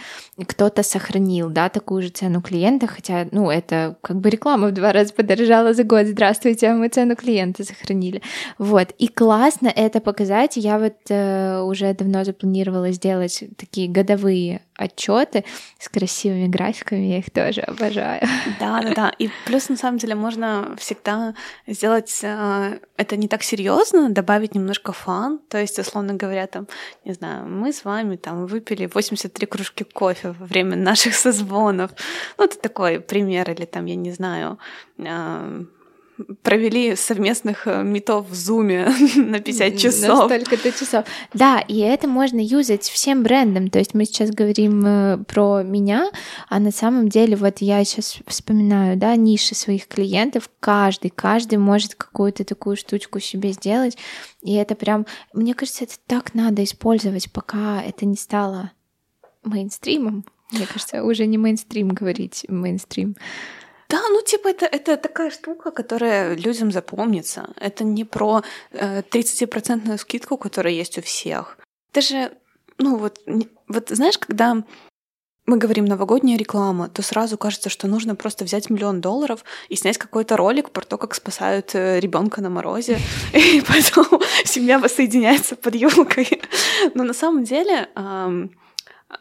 кто-то 0.46 0.84
сохранил, 0.84 1.50
да, 1.50 1.70
такую 1.70 2.02
же 2.02 2.10
цену 2.10 2.42
клиента, 2.42 2.88
хотя, 2.88 3.28
ну, 3.32 3.50
это 3.50 3.98
как 4.02 4.18
бы 4.18 4.30
реклама 4.30 4.68
в 4.68 4.74
два 4.74 4.94
раза 4.94 5.14
подорожала 5.14 5.74
за 5.74 5.84
год. 5.84 6.08
Здравствуйте, 6.08 6.68
а 6.68 6.76
мы 6.76 6.90
цену 6.90 7.16
клиента 7.16 7.64
сохранили. 7.64 8.22
Вот. 8.58 8.92
И 8.98 9.08
классно 9.08 9.68
это 9.68 10.02
показать. 10.16 10.56
Я 10.56 10.80
вот 10.80 10.96
э, 11.10 11.60
уже 11.62 11.94
давно 11.94 12.24
запланировала 12.24 12.92
сделать 12.92 13.44
такие 13.58 13.90
годовые 13.90 14.62
отчеты 14.78 15.44
с 15.78 15.90
красивыми 15.90 16.48
графиками, 16.48 17.06
я 17.06 17.18
их 17.18 17.32
тоже 17.32 17.62
обожаю. 17.62 18.22
Да, 18.60 18.82
да, 18.82 18.94
да. 18.94 19.12
И 19.20 19.30
плюс 19.46 19.70
на 19.70 19.76
самом 19.76 19.98
деле 19.98 20.16
можно 20.16 20.76
всегда 20.78 21.34
сделать 21.68 22.20
э, 22.24 22.80
это 22.98 23.18
не 23.18 23.28
так 23.28 23.44
серьезно, 23.44 24.10
добавить 24.10 24.56
немножко 24.56 24.94
фан. 24.94 25.40
То 25.50 25.58
есть, 25.58 25.80
условно 25.80 26.14
говоря, 26.14 26.48
там, 26.48 26.68
не 27.04 27.14
знаю, 27.14 27.46
мы 27.48 27.74
с 27.74 27.84
вами 27.84 28.16
там 28.16 28.46
выпили 28.46 28.90
83 28.94 29.48
кружки 29.48 29.84
кофе 29.84 30.34
во 30.40 30.46
время 30.46 30.78
наших 30.78 31.16
созвонов. 31.16 31.92
Ну, 32.38 32.46
это 32.46 32.58
такой 32.58 33.00
пример, 33.00 33.52
или 33.52 33.66
там, 33.66 33.86
я 33.86 33.96
не 33.96 34.12
знаю, 34.12 34.60
э, 34.98 35.66
провели 36.44 36.96
совместных 36.96 37.68
э, 37.68 37.84
метов 37.84 38.30
в 38.30 38.36
зуме 38.36 38.90
на 39.16 39.40
50 39.40 39.78
часов. 39.78 40.30
На 40.30 40.40
столько-то 40.40 40.72
часов. 40.72 41.06
Да, 41.34 41.60
и 41.60 41.80
это 41.80 42.08
можно 42.08 42.40
юзать 42.40 42.84
всем 42.84 43.24
брендам. 43.24 43.70
То 43.70 43.80
есть 43.80 43.94
мы 43.94 44.06
сейчас 44.06 44.32
говорим 44.32 44.86
э, 44.86 45.18
про 45.28 45.64
меня, 45.64 46.10
а 46.50 46.60
на 46.60 46.72
самом 46.72 47.10
деле 47.10 47.36
вот 47.36 47.60
я 47.60 47.84
сейчас 47.84 48.18
вспоминаю, 48.28 48.98
да, 48.98 49.16
ниши 49.16 49.56
своих 49.56 49.88
клиентов. 49.88 50.50
Каждый, 50.60 51.10
каждый 51.10 51.58
может 51.58 51.96
какую-то 51.96 52.44
такую 52.46 52.78
штучку 52.78 53.20
себе 53.20 53.52
сделать. 53.52 53.98
И 54.42 54.54
это 54.54 54.76
прям, 54.76 55.06
мне 55.34 55.54
кажется, 55.54 55.84
это 55.84 55.96
так 56.08 56.34
надо 56.34 56.64
использовать, 56.64 57.32
пока 57.32 57.82
это 57.82 58.06
не 58.06 58.16
стало 58.16 58.72
мейнстримом. 59.44 60.26
Мне 60.52 60.66
кажется, 60.66 61.04
уже 61.04 61.26
не 61.26 61.38
мейнстрим 61.38 61.90
говорить, 61.90 62.46
мейнстрим. 62.48 63.16
Да, 63.90 64.02
ну 64.10 64.22
типа 64.22 64.48
это, 64.48 64.66
это 64.66 64.98
такая 64.98 65.30
штука, 65.30 65.72
которая 65.72 66.36
людям 66.36 66.72
запомнится. 66.72 67.50
Это 67.58 67.84
не 67.84 68.04
про 68.04 68.44
э, 68.72 69.02
30% 69.02 69.98
скидку, 69.98 70.38
которая 70.38 70.74
есть 70.74 70.98
у 70.98 71.02
всех. 71.02 71.58
Даже, 71.94 72.32
ну 72.78 72.98
вот, 72.98 73.20
вот 73.68 73.90
знаешь, 73.90 74.18
когда 74.18 74.64
мы 75.46 75.58
говорим 75.58 75.86
новогодняя 75.86 76.38
реклама, 76.38 76.90
то 76.90 77.04
сразу 77.04 77.38
кажется, 77.38 77.70
что 77.70 77.88
нужно 77.88 78.16
просто 78.16 78.46
взять 78.46 78.70
миллион 78.72 79.00
долларов 79.00 79.44
и 79.70 79.76
снять 79.76 79.98
какой-то 79.98 80.38
ролик 80.38 80.72
про 80.72 80.84
то, 80.84 80.98
как 80.98 81.14
спасают 81.14 81.76
э, 81.76 82.00
ребенка 82.00 82.42
на 82.42 82.50
морозе, 82.50 82.98
и 83.34 83.62
потом 83.62 84.22
семья 84.46 84.80
воссоединяется 84.80 85.56
под 85.56 85.76
елкой. 85.76 86.42
Но 86.96 87.04
на 87.04 87.14
самом 87.14 87.44
деле 87.44 87.90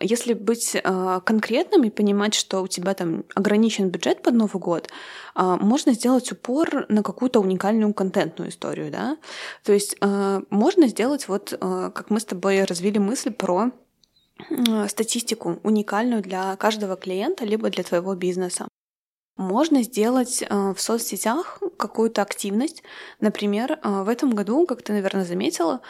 если 0.00 0.34
быть 0.34 0.74
э, 0.74 1.20
конкретным 1.24 1.84
и 1.84 1.90
понимать, 1.90 2.34
что 2.34 2.62
у 2.62 2.68
тебя 2.68 2.94
там 2.94 3.24
ограничен 3.34 3.90
бюджет 3.90 4.22
под 4.22 4.34
Новый 4.34 4.60
год, 4.60 4.88
э, 5.34 5.56
можно 5.60 5.92
сделать 5.92 6.30
упор 6.32 6.86
на 6.88 7.02
какую-то 7.02 7.40
уникальную 7.40 7.92
контентную 7.94 8.50
историю, 8.50 8.90
да. 8.90 9.16
То 9.64 9.72
есть 9.72 9.96
э, 10.00 10.40
можно 10.50 10.88
сделать 10.88 11.28
вот, 11.28 11.56
как 11.58 12.10
мы 12.10 12.20
с 12.20 12.24
тобой 12.24 12.64
развили 12.64 12.98
мысль 12.98 13.30
про 13.30 13.70
статистику 14.88 15.60
уникальную 15.62 16.22
для 16.22 16.56
каждого 16.56 16.96
клиента 16.96 17.44
либо 17.44 17.70
для 17.70 17.84
твоего 17.84 18.14
бизнеса. 18.14 18.68
Можно 19.36 19.82
сделать 19.82 20.44
в 20.48 20.76
соцсетях 20.76 21.60
какую-то 21.76 22.22
активность. 22.22 22.82
Например, 23.20 23.78
в 23.82 24.08
этом 24.08 24.30
году, 24.30 24.66
как 24.66 24.82
ты, 24.82 24.92
наверное, 24.92 25.24
заметила, 25.24 25.80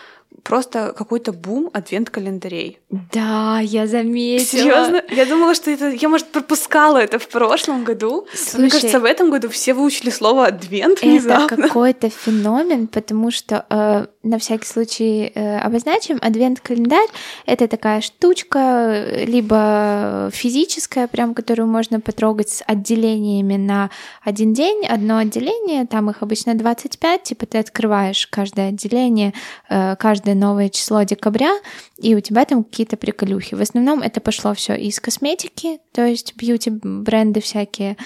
просто 0.43 0.95
какой-то 0.97 1.32
бум 1.32 1.70
адвент-календарей. 1.72 2.78
Да, 3.12 3.61
я 3.62 3.87
заметила. 3.87 4.61
Серьезно? 4.61 5.03
Я 5.11 5.26
думала, 5.26 5.55
что 5.55 5.70
это... 5.70 5.89
Я, 5.91 6.09
может, 6.09 6.26
пропускала 6.26 6.99
это 6.99 7.18
в 7.18 7.28
прошлом 7.28 7.85
году. 7.85 8.26
Слушай, 8.35 8.61
Мне 8.61 8.70
кажется, 8.70 9.01
в 9.01 9.05
этом 9.05 9.30
году 9.30 9.49
все 9.49 9.74
выучили 9.74 10.11
слово 10.11 10.47
адвент 10.47 11.03
внезапно. 11.03 11.55
Это 11.55 11.62
какой-то 11.62 12.11
феномен, 12.11 12.87
потому 12.87 13.30
что 13.30 13.64
э, 13.70 14.07
на 14.22 14.39
всякий 14.39 14.66
случай 14.66 15.32
э, 15.35 15.59
обозначим, 15.59 16.18
адвент-календарь— 16.20 17.09
это 17.47 17.68
такая 17.68 18.01
штучка, 18.01 19.05
либо 19.26 20.30
физическая, 20.32 21.07
прям, 21.07 21.35
которую 21.35 21.68
можно 21.68 22.01
потрогать 22.01 22.49
с 22.49 22.64
отделениями 22.66 23.57
на 23.57 23.91
один 24.22 24.53
день, 24.53 24.87
одно 24.87 25.18
отделение, 25.18 25.87
там 25.87 26.11
их 26.11 26.22
обычно 26.22 26.55
25, 26.55 27.22
типа 27.22 27.47
ты 27.47 27.59
открываешь 27.59 28.26
каждое 28.26 28.70
отделение, 28.70 29.32
э, 29.68 29.97
каждое 29.97 30.23
каждое 30.24 30.34
новое 30.34 30.68
число 30.70 31.02
декабря, 31.02 31.52
и 31.98 32.14
у 32.14 32.20
тебя 32.20 32.44
там 32.44 32.64
какие-то 32.64 32.96
приколюхи. 32.96 33.54
В 33.54 33.60
основном 33.60 34.00
это 34.00 34.20
пошло 34.20 34.54
все 34.54 34.74
из 34.74 34.98
косметики, 34.98 35.78
то 35.92 36.06
есть 36.06 36.34
бьюти-бренды 36.36 37.40
всякие 37.40 37.96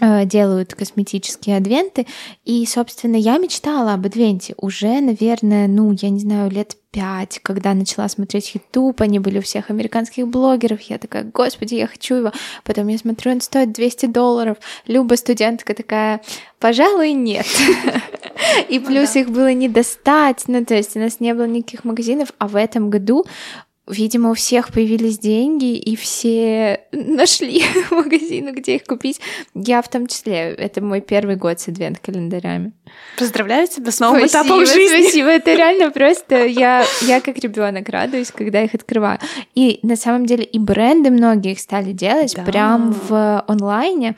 э, 0.00 0.24
делают 0.24 0.74
косметические 0.74 1.56
адвенты. 1.56 2.06
И, 2.44 2.64
собственно, 2.66 3.16
я 3.16 3.38
мечтала 3.38 3.94
об 3.94 4.06
адвенте 4.06 4.54
уже, 4.56 5.00
наверное, 5.00 5.66
ну, 5.66 5.92
я 6.00 6.10
не 6.10 6.20
знаю, 6.20 6.48
лет 6.50 6.76
пять, 6.92 7.40
когда 7.42 7.74
начала 7.74 8.08
смотреть 8.08 8.54
YouTube, 8.54 9.00
они 9.00 9.18
были 9.18 9.38
у 9.38 9.42
всех 9.42 9.70
американских 9.70 10.28
блогеров, 10.28 10.80
я 10.82 10.98
такая, 10.98 11.24
господи, 11.24 11.74
я 11.74 11.88
хочу 11.88 12.14
его. 12.14 12.32
Потом 12.62 12.86
я 12.86 12.98
смотрю, 12.98 13.32
он 13.32 13.40
стоит 13.40 13.72
200 13.72 14.06
долларов. 14.06 14.58
Люба 14.86 15.14
студентка 15.16 15.74
такая, 15.74 16.20
пожалуй, 16.60 17.12
нет. 17.12 17.46
И 18.68 18.78
ну 18.78 18.86
плюс 18.86 19.16
их 19.16 19.30
было 19.30 19.52
не 19.52 19.68
достать, 19.68 20.44
ну 20.46 20.64
то 20.64 20.74
есть 20.74 20.96
у 20.96 21.00
нас 21.00 21.20
не 21.20 21.34
было 21.34 21.46
никаких 21.46 21.84
магазинов, 21.84 22.28
а 22.38 22.48
в 22.48 22.56
этом 22.56 22.90
году 22.90 23.26
видимо, 23.88 24.30
у 24.30 24.34
всех 24.34 24.72
появились 24.72 25.18
деньги, 25.18 25.76
и 25.76 25.96
все 25.96 26.80
нашли 26.92 27.62
магазины, 27.90 28.50
где 28.50 28.76
их 28.76 28.84
купить. 28.84 29.20
Я 29.54 29.82
в 29.82 29.88
том 29.88 30.06
числе. 30.06 30.54
Это 30.54 30.82
мой 30.82 31.00
первый 31.00 31.36
год 31.36 31.60
с 31.60 31.68
адвент-календарями. 31.68 32.72
Поздравляю 33.18 33.68
тебя 33.68 33.90
с 33.90 34.00
новым 34.00 34.28
спасибо, 34.28 34.42
этапом 34.42 34.66
жизни. 34.66 35.02
Спасибо, 35.02 35.28
это 35.28 35.54
реально 35.54 35.90
просто 35.90 36.46
я, 36.46 36.84
я 37.02 37.20
как 37.20 37.38
ребенок 37.38 37.88
радуюсь, 37.88 38.30
когда 38.30 38.62
их 38.62 38.74
открываю. 38.74 39.18
И 39.54 39.78
на 39.82 39.96
самом 39.96 40.26
деле 40.26 40.44
и 40.44 40.58
бренды 40.58 41.10
многие 41.10 41.52
их 41.52 41.60
стали 41.60 41.92
делать 41.92 42.34
да. 42.34 42.42
прям 42.42 42.92
в 43.08 43.44
онлайне. 43.46 44.16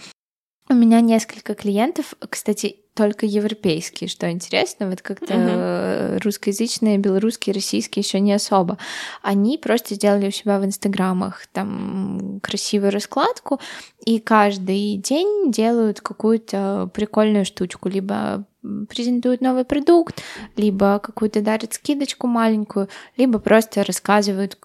У 0.71 0.75
меня 0.75 1.01
несколько 1.01 1.55
клиентов, 1.55 2.14
кстати, 2.29 2.77
только 2.95 3.27
европейские, 3.27 4.09
что 4.09 4.29
интересно, 4.29 4.91
вот 4.91 5.03
как-то 5.03 5.33
uh-huh. 5.33 6.21
русскоязычные, 6.23 6.99
белорусские, 6.99 7.55
российские 7.55 8.03
еще 8.03 8.19
не 8.19 8.33
особо. 8.33 8.77
Они 9.23 9.57
просто 9.57 9.95
сделали 9.95 10.27
у 10.27 10.31
себя 10.33 10.59
в 10.59 10.64
инстаграмах 10.64 11.47
там 11.53 12.41
красивую 12.43 12.91
раскладку, 12.91 13.61
и 14.05 14.19
каждый 14.19 14.97
день 14.97 15.53
делают 15.53 16.01
какую-то 16.01 16.91
прикольную 16.93 17.45
штучку, 17.45 17.89
либо 17.89 18.45
презентуют 18.89 19.41
новый 19.41 19.64
продукт, 19.64 20.21
либо 20.57 20.99
какую-то 20.99 21.41
дарят 21.41 21.75
скидочку 21.75 22.27
маленькую, 22.27 22.89
либо 23.16 23.39
просто 23.39 23.85
рассказывают 23.85 24.59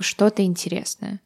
что-то 0.00 0.42
интересное. 0.42 1.20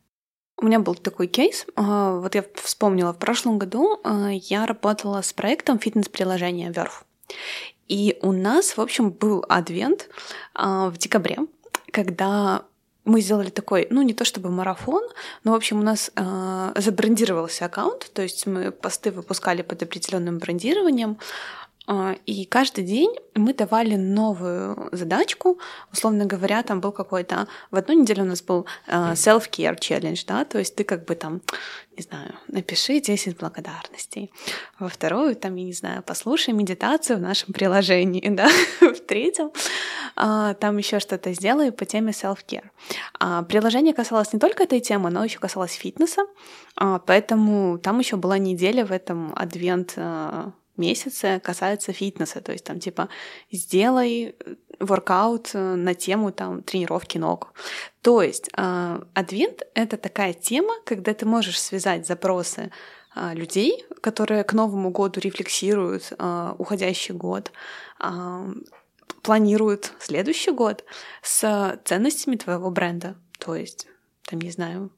У 0.56 0.66
меня 0.66 0.78
был 0.78 0.94
такой 0.94 1.26
кейс. 1.26 1.66
А, 1.76 2.18
вот 2.18 2.34
я 2.34 2.44
вспомнила, 2.54 3.12
в 3.12 3.18
прошлом 3.18 3.58
году 3.58 4.00
а, 4.04 4.30
я 4.30 4.66
работала 4.66 5.20
с 5.20 5.32
проектом 5.32 5.78
фитнес-приложения 5.78 6.70
Verve. 6.70 7.02
И 7.88 8.18
у 8.22 8.32
нас, 8.32 8.76
в 8.76 8.80
общем, 8.80 9.10
был 9.10 9.44
адвент 9.48 10.08
а, 10.54 10.90
в 10.90 10.96
декабре, 10.96 11.38
когда 11.90 12.64
мы 13.04 13.20
сделали 13.20 13.50
такой, 13.50 13.86
ну 13.90 14.02
не 14.02 14.14
то 14.14 14.24
чтобы 14.24 14.50
марафон, 14.50 15.02
но 15.44 15.52
в 15.52 15.54
общем 15.54 15.80
у 15.80 15.82
нас 15.82 16.10
э, 16.16 16.72
забрендировался 16.76 17.66
аккаунт, 17.66 18.10
то 18.14 18.22
есть 18.22 18.46
мы 18.46 18.70
посты 18.70 19.10
выпускали 19.10 19.62
под 19.62 19.82
определенным 19.82 20.38
брендированием, 20.38 21.18
и 22.24 22.46
каждый 22.46 22.84
день 22.84 23.14
мы 23.34 23.52
давали 23.52 23.96
новую 23.96 24.88
задачку. 24.92 25.58
Условно 25.92 26.24
говоря, 26.24 26.62
там 26.62 26.80
был 26.80 26.92
какой-то... 26.92 27.46
В 27.70 27.76
одну 27.76 28.00
неделю 28.00 28.22
у 28.22 28.26
нас 28.26 28.42
был 28.42 28.66
а, 28.86 29.12
self-care 29.12 29.78
challenge, 29.78 30.24
да, 30.26 30.44
то 30.46 30.58
есть 30.58 30.76
ты 30.76 30.84
как 30.84 31.04
бы 31.04 31.14
там, 31.14 31.42
не 31.96 32.02
знаю, 32.02 32.34
напиши 32.48 33.00
10 33.00 33.36
благодарностей. 33.36 34.32
Во 34.78 34.88
вторую, 34.88 35.36
там, 35.36 35.56
я 35.56 35.64
не 35.64 35.74
знаю, 35.74 36.02
послушай 36.02 36.54
медитацию 36.54 37.18
в 37.18 37.22
нашем 37.22 37.52
приложении, 37.52 38.28
да. 38.30 38.48
В 38.80 39.00
третьем, 39.00 39.50
а, 40.16 40.54
там 40.54 40.78
еще 40.78 41.00
что-то 41.00 41.34
сделай 41.34 41.70
по 41.70 41.84
теме 41.84 42.12
self-care. 42.12 42.70
Приложение 43.46 43.92
касалось 43.92 44.32
не 44.32 44.38
только 44.38 44.62
этой 44.62 44.80
темы, 44.80 45.10
но 45.10 45.22
еще 45.22 45.38
касалось 45.38 45.72
фитнеса, 45.72 46.22
поэтому 46.76 47.78
там 47.78 47.98
еще 47.98 48.16
была 48.16 48.38
неделя 48.38 48.86
в 48.86 48.92
этом 48.92 49.32
адвент 49.36 49.98
месяце 50.76 51.40
касается 51.40 51.92
фитнеса, 51.92 52.40
то 52.40 52.52
есть 52.52 52.64
там 52.64 52.80
типа 52.80 53.08
сделай 53.50 54.34
воркаут 54.80 55.50
э, 55.54 55.74
на 55.74 55.94
тему 55.94 56.32
там 56.32 56.62
тренировки 56.62 57.18
ног. 57.18 57.52
То 58.02 58.22
есть 58.22 58.50
э, 58.56 59.00
адвент— 59.14 59.62
это 59.74 59.96
такая 59.96 60.32
тема, 60.32 60.74
когда 60.84 61.14
ты 61.14 61.26
можешь 61.26 61.60
связать 61.60 62.06
запросы 62.06 62.70
э, 63.14 63.34
людей, 63.34 63.84
которые 64.00 64.44
к 64.44 64.52
Новому 64.52 64.90
году 64.90 65.20
рефлексируют 65.20 66.12
уходящий 66.58 67.14
год, 67.14 67.52
планируют 69.22 69.92
следующий 69.98 70.50
год 70.50 70.84
с 71.22 71.80
ценностями 71.84 72.36
твоего 72.36 72.70
бренда. 72.70 73.16
То 73.38 73.54
есть, 73.54 73.86
там, 74.26 74.40
не 74.40 74.50
знаю, 74.50 74.90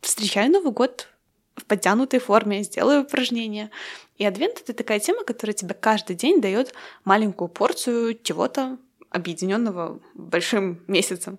встречай 0.00 0.48
Новый 0.48 0.72
год 0.72 1.08
в 1.56 1.64
подтянутой 1.64 2.20
форме, 2.20 2.62
сделаю 2.62 3.02
упражнения. 3.02 3.70
И 4.18 4.24
адвент— 4.24 4.60
это 4.62 4.72
такая 4.72 5.00
тема, 5.00 5.24
которая 5.24 5.54
тебе 5.54 5.74
каждый 5.74 6.16
день 6.16 6.40
дает 6.40 6.74
маленькую 7.04 7.48
порцию 7.48 8.18
чего-то 8.22 8.78
объединенного 9.10 10.00
большим 10.14 10.80
месяцем. 10.86 11.38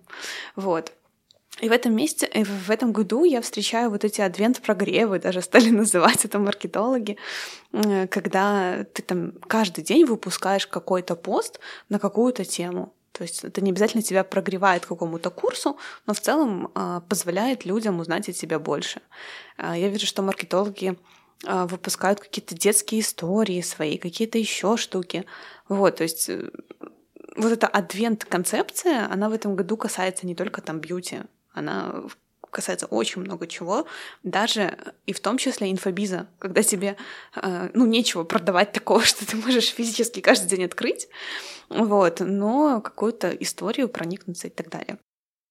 Вот. 0.56 0.92
И 1.60 1.68
в 1.68 1.72
этом 1.72 1.94
месте, 1.94 2.30
в 2.34 2.70
этом 2.70 2.92
году 2.92 3.24
я 3.24 3.40
встречаю 3.40 3.90
вот 3.90 4.04
эти 4.04 4.20
адвент-прогревы, 4.20 5.18
даже 5.18 5.42
стали 5.42 5.70
называть 5.70 6.24
это 6.24 6.38
маркетологи, 6.38 7.16
когда 8.10 8.84
ты 8.92 9.02
там 9.02 9.32
каждый 9.46 9.82
день 9.82 10.04
выпускаешь 10.04 10.66
какой-то 10.66 11.16
пост 11.16 11.60
на 11.88 11.98
какую-то 11.98 12.44
тему. 12.44 12.92
То 13.12 13.22
есть 13.22 13.44
это 13.44 13.60
не 13.60 13.70
обязательно 13.70 14.02
тебя 14.02 14.24
прогревает 14.24 14.84
к 14.84 14.88
какому-то 14.88 15.30
курсу, 15.30 15.78
но 16.06 16.14
в 16.14 16.20
целом 16.20 16.70
э, 16.74 17.00
позволяет 17.08 17.64
людям 17.64 18.00
узнать 18.00 18.28
о 18.28 18.32
тебе 18.32 18.58
больше. 18.58 19.00
Э, 19.56 19.72
я 19.76 19.88
вижу, 19.88 20.06
что 20.06 20.22
маркетологи 20.22 20.96
э, 21.46 21.66
выпускают 21.66 22.20
какие-то 22.20 22.54
детские 22.54 23.00
истории 23.00 23.60
свои, 23.60 23.98
какие-то 23.98 24.38
еще 24.38 24.76
штуки. 24.76 25.24
Вот, 25.68 25.96
то 25.96 26.02
есть 26.04 26.28
э, 26.28 26.50
вот 27.36 27.52
эта 27.52 27.66
адвент-концепция, 27.66 29.10
она 29.10 29.28
в 29.28 29.32
этом 29.32 29.56
году 29.56 29.76
касается 29.76 30.26
не 30.26 30.34
только 30.34 30.60
там 30.60 30.80
бьюти, 30.80 31.22
она 31.52 32.04
касается 32.50 32.86
очень 32.86 33.22
много 33.22 33.46
чего, 33.46 33.86
даже 34.22 34.76
и 35.06 35.12
в 35.12 35.20
том 35.20 35.38
числе 35.38 35.70
инфобиза, 35.70 36.26
когда 36.38 36.62
тебе, 36.62 36.96
э, 37.36 37.70
ну, 37.74 37.86
нечего 37.86 38.24
продавать 38.24 38.72
такого, 38.72 39.02
что 39.04 39.26
ты 39.26 39.36
можешь 39.36 39.68
физически 39.68 40.20
каждый 40.20 40.48
день 40.48 40.64
открыть, 40.64 41.08
вот, 41.68 42.20
но 42.20 42.80
какую-то 42.80 43.30
историю 43.30 43.88
проникнуться 43.88 44.48
и 44.48 44.50
так 44.50 44.70
далее. 44.70 44.98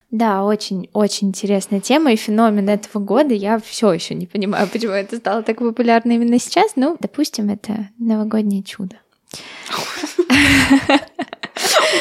Да, 0.10 0.46
очень-очень 0.46 1.28
интересная 1.28 1.82
тема 1.82 2.14
и 2.14 2.16
феномен 2.16 2.70
этого 2.70 3.04
года. 3.04 3.34
Я 3.34 3.60
все 3.60 3.92
еще 3.92 4.16
не 4.16 4.26
понимаю, 4.26 4.68
почему 4.72 4.94
это 4.94 5.18
стало 5.18 5.44
так 5.44 5.58
популярно 5.60 6.14
именно 6.14 6.40
сейчас. 6.40 6.74
Ну, 6.76 6.96
допустим, 7.00 7.50
это 7.50 7.90
новогоднее 7.98 8.64
чудо. 8.64 8.98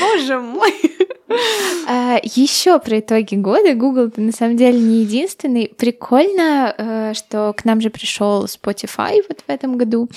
Боже 0.01 0.39
мой! 0.39 0.96
А, 1.89 2.19
Еще 2.23 2.81
про 2.81 2.99
итоги 2.99 3.37
года. 3.37 3.75
Google 3.75 4.11
на 4.17 4.33
самом 4.33 4.57
деле 4.57 4.79
не 4.79 5.03
единственный. 5.03 5.69
Прикольно, 5.69 6.75
э, 6.77 7.13
что 7.15 7.55
к 7.57 7.65
нам 7.65 7.81
же 7.81 7.91
пришел 7.91 8.45
Spotify 8.47 9.23
вот 9.29 9.45
в 9.47 9.49
этом 9.49 9.77
году. 9.77 10.09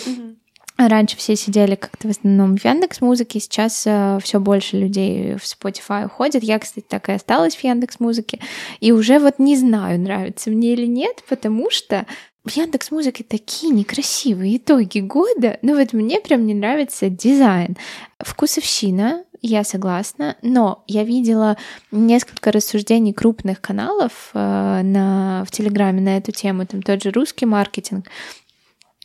Раньше 0.80 1.18
все 1.18 1.36
сидели 1.36 1.76
как-то 1.76 2.08
в 2.08 2.12
основном 2.12 2.56
в 2.56 2.64
Яндекс 2.64 3.02
Музыке, 3.02 3.42
сейчас 3.42 3.84
э, 3.86 4.18
все 4.24 4.40
больше 4.40 4.78
людей 4.78 5.36
в 5.36 5.44
Spotify 5.44 6.06
уходят. 6.06 6.42
Я, 6.42 6.58
кстати, 6.58 6.86
так 6.88 7.10
и 7.10 7.12
осталась 7.12 7.56
в 7.56 7.64
Яндекс 7.64 8.00
Музыке. 8.00 8.40
И 8.80 8.94
уже 8.94 9.20
вот 9.20 9.40
не 9.40 9.58
знаю, 9.58 10.00
нравится 10.00 10.50
мне 10.50 10.72
или 10.72 10.86
нет, 10.86 11.22
потому 11.28 11.70
что 11.70 12.06
в 12.46 12.52
Яндекс 12.52 12.92
Музыке 12.92 13.26
такие 13.26 13.74
некрасивые 13.74 14.56
итоги 14.56 15.00
года. 15.00 15.60
Ну 15.62 15.78
вот 15.78 15.92
мне 15.92 16.22
прям 16.22 16.46
не 16.46 16.54
нравится 16.54 17.10
дизайн. 17.10 17.76
Вкусовщина, 18.20 19.26
я 19.42 19.64
согласна, 19.64 20.36
но 20.42 20.84
я 20.88 21.04
видела 21.04 21.58
несколько 21.92 22.52
рассуждений 22.52 23.14
крупных 23.14 23.62
каналов 23.62 24.32
э, 24.34 24.82
на, 24.84 25.44
в 25.46 25.52
Телеграме 25.52 26.02
на 26.02 26.18
эту 26.18 26.32
тему, 26.32 26.66
там 26.66 26.82
тот 26.82 27.04
же 27.04 27.12
русский 27.12 27.46
маркетинг, 27.46 28.06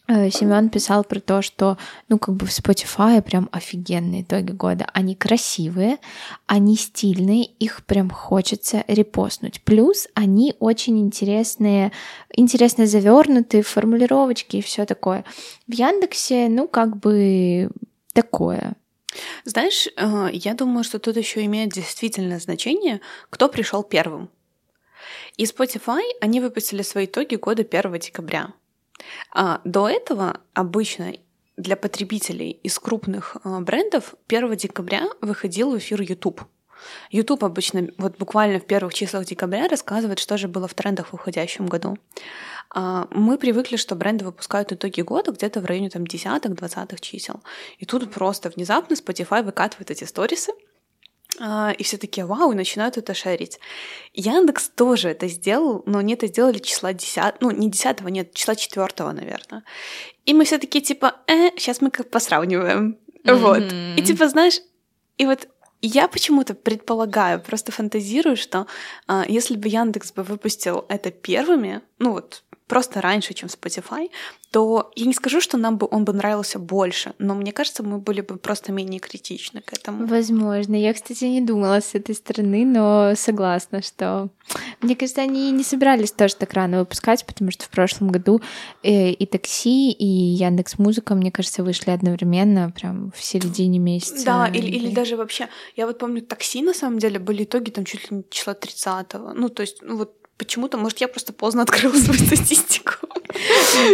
Э, 0.06 0.30
Семен 0.30 0.68
писал 0.68 1.02
про 1.02 1.18
то, 1.20 1.40
что, 1.40 1.78
ну, 2.08 2.18
как 2.18 2.34
бы 2.36 2.46
в 2.46 2.50
Spotify 2.50 3.22
прям 3.22 3.48
офигенные 3.52 4.22
итоги 4.22 4.52
года. 4.52 4.86
Они 4.92 5.14
красивые, 5.14 5.98
они 6.46 6.76
стильные, 6.76 7.44
их 7.44 7.84
прям 7.86 8.10
хочется 8.10 8.84
репостнуть. 8.86 9.62
Плюс 9.62 10.06
они 10.14 10.54
очень 10.58 10.98
интересные, 10.98 11.90
интересно 12.34 12.86
завернутые 12.86 13.62
формулировочки 13.62 14.56
и 14.56 14.62
все 14.62 14.84
такое. 14.84 15.24
В 15.66 15.72
Яндексе, 15.72 16.48
ну, 16.48 16.68
как 16.68 16.98
бы 16.98 17.70
такое. 18.12 18.74
Знаешь, 19.44 19.88
э, 19.96 20.28
я 20.32 20.54
думаю, 20.54 20.84
что 20.84 20.98
тут 20.98 21.16
еще 21.16 21.44
имеет 21.44 21.70
действительно 21.70 22.38
значение, 22.38 23.00
кто 23.30 23.48
пришел 23.48 23.82
первым. 23.82 24.30
И 25.36 25.44
Spotify, 25.44 26.02
они 26.20 26.40
выпустили 26.40 26.82
свои 26.82 27.06
итоги 27.06 27.36
года 27.36 27.62
1 27.62 27.98
декабря. 27.98 28.52
А 29.32 29.60
до 29.64 29.88
этого 29.88 30.40
обычно 30.54 31.14
для 31.56 31.76
потребителей 31.76 32.50
из 32.50 32.78
крупных 32.78 33.36
а, 33.44 33.60
брендов 33.60 34.14
1 34.28 34.56
декабря 34.56 35.08
выходил 35.20 35.70
в 35.72 35.78
эфир 35.78 36.00
YouTube. 36.00 36.42
YouTube 37.10 37.44
обычно 37.44 37.88
вот 37.98 38.18
буквально 38.18 38.58
в 38.60 38.66
первых 38.66 38.94
числах 38.94 39.24
декабря 39.24 39.68
рассказывает, 39.68 40.18
что 40.18 40.36
же 40.36 40.48
было 40.48 40.68
в 40.68 40.74
трендах 40.74 41.08
в 41.08 41.14
уходящем 41.14 41.66
году. 41.66 41.96
А, 42.74 43.06
мы 43.12 43.38
привыкли, 43.38 43.76
что 43.76 43.94
бренды 43.94 44.24
выпускают 44.24 44.72
итоги 44.72 45.00
года 45.00 45.30
где-то 45.30 45.60
в 45.60 45.64
районе 45.64 45.90
там 45.90 46.06
десятых, 46.06 46.54
двадцатых 46.54 47.00
чисел. 47.00 47.40
И 47.78 47.86
тут 47.86 48.12
просто 48.12 48.50
внезапно 48.50 48.94
Spotify 48.94 49.44
выкатывает 49.44 49.92
эти 49.92 50.02
сторисы, 50.02 50.52
а, 51.40 51.72
и 51.78 51.84
все 51.84 51.98
такие, 51.98 52.26
вау, 52.26 52.50
и 52.52 52.56
начинают 52.56 52.96
это 52.96 53.14
шерить. 53.14 53.60
Яндекс 54.12 54.70
тоже 54.70 55.10
это 55.10 55.28
сделал, 55.28 55.84
но 55.86 55.98
они 55.98 56.14
это 56.14 56.26
сделали 56.26 56.58
числа 56.58 56.92
10, 56.92 57.40
ну 57.40 57.52
не 57.52 57.70
10, 57.70 58.00
нет, 58.10 58.34
числа 58.34 58.56
4, 58.56 59.12
наверное. 59.12 59.62
И 60.26 60.34
мы 60.34 60.44
все 60.44 60.58
такие 60.58 60.82
типа, 60.84 61.14
э, 61.28 61.50
сейчас 61.56 61.80
мы 61.80 61.90
как 61.90 62.10
посравниваем. 62.10 62.98
Mm-hmm. 63.24 63.34
Вот. 63.36 63.98
И 63.98 64.02
типа, 64.02 64.28
знаешь, 64.28 64.60
и 65.16 65.26
вот 65.26 65.48
я 65.80 66.08
почему-то 66.08 66.54
предполагаю, 66.54 67.40
просто 67.40 67.70
фантазирую, 67.70 68.36
что 68.36 68.66
а, 69.06 69.24
если 69.28 69.56
бы 69.56 69.68
Яндекс 69.68 70.12
бы 70.12 70.22
выпустил 70.22 70.86
это 70.88 71.10
первыми, 71.10 71.82
ну 71.98 72.12
вот 72.12 72.42
просто 72.74 73.00
раньше, 73.00 73.34
чем 73.34 73.48
Spotify, 73.48 74.10
то 74.50 74.90
я 74.96 75.06
не 75.06 75.14
скажу, 75.14 75.40
что 75.40 75.56
нам 75.56 75.76
бы 75.76 75.86
он 75.92 76.04
бы 76.04 76.12
нравился 76.12 76.58
больше, 76.58 77.12
но 77.20 77.34
мне 77.36 77.52
кажется, 77.52 77.84
мы 77.84 77.98
были 77.98 78.20
бы 78.20 78.36
просто 78.36 78.72
менее 78.72 78.98
критичны 78.98 79.60
к 79.60 79.72
этому. 79.72 80.06
Возможно. 80.08 80.74
Я, 80.74 80.92
кстати, 80.92 81.24
не 81.26 81.40
думала 81.40 81.80
с 81.80 81.94
этой 81.94 82.16
стороны, 82.16 82.64
но 82.64 83.14
согласна, 83.14 83.80
что... 83.80 84.28
Мне 84.80 84.96
кажется, 84.96 85.22
они 85.22 85.52
не 85.52 85.62
собирались 85.62 86.10
тоже 86.10 86.34
так 86.34 86.52
рано 86.52 86.80
выпускать, 86.80 87.24
потому 87.24 87.52
что 87.52 87.64
в 87.64 87.68
прошлом 87.68 88.08
году 88.08 88.40
э, 88.82 89.10
и 89.10 89.24
такси, 89.24 89.92
и 89.92 90.06
Яндекс 90.06 90.78
Музыка, 90.78 91.14
мне 91.14 91.30
кажется, 91.30 91.62
вышли 91.62 91.92
одновременно, 91.92 92.72
прям 92.72 93.12
в 93.16 93.22
середине 93.22 93.78
месяца. 93.78 94.26
Да, 94.26 94.46
или, 94.48 94.66
или 94.66 94.92
даже 94.92 95.16
вообще, 95.16 95.48
я 95.76 95.86
вот 95.86 96.00
помню, 96.00 96.22
такси 96.22 96.60
на 96.62 96.74
самом 96.74 96.98
деле 96.98 97.20
были 97.20 97.44
итоги 97.44 97.70
там 97.70 97.84
чуть 97.84 98.10
ли 98.10 98.16
не 98.16 98.24
числа 98.30 98.54
30-го. 98.54 99.32
Ну, 99.32 99.48
то 99.48 99.62
есть, 99.62 99.80
ну 99.82 99.96
вот 99.96 100.23
почему-то, 100.36 100.78
может, 100.78 100.98
я 100.98 101.08
просто 101.08 101.32
поздно 101.32 101.62
открыла 101.64 101.94
свою 101.94 102.18
статистику. 102.18 102.92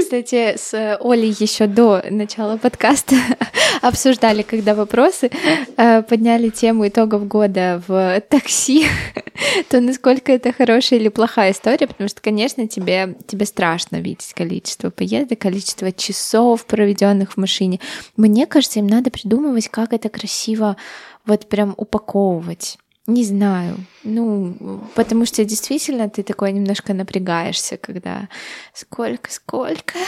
Кстати, 0.01 0.57
с 0.57 0.99
Олей 1.01 1.35
еще 1.39 1.67
до 1.67 2.03
начала 2.11 2.57
подкаста 2.57 3.17
обсуждали, 3.83 4.43
когда 4.43 4.75
вопросы 4.75 5.31
э, 5.77 6.03
подняли 6.03 6.51
тему 6.51 6.89
итогов 6.89 7.27
года 7.27 7.83
в 7.87 8.21
такси, 8.29 8.87
то 9.71 9.81
насколько 9.81 10.33
это 10.33 10.53
хорошая 10.53 10.99
или 10.99 11.09
плохая 11.09 11.53
история, 11.53 11.87
потому 11.87 12.09
что, 12.09 12.21
конечно, 12.21 12.69
тебе, 12.69 13.17
тебе 13.27 13.47
страшно 13.47 13.97
видеть 14.01 14.35
количество 14.35 14.91
поездок, 14.91 15.39
количество 15.39 15.91
часов, 15.93 16.67
проведенных 16.67 17.33
в 17.33 17.37
машине. 17.37 17.81
Мне 18.17 18.47
кажется, 18.47 18.81
им 18.81 18.87
надо 18.87 19.11
придумывать, 19.11 19.69
как 19.69 19.93
это 19.93 20.09
красиво 20.09 20.77
вот 21.25 21.49
прям 21.49 21.75
упаковывать. 21.77 22.79
Не 23.11 23.25
знаю. 23.25 23.77
Ну, 24.05 24.81
потому 24.95 25.27
что 25.27 25.45
действительно 25.45 26.09
ты 26.09 26.23
такой 26.23 26.53
немножко 26.53 26.95
напрягаешься, 26.95 27.77
когда 27.77 28.29
сколько, 28.73 29.31
сколько. 29.31 29.99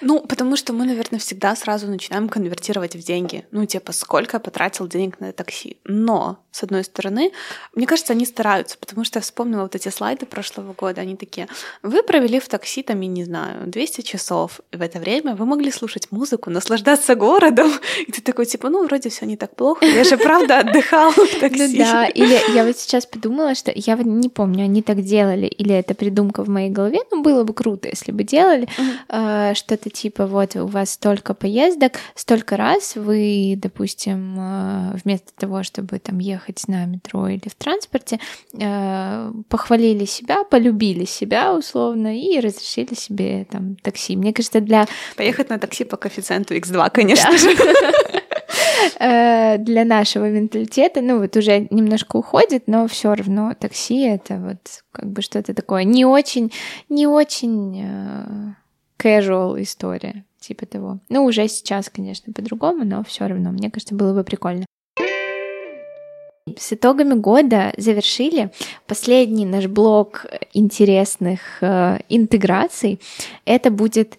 Ну, 0.00 0.20
потому 0.20 0.56
что 0.56 0.72
мы, 0.72 0.86
наверное, 0.86 1.20
всегда 1.20 1.54
сразу 1.54 1.86
начинаем 1.86 2.28
конвертировать 2.28 2.96
в 2.96 3.04
деньги. 3.04 3.44
Ну, 3.52 3.66
типа, 3.66 3.92
сколько 3.92 4.36
я 4.36 4.40
потратил 4.40 4.88
денег 4.88 5.20
на 5.20 5.32
такси. 5.32 5.76
Но, 5.84 6.38
с 6.50 6.62
одной 6.62 6.84
стороны, 6.84 7.30
мне 7.74 7.86
кажется, 7.86 8.12
они 8.12 8.24
стараются, 8.24 8.78
потому 8.78 9.04
что 9.04 9.18
я 9.18 9.22
вспомнила 9.22 9.62
вот 9.62 9.74
эти 9.74 9.88
слайды 9.90 10.26
прошлого 10.26 10.72
года, 10.72 11.02
они 11.02 11.16
такие, 11.16 11.48
вы 11.82 12.02
провели 12.02 12.40
в 12.40 12.48
такси, 12.48 12.82
там, 12.82 13.00
я 13.00 13.08
не 13.08 13.24
знаю, 13.24 13.66
200 13.66 14.00
часов, 14.00 14.60
и 14.72 14.76
в 14.76 14.82
это 14.82 14.98
время 14.98 15.36
вы 15.36 15.44
могли 15.46 15.70
слушать 15.70 16.10
музыку, 16.10 16.50
наслаждаться 16.50 17.14
городом, 17.14 17.70
и 18.06 18.10
ты 18.10 18.20
такой, 18.22 18.46
типа, 18.46 18.68
ну, 18.70 18.84
вроде 18.84 19.10
все 19.10 19.26
не 19.26 19.36
так 19.36 19.54
плохо, 19.54 19.86
я 19.86 20.02
же 20.04 20.16
правда 20.16 20.58
отдыхал 20.60 21.12
в 21.12 21.18
ну 21.18 21.40
такси. 21.40 21.78
Ну 21.78 21.84
да, 21.84 22.06
или 22.06 22.37
я 22.54 22.64
вот 22.64 22.76
сейчас 22.76 23.06
подумала, 23.06 23.54
что 23.54 23.72
я 23.74 23.96
вот 23.96 24.06
не 24.06 24.28
помню, 24.28 24.64
они 24.64 24.82
так 24.82 25.02
делали, 25.02 25.46
или 25.46 25.74
это 25.74 25.94
придумка 25.94 26.44
в 26.44 26.48
моей 26.48 26.70
голове, 26.70 27.00
ну, 27.10 27.22
было 27.22 27.44
бы 27.44 27.54
круто, 27.54 27.88
если 27.88 28.12
бы 28.12 28.24
делали 28.24 28.68
э, 29.08 29.54
что-то 29.54 29.90
типа, 29.90 30.26
вот, 30.26 30.56
у 30.56 30.66
вас 30.66 30.90
столько 30.90 31.34
поездок, 31.34 31.92
столько 32.14 32.56
раз 32.56 32.96
вы, 32.96 33.54
допустим, 33.56 34.36
э, 34.38 34.96
вместо 35.04 35.32
того, 35.36 35.62
чтобы 35.62 35.98
там 35.98 36.18
ехать 36.18 36.66
на 36.68 36.84
метро 36.86 37.28
или 37.28 37.48
в 37.48 37.54
транспорте, 37.54 38.20
э, 38.58 39.32
похвалили 39.48 40.04
себя, 40.04 40.44
полюбили 40.44 41.04
себя 41.04 41.54
условно 41.54 42.18
и 42.18 42.40
разрешили 42.40 42.94
себе 42.94 43.46
там 43.50 43.76
такси. 43.76 44.16
Мне 44.16 44.32
кажется, 44.32 44.60
для... 44.60 44.86
Поехать 45.16 45.50
на 45.50 45.58
такси 45.58 45.84
по 45.84 45.96
коэффициенту 45.96 46.54
X2, 46.54 46.90
конечно 46.90 47.36
же. 47.36 47.56
Э, 48.98 49.58
для 49.58 49.84
нашего 49.84 50.28
менталитета, 50.28 51.00
ну 51.00 51.18
вот 51.20 51.36
уже 51.36 51.66
немножко 51.70 52.16
уходит, 52.16 52.64
но 52.66 52.86
все 52.88 53.14
равно 53.14 53.54
такси 53.58 54.00
это 54.02 54.36
вот 54.36 54.84
как 54.92 55.10
бы 55.10 55.22
что-то 55.22 55.54
такое 55.54 55.84
не 55.84 56.04
очень, 56.04 56.52
не 56.88 57.06
очень 57.06 57.82
э, 57.82 58.54
casual 58.98 59.60
история 59.62 60.24
типа 60.40 60.66
того. 60.66 60.98
Ну 61.08 61.24
уже 61.24 61.48
сейчас, 61.48 61.90
конечно, 61.90 62.32
по-другому, 62.32 62.84
но 62.84 63.04
все 63.04 63.26
равно, 63.26 63.50
мне 63.50 63.70
кажется, 63.70 63.94
было 63.94 64.14
бы 64.14 64.24
прикольно. 64.24 64.64
С 66.56 66.72
итогами 66.72 67.14
года 67.14 67.72
завершили 67.76 68.50
последний 68.86 69.44
наш 69.44 69.66
блок 69.66 70.26
интересных 70.54 71.40
э, 71.60 71.98
интеграций. 72.08 73.00
Это 73.44 73.70
будет 73.70 74.16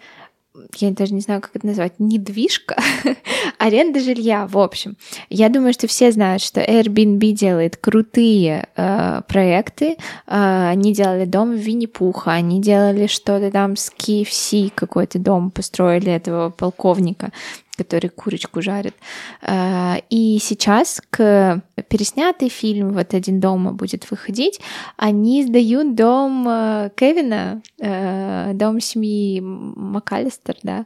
я 0.76 0.92
даже 0.92 1.14
не 1.14 1.22
знаю, 1.22 1.42
как 1.42 1.56
это 1.56 1.68
назвать, 1.68 2.00
недвижка, 2.00 2.76
аренда 3.58 4.00
жилья, 4.00 4.48
в 4.48 4.58
общем. 4.58 4.98
Я 5.30 5.50
думаю, 5.50 5.74
что 5.74 5.88
все 5.88 6.12
знают, 6.12 6.42
что 6.42 6.62
Airbnb 6.62 7.32
делает 7.32 7.78
крутые 7.78 8.68
э, 8.76 9.22
проекты. 9.28 9.98
Э, 10.28 10.70
они 10.70 10.94
делали 10.94 11.26
дом 11.26 11.56
Винни-Пуха, 11.56 12.32
они 12.32 12.62
делали 12.62 13.08
что-то 13.08 13.52
там 13.52 13.76
с 13.76 13.92
KFC, 13.92 14.72
какой-то 14.74 15.20
дом 15.20 15.52
построили 15.52 16.12
этого 16.12 16.50
полковника 16.50 17.32
который 17.80 18.10
курочку 18.10 18.62
жарит. 18.62 18.96
А, 19.42 20.02
и 20.10 20.38
сейчас 20.42 21.02
к 21.10 21.62
переснятый 21.88 22.50
фильм 22.50 22.90
«Вот 22.94 23.14
один 23.14 23.40
дома» 23.40 23.72
будет 23.72 24.12
выходить. 24.12 24.60
Они 24.98 25.44
сдают 25.44 25.96
дом 25.96 26.46
э, 26.50 26.90
Кевина, 26.96 27.62
э, 27.80 28.52
дом 28.54 28.82
семьи 28.82 29.40
МакАлистер, 29.40 30.58
да, 30.64 30.86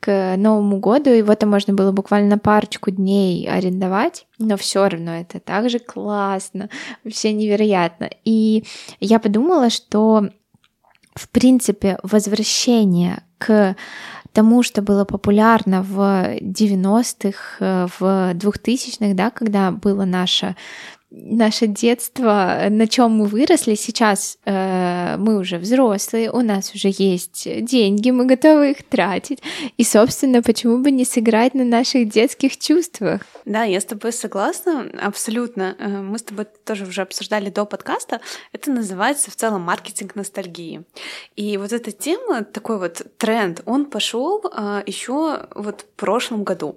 к 0.00 0.36
Новому 0.36 0.78
году. 0.80 1.10
Его 1.10 1.34
там 1.34 1.50
можно 1.50 1.72
было 1.72 1.92
буквально 1.92 2.36
парочку 2.36 2.90
дней 2.90 3.48
арендовать, 3.48 4.26
но 4.38 4.58
все 4.58 4.86
равно 4.86 5.12
это 5.12 5.40
также 5.40 5.78
классно, 5.78 6.68
вообще 7.04 7.32
невероятно. 7.32 8.10
И 8.24 8.64
я 9.00 9.18
подумала, 9.18 9.70
что 9.70 10.28
в 11.14 11.28
принципе 11.30 11.98
возвращение 12.02 13.22
к 13.38 13.76
тому, 14.34 14.62
что 14.62 14.82
было 14.82 15.04
популярно 15.04 15.82
в 15.82 16.36
90-х, 16.40 17.56
э, 17.60 17.86
в 17.98 18.34
2000-х, 18.34 19.14
да, 19.14 19.30
когда 19.30 19.70
было 19.70 20.04
наше 20.04 20.56
наше 21.16 21.66
детство, 21.66 22.66
на 22.68 22.88
чем 22.88 23.12
мы 23.12 23.26
выросли, 23.26 23.76
сейчас 23.76 24.38
э, 24.44 25.16
мы 25.16 25.38
уже 25.38 25.58
взрослые, 25.58 26.30
у 26.30 26.40
нас 26.40 26.74
уже 26.74 26.88
есть 26.90 27.46
деньги, 27.64 28.10
мы 28.10 28.26
готовы 28.26 28.72
их 28.72 28.82
тратить. 28.82 29.40
И, 29.76 29.84
собственно, 29.84 30.42
почему 30.42 30.78
бы 30.78 30.90
не 30.90 31.04
сыграть 31.04 31.54
на 31.54 31.64
наших 31.64 32.08
детских 32.08 32.58
чувствах? 32.58 33.22
Да, 33.44 33.62
я 33.62 33.80
с 33.80 33.84
тобой 33.84 34.12
согласна, 34.12 34.90
абсолютно. 35.00 35.76
Э, 35.78 35.88
мы 35.88 36.18
с 36.18 36.22
тобой 36.22 36.46
тоже 36.64 36.84
уже 36.84 37.02
обсуждали 37.02 37.48
до 37.48 37.64
подкаста. 37.64 38.20
Это 38.52 38.72
называется 38.72 39.30
в 39.30 39.36
целом 39.36 39.62
маркетинг 39.62 40.16
ностальгии. 40.16 40.82
И 41.36 41.56
вот 41.58 41.72
эта 41.72 41.92
тема, 41.92 42.42
такой 42.44 42.78
вот 42.78 43.02
тренд, 43.18 43.62
он 43.66 43.86
пошел 43.86 44.42
э, 44.44 44.82
еще 44.86 45.46
вот 45.54 45.82
в 45.82 46.00
прошлом 46.00 46.42
году. 46.42 46.76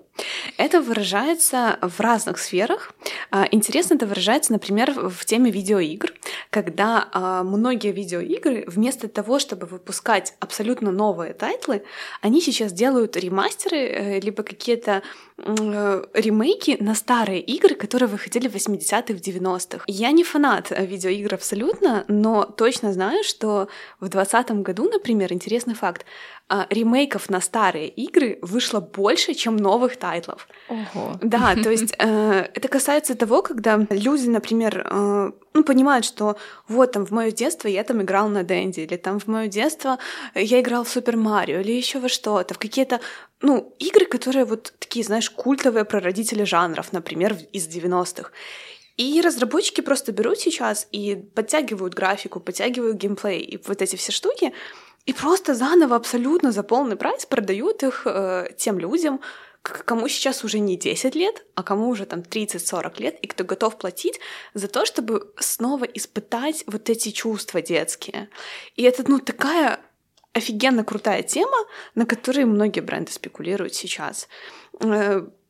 Это 0.57 0.81
выражается 0.81 1.79
в 1.81 1.99
разных 1.99 2.37
сферах. 2.37 2.93
Э, 3.31 3.45
интересно 3.51 3.95
это 3.95 4.05
выражается 4.05 4.26
выражается, 4.27 4.51
например, 4.51 4.91
в 4.91 5.25
теме 5.25 5.51
видеоигр, 5.51 6.13
когда 6.49 7.07
э, 7.13 7.43
многие 7.43 7.93
видеоигры 7.93 8.65
вместо 8.67 9.07
того, 9.07 9.39
чтобы 9.39 9.67
выпускать 9.67 10.33
абсолютно 10.39 10.91
новые 10.91 11.33
тайтлы, 11.33 11.83
они 12.21 12.41
сейчас 12.41 12.73
делают 12.73 13.15
ремастеры, 13.15 13.77
э, 13.77 14.19
либо 14.19 14.43
какие-то 14.43 15.01
э, 15.37 16.03
ремейки 16.13 16.77
на 16.81 16.93
старые 16.93 17.39
игры, 17.39 17.75
которые 17.75 18.09
выходили 18.09 18.49
в 18.49 18.55
80-х, 18.55 19.13
в 19.13 19.21
90-х. 19.21 19.83
Я 19.87 20.11
не 20.11 20.23
фанат 20.23 20.71
видеоигр 20.71 21.35
абсолютно, 21.35 22.03
но 22.09 22.43
точно 22.43 22.91
знаю, 22.91 23.23
что 23.23 23.69
в 24.01 24.09
2020 24.09 24.51
году, 24.61 24.89
например, 24.89 25.31
интересный 25.31 25.73
факт, 25.73 26.05
ремейков 26.49 27.29
на 27.29 27.41
старые 27.41 27.89
игры 27.89 28.39
вышло 28.41 28.79
больше, 28.79 29.33
чем 29.33 29.57
новых 29.57 29.97
тайтлов. 29.97 30.47
Ого. 30.69 31.17
Да, 31.21 31.55
то 31.55 31.69
есть 31.69 31.93
э, 31.99 32.47
это 32.53 32.67
касается 32.69 33.15
того, 33.15 33.41
когда 33.41 33.85
люди, 33.89 34.29
например, 34.29 34.87
э, 34.89 35.31
ну, 35.53 35.63
понимают, 35.63 36.05
что 36.05 36.37
вот 36.69 36.93
там 36.93 37.05
в 37.05 37.11
мое 37.11 37.31
детство 37.31 37.67
я 37.67 37.83
там 37.83 38.01
играл 38.01 38.29
на 38.29 38.43
Дэнди, 38.43 38.81
или 38.81 38.95
там 38.95 39.19
в 39.19 39.27
мое 39.27 39.47
детство 39.47 39.97
я 40.35 40.61
играл 40.61 40.83
в 40.85 40.89
Супер 40.89 41.17
Марио, 41.17 41.59
или 41.59 41.73
еще 41.73 41.99
во 41.99 42.07
что-то, 42.07 42.53
в 42.53 42.59
какие-то, 42.59 43.01
ну, 43.41 43.75
игры, 43.79 44.05
которые 44.05 44.45
вот 44.45 44.73
такие, 44.79 45.03
знаешь, 45.03 45.29
культовые 45.29 45.83
прародители 45.83 46.45
жанров, 46.45 46.93
например, 46.93 47.35
из 47.51 47.67
90-х. 47.67 48.31
И 48.97 49.21
разработчики 49.21 49.81
просто 49.81 50.11
берут 50.11 50.39
сейчас 50.39 50.87
и 50.91 51.15
подтягивают 51.15 51.93
графику, 51.93 52.39
подтягивают 52.39 52.97
геймплей 52.97 53.41
и 53.41 53.61
вот 53.67 53.81
эти 53.81 53.95
все 53.95 54.11
штуки, 54.11 54.53
и 55.07 55.13
просто 55.13 55.55
заново 55.55 55.95
абсолютно 55.95 56.51
за 56.51 56.63
полный 56.63 56.97
прайс 56.97 57.25
продают 57.25 57.81
их 57.81 58.01
э, 58.05 58.49
тем 58.57 58.77
людям, 58.77 59.21
кому 59.61 60.09
сейчас 60.09 60.43
уже 60.43 60.59
не 60.59 60.77
10 60.77 61.15
лет, 61.15 61.45
а 61.55 61.63
кому 61.63 61.87
уже 61.87 62.05
там 62.05 62.19
30-40 62.19 63.01
лет, 63.01 63.19
и 63.21 63.27
кто 63.27 63.45
готов 63.45 63.77
платить 63.77 64.19
за 64.53 64.67
то, 64.67 64.85
чтобы 64.85 65.33
снова 65.39 65.85
испытать 65.85 66.65
вот 66.67 66.89
эти 66.89 67.11
чувства 67.11 67.61
детские. 67.61 68.29
И 68.75 68.83
это, 68.83 69.03
ну, 69.09 69.19
такая 69.19 69.79
офигенно 70.33 70.83
крутая 70.83 71.23
тема, 71.23 71.57
на 71.95 72.05
которой 72.05 72.43
многие 72.43 72.81
бренды 72.81 73.13
спекулируют 73.13 73.73
сейчас. 73.73 74.27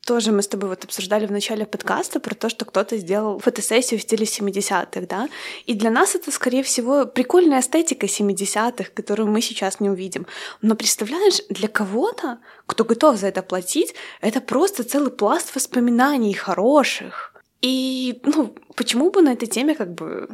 Тоже 0.08 0.32
мы 0.32 0.42
с 0.42 0.48
тобой 0.48 0.70
вот 0.70 0.86
обсуждали 0.86 1.26
в 1.26 1.32
начале 1.34 1.66
подкаста 1.66 2.22
про 2.22 2.34
то, 2.34 2.48
что 2.48 2.64
кто-то 2.64 2.96
сделал 2.96 3.40
фотосессию 3.40 4.00
в 4.00 4.04
стиле 4.04 4.24
70-х, 4.24 5.02
да, 5.02 5.28
и 5.66 5.74
для 5.74 5.92
нас 5.92 6.16
это, 6.16 6.32
скорее 6.32 6.64
всего, 6.64 7.06
прикольная 7.06 7.60
эстетика 7.60 8.06
70-х, 8.06 8.92
которую 8.94 9.28
мы 9.28 9.42
сейчас 9.42 9.82
не 9.82 9.90
увидим. 9.90 10.26
Но 10.62 10.76
представляешь, 10.76 11.42
для 11.50 11.68
кого-то, 11.68 12.40
кто 12.68 12.86
готов 12.86 13.18
за 13.18 13.28
это 13.28 13.42
платить, 13.42 13.96
это 14.22 14.40
просто 14.40 14.86
целый 14.86 15.12
пласт 15.12 15.54
воспоминаний 15.54 16.34
хороших. 16.34 17.34
И, 17.62 18.22
ну, 18.24 18.56
почему 18.76 19.12
бы 19.12 19.22
на 19.22 19.34
этой 19.34 19.48
теме 19.48 19.76
как 19.76 19.94
бы 19.94 20.30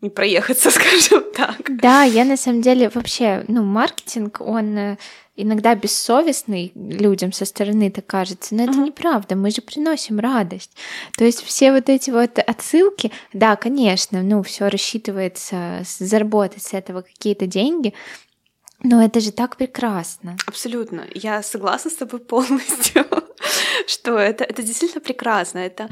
не 0.00 0.10
проехаться, 0.10 0.70
скажем 0.72 1.24
так. 1.34 1.60
Да, 1.80 2.02
я 2.02 2.24
на 2.24 2.36
самом 2.36 2.62
деле 2.62 2.90
вообще, 2.92 3.44
ну, 3.48 3.62
маркетинг, 3.62 4.40
он 4.40 4.76
э, 4.76 4.96
иногда 5.36 5.74
бессовестный 5.74 6.72
людям 6.74 7.32
со 7.32 7.44
стороны 7.44 7.90
так 7.90 8.06
кажется, 8.06 8.54
но 8.54 8.64
это 8.64 8.72
mm-hmm. 8.72 8.86
неправда, 8.86 9.36
мы 9.36 9.50
же 9.50 9.62
приносим 9.62 10.18
радость. 10.18 10.72
То 11.16 11.24
есть 11.24 11.42
все 11.42 11.72
вот 11.72 11.88
эти 11.88 12.10
вот 12.10 12.38
отсылки, 12.38 13.12
да, 13.32 13.56
конечно, 13.56 14.22
ну, 14.22 14.42
все 14.42 14.68
рассчитывается 14.68 15.82
заработать 15.98 16.62
с 16.62 16.74
этого 16.74 17.02
какие-то 17.02 17.46
деньги, 17.46 17.94
но 18.82 19.02
это 19.02 19.20
же 19.20 19.32
так 19.32 19.56
прекрасно. 19.56 20.36
Абсолютно. 20.46 21.06
Я 21.14 21.42
согласна 21.42 21.90
с 21.90 21.94
тобой 21.94 22.20
полностью, 22.20 23.06
что 23.96 24.18
это, 24.18 24.44
это 24.44 24.62
действительно 24.62 25.00
прекрасно. 25.00 25.58
Это 25.58 25.88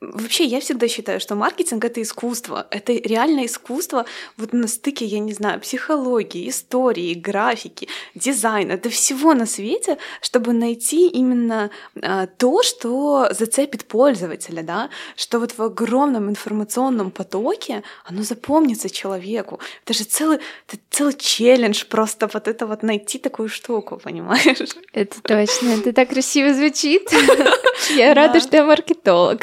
вообще 0.00 0.44
я 0.44 0.60
всегда 0.60 0.88
считаю, 0.88 1.20
что 1.20 1.34
маркетинг 1.34 1.84
это 1.84 2.00
искусство. 2.02 2.66
Это 2.70 2.92
реально 2.92 3.46
искусство 3.46 4.06
вот 4.36 4.52
на 4.52 4.68
стыке, 4.68 5.04
я 5.04 5.18
не 5.18 5.32
знаю, 5.32 5.60
психологии, 5.60 6.48
истории, 6.48 7.14
графики, 7.14 7.88
дизайна, 8.14 8.72
это 8.72 8.90
всего 8.90 9.34
на 9.34 9.46
свете, 9.46 9.98
чтобы 10.20 10.52
найти 10.52 11.08
именно 11.08 11.70
а, 12.02 12.26
то, 12.26 12.62
что 12.62 13.28
зацепит 13.30 13.84
пользователя, 13.84 14.62
да, 14.62 14.90
что 15.16 15.38
вот 15.38 15.58
в 15.58 15.62
огромном 15.62 16.30
информационном 16.30 17.10
потоке 17.10 17.82
оно 18.04 18.22
запомнится 18.22 18.90
человеку. 18.90 19.60
Это 19.84 19.94
же 19.94 20.04
целый, 20.04 20.38
это 20.68 20.78
целый 20.90 21.14
челлендж 21.14 21.84
просто 21.86 22.28
вот 22.32 22.48
это 22.48 22.66
вот 22.66 22.82
найти 22.82 23.18
такую 23.18 23.48
штуку, 23.48 24.00
понимаешь? 24.02 24.58
Это 24.92 25.22
точно, 25.22 25.68
это 25.70 25.92
так 25.92 26.08
красиво 26.10 26.54
звучит. 26.54 27.08
Я 27.96 28.14
рада, 28.14 28.40
что 28.40 28.56
я 28.56 28.64
маркетолог. 28.64 29.42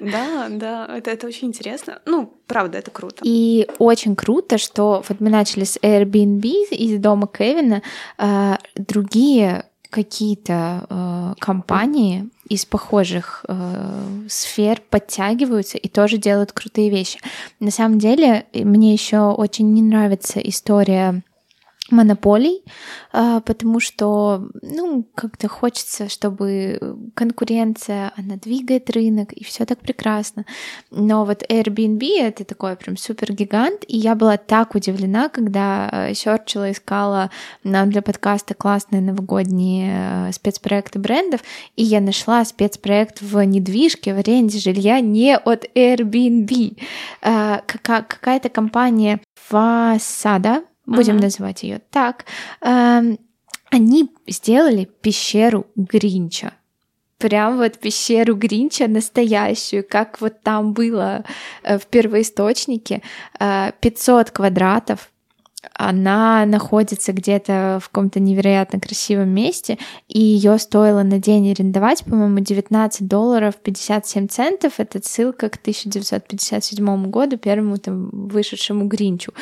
Да, 0.00 0.48
да, 0.50 0.86
это, 0.96 1.10
это 1.10 1.26
очень 1.26 1.48
интересно. 1.48 2.00
Ну, 2.04 2.32
правда, 2.46 2.78
это 2.78 2.90
круто. 2.90 3.22
И 3.22 3.66
очень 3.78 4.16
круто, 4.16 4.58
что 4.58 5.02
вот 5.08 5.20
мы 5.20 5.30
начали 5.30 5.64
с 5.64 5.78
Airbnb 5.78 6.44
из 6.70 7.00
дома 7.00 7.26
Кевина, 7.26 7.82
а, 8.18 8.58
другие 8.74 9.64
какие-то 9.90 10.86
э, 10.88 11.34
компании 11.40 12.28
из 12.48 12.64
похожих 12.64 13.44
э, 13.48 14.24
сфер 14.28 14.80
подтягиваются 14.88 15.78
и 15.78 15.88
тоже 15.88 16.16
делают 16.16 16.52
крутые 16.52 16.90
вещи. 16.90 17.18
На 17.58 17.72
самом 17.72 17.98
деле, 17.98 18.46
мне 18.54 18.92
еще 18.92 19.32
очень 19.32 19.72
не 19.72 19.82
нравится 19.82 20.38
история 20.38 21.22
монополий, 21.90 22.62
а, 23.12 23.40
потому 23.40 23.80
что, 23.80 24.48
ну, 24.62 25.06
как-то 25.14 25.48
хочется, 25.48 26.08
чтобы 26.08 26.98
конкуренция, 27.14 28.12
она 28.16 28.36
двигает 28.36 28.90
рынок, 28.90 29.32
и 29.32 29.44
все 29.44 29.64
так 29.66 29.80
прекрасно. 29.80 30.44
Но 30.90 31.24
вот 31.24 31.42
Airbnb— 31.48 32.04
это 32.20 32.44
такой 32.44 32.76
прям 32.76 32.96
супер 32.96 33.32
гигант, 33.32 33.84
и 33.88 33.96
я 33.96 34.14
была 34.14 34.36
так 34.36 34.74
удивлена, 34.74 35.28
когда 35.28 36.12
серчила, 36.14 36.70
искала 36.70 37.30
нам 37.64 37.90
для 37.90 38.02
подкаста 38.02 38.54
классные 38.54 39.02
новогодние 39.02 40.28
э, 40.28 40.32
спецпроекты 40.32 40.98
брендов, 40.98 41.40
и 41.76 41.82
я 41.82 42.00
нашла 42.00 42.44
спецпроект 42.44 43.20
в 43.20 43.44
недвижке, 43.44 44.14
в 44.14 44.18
аренде 44.18 44.58
жилья 44.58 45.00
не 45.00 45.36
от 45.36 45.64
Airbnb. 45.74 46.78
А, 47.22 47.62
какая-то 47.66 48.48
компания 48.48 49.20
Фасада, 49.48 50.62
будем 50.90 51.16
uh-huh. 51.16 51.22
называть 51.22 51.62
ее 51.62 51.80
так, 51.90 52.24
э, 52.60 53.16
они 53.70 54.10
сделали 54.26 54.88
пещеру 55.00 55.66
Гринча. 55.76 56.52
Прям 57.18 57.58
вот 57.58 57.78
пещеру 57.78 58.34
Гринча 58.34 58.88
настоящую, 58.88 59.84
как 59.88 60.20
вот 60.20 60.42
там 60.42 60.72
было 60.72 61.24
э, 61.62 61.78
в 61.78 61.86
первоисточнике, 61.86 63.02
э, 63.38 63.72
500 63.80 64.30
квадратов, 64.30 65.10
она 65.74 66.46
находится 66.46 67.12
где-то 67.12 67.80
в 67.82 67.88
каком-то 67.88 68.18
невероятно 68.18 68.80
красивом 68.80 69.28
месте, 69.28 69.78
и 70.08 70.20
ее 70.20 70.58
стоило 70.58 71.02
на 71.02 71.18
день 71.18 71.50
арендовать, 71.50 72.04
по-моему, 72.04 72.40
19 72.40 73.06
долларов 73.06 73.56
57 73.56 74.28
центов. 74.28 74.74
Это 74.78 75.06
ссылка 75.06 75.48
к 75.50 75.56
1957 75.56 77.10
году, 77.10 77.36
первому 77.36 77.76
там 77.76 78.08
вышедшему 78.10 78.86
Гринчу. 78.86 79.32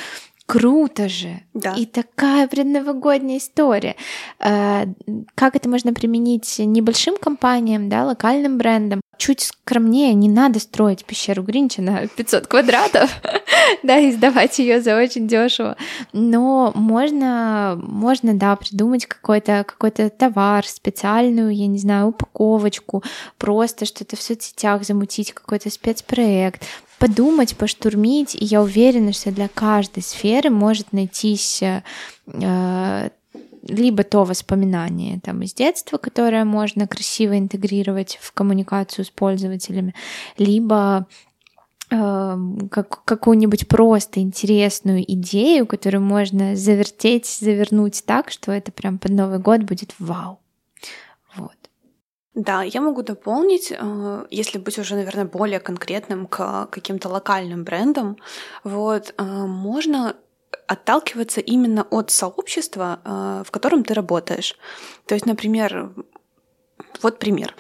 Круто 0.49 1.11
же! 1.11 1.43
Да. 1.53 1.75
И 1.75 1.85
такая 1.85 2.49
предновогодняя 2.49 3.37
история. 3.37 3.97
Э, 4.41 4.87
как 5.35 5.55
это 5.55 5.69
можно 5.69 5.93
применить 5.93 6.59
небольшим 6.59 7.19
компаниям, 7.19 7.91
да, 7.91 8.07
локальным 8.07 8.57
брендам? 8.57 9.03
Чуть 9.19 9.43
скромнее, 9.43 10.15
не 10.15 10.31
надо 10.31 10.59
строить 10.59 11.05
пещеру 11.05 11.43
Гринча 11.43 11.83
на 11.83 12.07
500 12.07 12.47
квадратов, 12.47 13.11
да, 13.83 13.99
и 13.99 14.11
сдавать 14.11 14.59
ее 14.59 14.81
за 14.81 14.97
очень 14.97 15.29
дешево. 15.29 15.77
Но 16.15 16.73
можно, 16.75 17.79
можно, 17.83 18.33
да, 18.33 18.57
придумать 18.57 19.05
какой-то 19.05 19.67
какой 19.69 19.91
товар, 19.91 20.67
специальную, 20.67 21.55
я 21.55 21.67
не 21.67 21.79
знаю, 21.79 22.07
упаковочку, 22.07 23.03
просто 23.37 23.85
что-то 23.85 24.17
в 24.17 24.23
соцсетях 24.23 24.85
замутить, 24.85 25.35
какой-то 25.35 25.69
спецпроект, 25.69 26.65
подумать, 26.99 27.57
поштурмить, 27.57 28.35
и 28.35 28.45
я 28.45 28.63
уверена, 28.63 29.13
что 29.13 29.31
для 29.31 29.49
каждой 29.49 30.03
сферы 30.03 30.51
может 30.51 30.93
найтись 30.93 31.63
э, 31.63 33.11
либо 33.63 34.03
то 34.05 34.25
воспоминание 34.25 35.21
там 35.21 35.43
из 35.43 35.55
детства, 35.55 35.99
которое 35.99 36.45
можно 36.45 36.87
красиво 36.87 37.39
интегрировать 37.39 38.19
в 38.21 38.33
коммуникацию 38.33 39.05
с 39.05 39.11
пользователями, 39.11 39.95
либо 40.37 41.07
э, 41.91 42.37
как, 42.71 43.05
какую-нибудь 43.05 43.69
просто 43.69 44.21
интересную 44.21 45.05
идею, 45.13 45.67
которую 45.67 46.03
можно 46.03 46.57
завертеть, 46.57 47.27
завернуть 47.27 48.03
так, 48.07 48.31
что 48.31 48.53
это 48.53 48.73
прям 48.73 48.99
под 48.99 49.13
Новый 49.13 49.39
год 49.39 49.63
будет 49.63 49.95
вау. 49.99 50.41
Да, 52.39 52.63
я 52.63 52.81
могу 52.81 53.03
дополнить, 53.03 53.73
э, 53.77 54.27
если 54.31 54.59
быть 54.59 54.79
уже, 54.79 54.95
наверное, 54.95 55.25
более 55.25 55.59
конкретным 55.59 56.29
к 56.29 56.67
каким-то 56.71 57.09
локальным 57.09 57.65
брендам, 57.65 58.17
вот, 58.63 59.13
э, 59.19 59.23
можно 59.25 60.15
отталкиваться 60.69 61.41
именно 61.41 61.83
от 61.91 62.13
сообщества, 62.13 63.01
э, 63.05 63.43
в 63.45 63.51
котором 63.51 63.83
ты 63.83 63.93
работаешь. 63.93 64.57
То 65.07 65.15
есть, 65.17 65.27
например, 65.27 65.93
вот 67.03 67.19
пример. 67.19 67.57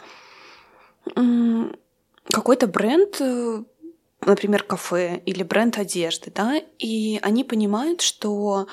Какой-то 2.33 2.68
бренд, 2.68 3.20
например, 4.20 4.62
кафе 4.62 5.22
или 5.26 5.43
бренд 5.43 5.76
одежды, 5.79 6.31
да, 6.33 6.61
и 6.79 7.18
они 7.22 7.43
понимают, 7.43 8.01
что 8.01 8.68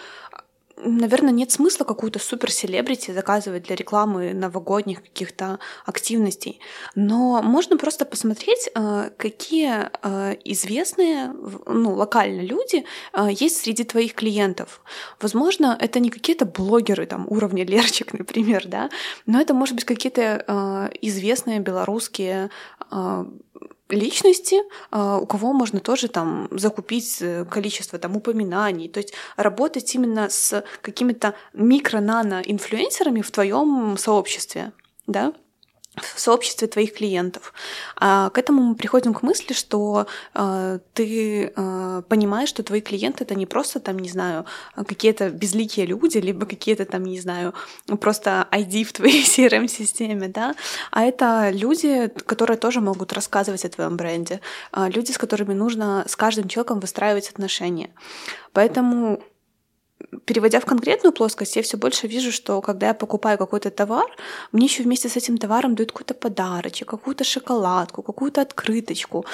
наверное, 0.77 1.31
нет 1.31 1.51
смысла 1.51 1.83
какую-то 1.83 2.19
супер-селебрити 2.19 3.11
заказывать 3.11 3.63
для 3.63 3.75
рекламы 3.75 4.33
новогодних 4.33 5.01
каких-то 5.03 5.59
активностей. 5.85 6.59
Но 6.95 7.41
можно 7.41 7.77
просто 7.77 8.05
посмотреть, 8.05 8.69
э, 8.73 9.09
какие 9.17 9.89
э, 10.01 10.35
известные, 10.43 11.33
ну, 11.65 11.93
локально 11.93 12.41
люди 12.41 12.85
э, 13.13 13.27
есть 13.31 13.57
среди 13.57 13.83
твоих 13.83 14.13
клиентов. 14.13 14.81
Возможно, 15.19 15.77
это 15.79 15.99
не 15.99 16.09
какие-то 16.09 16.45
блогеры 16.45 17.05
там 17.05 17.25
уровня 17.29 17.65
Лерчик, 17.65 18.13
например, 18.13 18.67
да, 18.67 18.89
но 19.25 19.41
это, 19.41 19.53
может 19.53 19.75
быть, 19.75 19.85
какие-то 19.85 20.91
известные 21.01 21.59
белорусские 21.59 22.49
личности, 23.89 24.61
а, 24.91 25.19
у 25.19 25.25
кого 25.25 25.53
можно 25.53 25.79
тоже 25.79 26.07
там 26.07 26.47
закупить 26.51 27.17
э, 27.21 27.45
количество 27.45 27.99
там 27.99 28.15
упоминаний, 28.15 28.89
то 28.89 28.99
есть 28.99 29.13
работать 29.37 29.93
именно 29.93 30.29
с 30.29 30.63
какими-то 30.81 31.35
микро-нано-инфлюенсерами 31.53 33.21
в 33.21 33.31
твоем 33.31 33.97
сообществе, 33.97 34.71
да, 35.05 35.33
в 36.01 36.19
сообществе 36.19 36.67
твоих 36.67 36.93
клиентов. 36.93 37.53
А 37.95 38.29
к 38.29 38.37
этому 38.37 38.61
мы 38.61 38.75
приходим 38.75 39.13
к 39.13 39.23
мысли, 39.23 39.53
что 39.53 40.07
э, 40.33 40.79
ты 40.93 41.53
э, 41.55 42.01
понимаешь, 42.07 42.49
что 42.49 42.63
твои 42.63 42.81
клиенты 42.81 43.23
это 43.23 43.35
не 43.35 43.45
просто 43.45 43.79
там, 43.79 43.99
не 43.99 44.09
знаю, 44.09 44.45
какие-то 44.75 45.29
безликие 45.29 45.85
люди, 45.85 46.17
либо 46.17 46.45
какие-то 46.45 46.85
там, 46.85 47.03
не 47.03 47.19
знаю, 47.19 47.53
просто 47.99 48.47
ID 48.51 48.83
в 48.83 48.93
твоей 48.93 49.23
CRM-системе, 49.25 50.27
да, 50.27 50.55
а 50.91 51.03
это 51.03 51.49
люди, 51.51 52.11
которые 52.25 52.57
тоже 52.57 52.81
могут 52.81 53.13
рассказывать 53.13 53.65
о 53.65 53.69
твоем 53.69 53.97
бренде, 53.97 54.41
э, 54.73 54.89
люди, 54.89 55.11
с 55.11 55.17
которыми 55.17 55.53
нужно 55.53 56.05
с 56.07 56.15
каждым 56.15 56.47
человеком 56.47 56.79
выстраивать 56.79 57.29
отношения. 57.29 57.89
Поэтому 58.53 59.21
переводя 60.25 60.59
в 60.59 60.65
конкретную 60.65 61.13
плоскость, 61.13 61.55
я 61.55 61.61
все 61.61 61.77
больше 61.77 62.07
вижу, 62.07 62.31
что 62.31 62.61
когда 62.61 62.87
я 62.87 62.93
покупаю 62.93 63.37
какой-то 63.37 63.71
товар, 63.71 64.05
мне 64.51 64.65
еще 64.65 64.83
вместе 64.83 65.09
с 65.09 65.17
этим 65.17 65.37
товаром 65.37 65.75
дают 65.75 65.91
какой-то 65.91 66.13
подарочек, 66.13 66.89
какую-то 66.89 67.23
шоколадку, 67.23 68.01
какую-то 68.01 68.41
открыточку. 68.41 69.25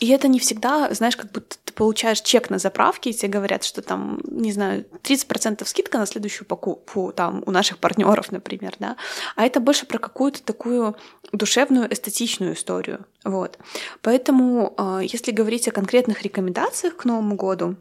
И 0.00 0.08
это 0.08 0.26
не 0.26 0.40
всегда, 0.40 0.92
знаешь, 0.92 1.16
как 1.16 1.30
будто 1.30 1.56
ты 1.64 1.72
получаешь 1.72 2.20
чек 2.22 2.50
на 2.50 2.58
заправке, 2.58 3.10
и 3.10 3.12
тебе 3.12 3.28
говорят, 3.28 3.62
что 3.62 3.82
там, 3.82 4.20
не 4.24 4.50
знаю, 4.50 4.84
30% 5.04 5.64
скидка 5.64 5.98
на 5.98 6.06
следующую 6.06 6.48
покупку 6.48 7.12
там 7.14 7.44
у 7.46 7.52
наших 7.52 7.78
партнеров, 7.78 8.32
например, 8.32 8.74
да. 8.80 8.96
А 9.36 9.46
это 9.46 9.60
больше 9.60 9.86
про 9.86 9.98
какую-то 9.98 10.42
такую 10.42 10.96
душевную, 11.30 11.92
эстетичную 11.92 12.54
историю. 12.54 13.06
Вот. 13.22 13.58
Поэтому, 14.00 14.74
а, 14.76 15.00
если 15.00 15.30
говорить 15.30 15.68
о 15.68 15.70
конкретных 15.70 16.22
рекомендациях 16.22 16.96
к 16.96 17.04
Новому 17.04 17.36
году, 17.36 17.76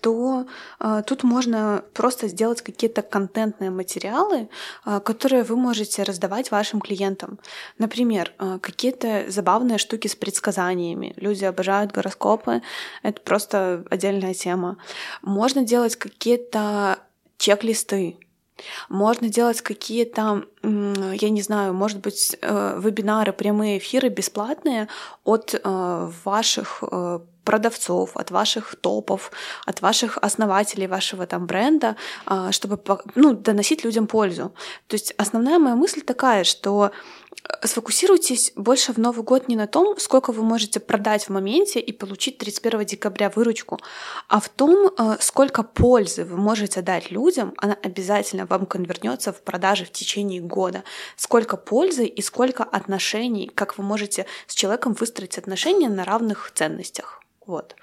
то 0.00 0.46
а, 0.78 1.02
тут 1.02 1.22
можно 1.22 1.82
просто 1.94 2.28
сделать 2.28 2.62
какие-то 2.62 3.02
контентные 3.02 3.70
материалы, 3.70 4.48
а, 4.84 5.00
которые 5.00 5.42
вы 5.42 5.56
можете 5.56 6.02
раздавать 6.02 6.50
вашим 6.50 6.80
клиентам. 6.80 7.38
Например, 7.78 8.32
какие-то 8.60 9.24
забавные 9.28 9.78
штуки 9.78 10.08
с 10.08 10.16
предсказаниями. 10.16 11.14
Люди 11.16 11.44
обожают 11.44 11.92
гороскопы, 11.92 12.62
это 13.02 13.20
просто 13.20 13.84
отдельная 13.90 14.34
тема. 14.34 14.76
Можно 15.22 15.64
делать 15.64 15.96
какие-то 15.96 16.98
чек-листы, 17.38 18.16
можно 18.88 19.28
делать 19.28 19.60
какие-то, 19.60 20.44
я 20.62 21.30
не 21.30 21.42
знаю, 21.42 21.74
может 21.74 22.00
быть, 22.00 22.36
э, 22.40 22.80
вебинары, 22.82 23.32
прямые 23.32 23.78
эфиры 23.78 24.08
бесплатные 24.08 24.88
от 25.24 25.54
э, 25.54 26.10
ваших 26.24 26.82
э, 26.82 27.20
продавцов, 27.48 28.10
от 28.14 28.30
ваших 28.30 28.76
топов, 28.76 29.32
от 29.64 29.80
ваших 29.80 30.18
основателей 30.18 30.86
вашего 30.86 31.26
там 31.26 31.46
бренда, 31.46 31.96
а, 32.26 32.52
чтобы 32.52 32.78
ну, 33.14 33.32
доносить 33.32 33.84
людям 33.84 34.06
пользу. 34.06 34.52
То 34.86 34.96
есть 34.96 35.14
основная 35.16 35.58
моя 35.58 35.74
мысль 35.74 36.02
такая, 36.02 36.44
что 36.44 36.90
э, 36.90 37.66
сфокусируйтесь 37.66 38.52
больше 38.54 38.92
в 38.92 38.98
Новый 38.98 39.22
год 39.24 39.48
не 39.48 39.56
на 39.56 39.66
том, 39.66 39.98
сколько 39.98 40.32
вы 40.32 40.42
можете 40.42 40.78
продать 40.78 41.24
в 41.24 41.30
моменте 41.30 41.80
и 41.80 41.92
получить 41.92 42.36
31 42.36 42.84
декабря 42.84 43.30
выручку, 43.34 43.78
а 44.28 44.40
в 44.40 44.50
том, 44.50 44.90
э, 44.98 45.16
сколько 45.20 45.62
пользы 45.62 46.24
вы 46.24 46.36
можете 46.36 46.82
дать 46.82 47.10
людям, 47.10 47.54
она 47.56 47.78
обязательно 47.82 48.44
вам 48.44 48.66
конвернется 48.66 49.32
в 49.32 49.40
продаже 49.40 49.86
в 49.86 49.90
течение 49.90 50.42
года. 50.42 50.82
Сколько 51.16 51.56
пользы 51.56 52.04
и 52.04 52.20
сколько 52.20 52.62
отношений, 52.62 53.50
как 53.54 53.78
вы 53.78 53.84
можете 53.84 54.26
с 54.46 54.54
человеком 54.54 54.92
выстроить 54.92 55.38
отношения 55.38 55.88
на 55.88 56.04
равных 56.04 56.52
ценностях. 56.54 57.22
Вот. 57.48 57.74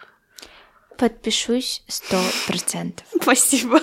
Подпишусь 0.96 1.82
сто 1.88 2.18
процентов. 2.46 3.08
Спасибо. 3.22 3.82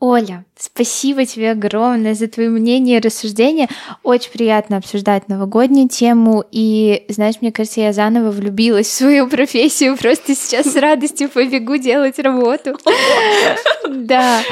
Оля, 0.00 0.44
спасибо 0.54 1.24
тебе 1.24 1.52
огромное 1.52 2.12
за 2.12 2.28
твои 2.28 2.48
мнения 2.48 2.98
и 2.98 3.00
рассуждения. 3.00 3.70
Очень 4.02 4.32
приятно 4.32 4.76
обсуждать 4.76 5.28
новогоднюю 5.28 5.88
тему. 5.88 6.44
И, 6.52 7.06
знаешь, 7.08 7.36
мне 7.40 7.52
кажется, 7.52 7.80
я 7.80 7.94
заново 7.94 8.30
влюбилась 8.30 8.88
в 8.88 8.92
свою 8.92 9.30
профессию. 9.30 9.96
Просто 9.96 10.34
сейчас 10.34 10.66
с 10.66 10.76
радостью 10.76 11.30
побегу 11.30 11.78
делать 11.78 12.18
работу. 12.18 12.78
Да. 13.88 14.42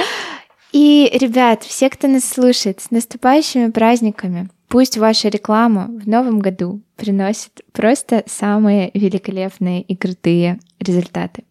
И, 0.72 1.10
ребят, 1.12 1.64
все, 1.64 1.90
кто 1.90 2.08
нас 2.08 2.24
слушает, 2.24 2.80
с 2.80 2.90
наступающими 2.90 3.70
праздниками. 3.70 4.48
Пусть 4.72 4.96
ваша 4.96 5.28
реклама 5.28 5.90
в 6.02 6.08
новом 6.08 6.38
году 6.38 6.80
приносит 6.96 7.60
просто 7.72 8.24
самые 8.26 8.90
великолепные 8.94 9.82
и 9.82 9.94
крутые 9.94 10.60
результаты. 10.80 11.44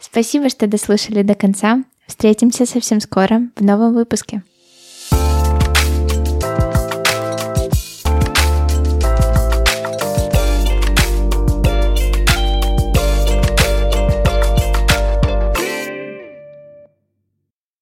Спасибо, 0.00 0.48
что 0.48 0.66
дослушали 0.66 1.22
до 1.22 1.36
конца. 1.36 1.84
Встретимся 2.08 2.66
совсем 2.66 2.98
скоро 2.98 3.42
в 3.54 3.62
новом 3.62 3.94
выпуске. 3.94 4.42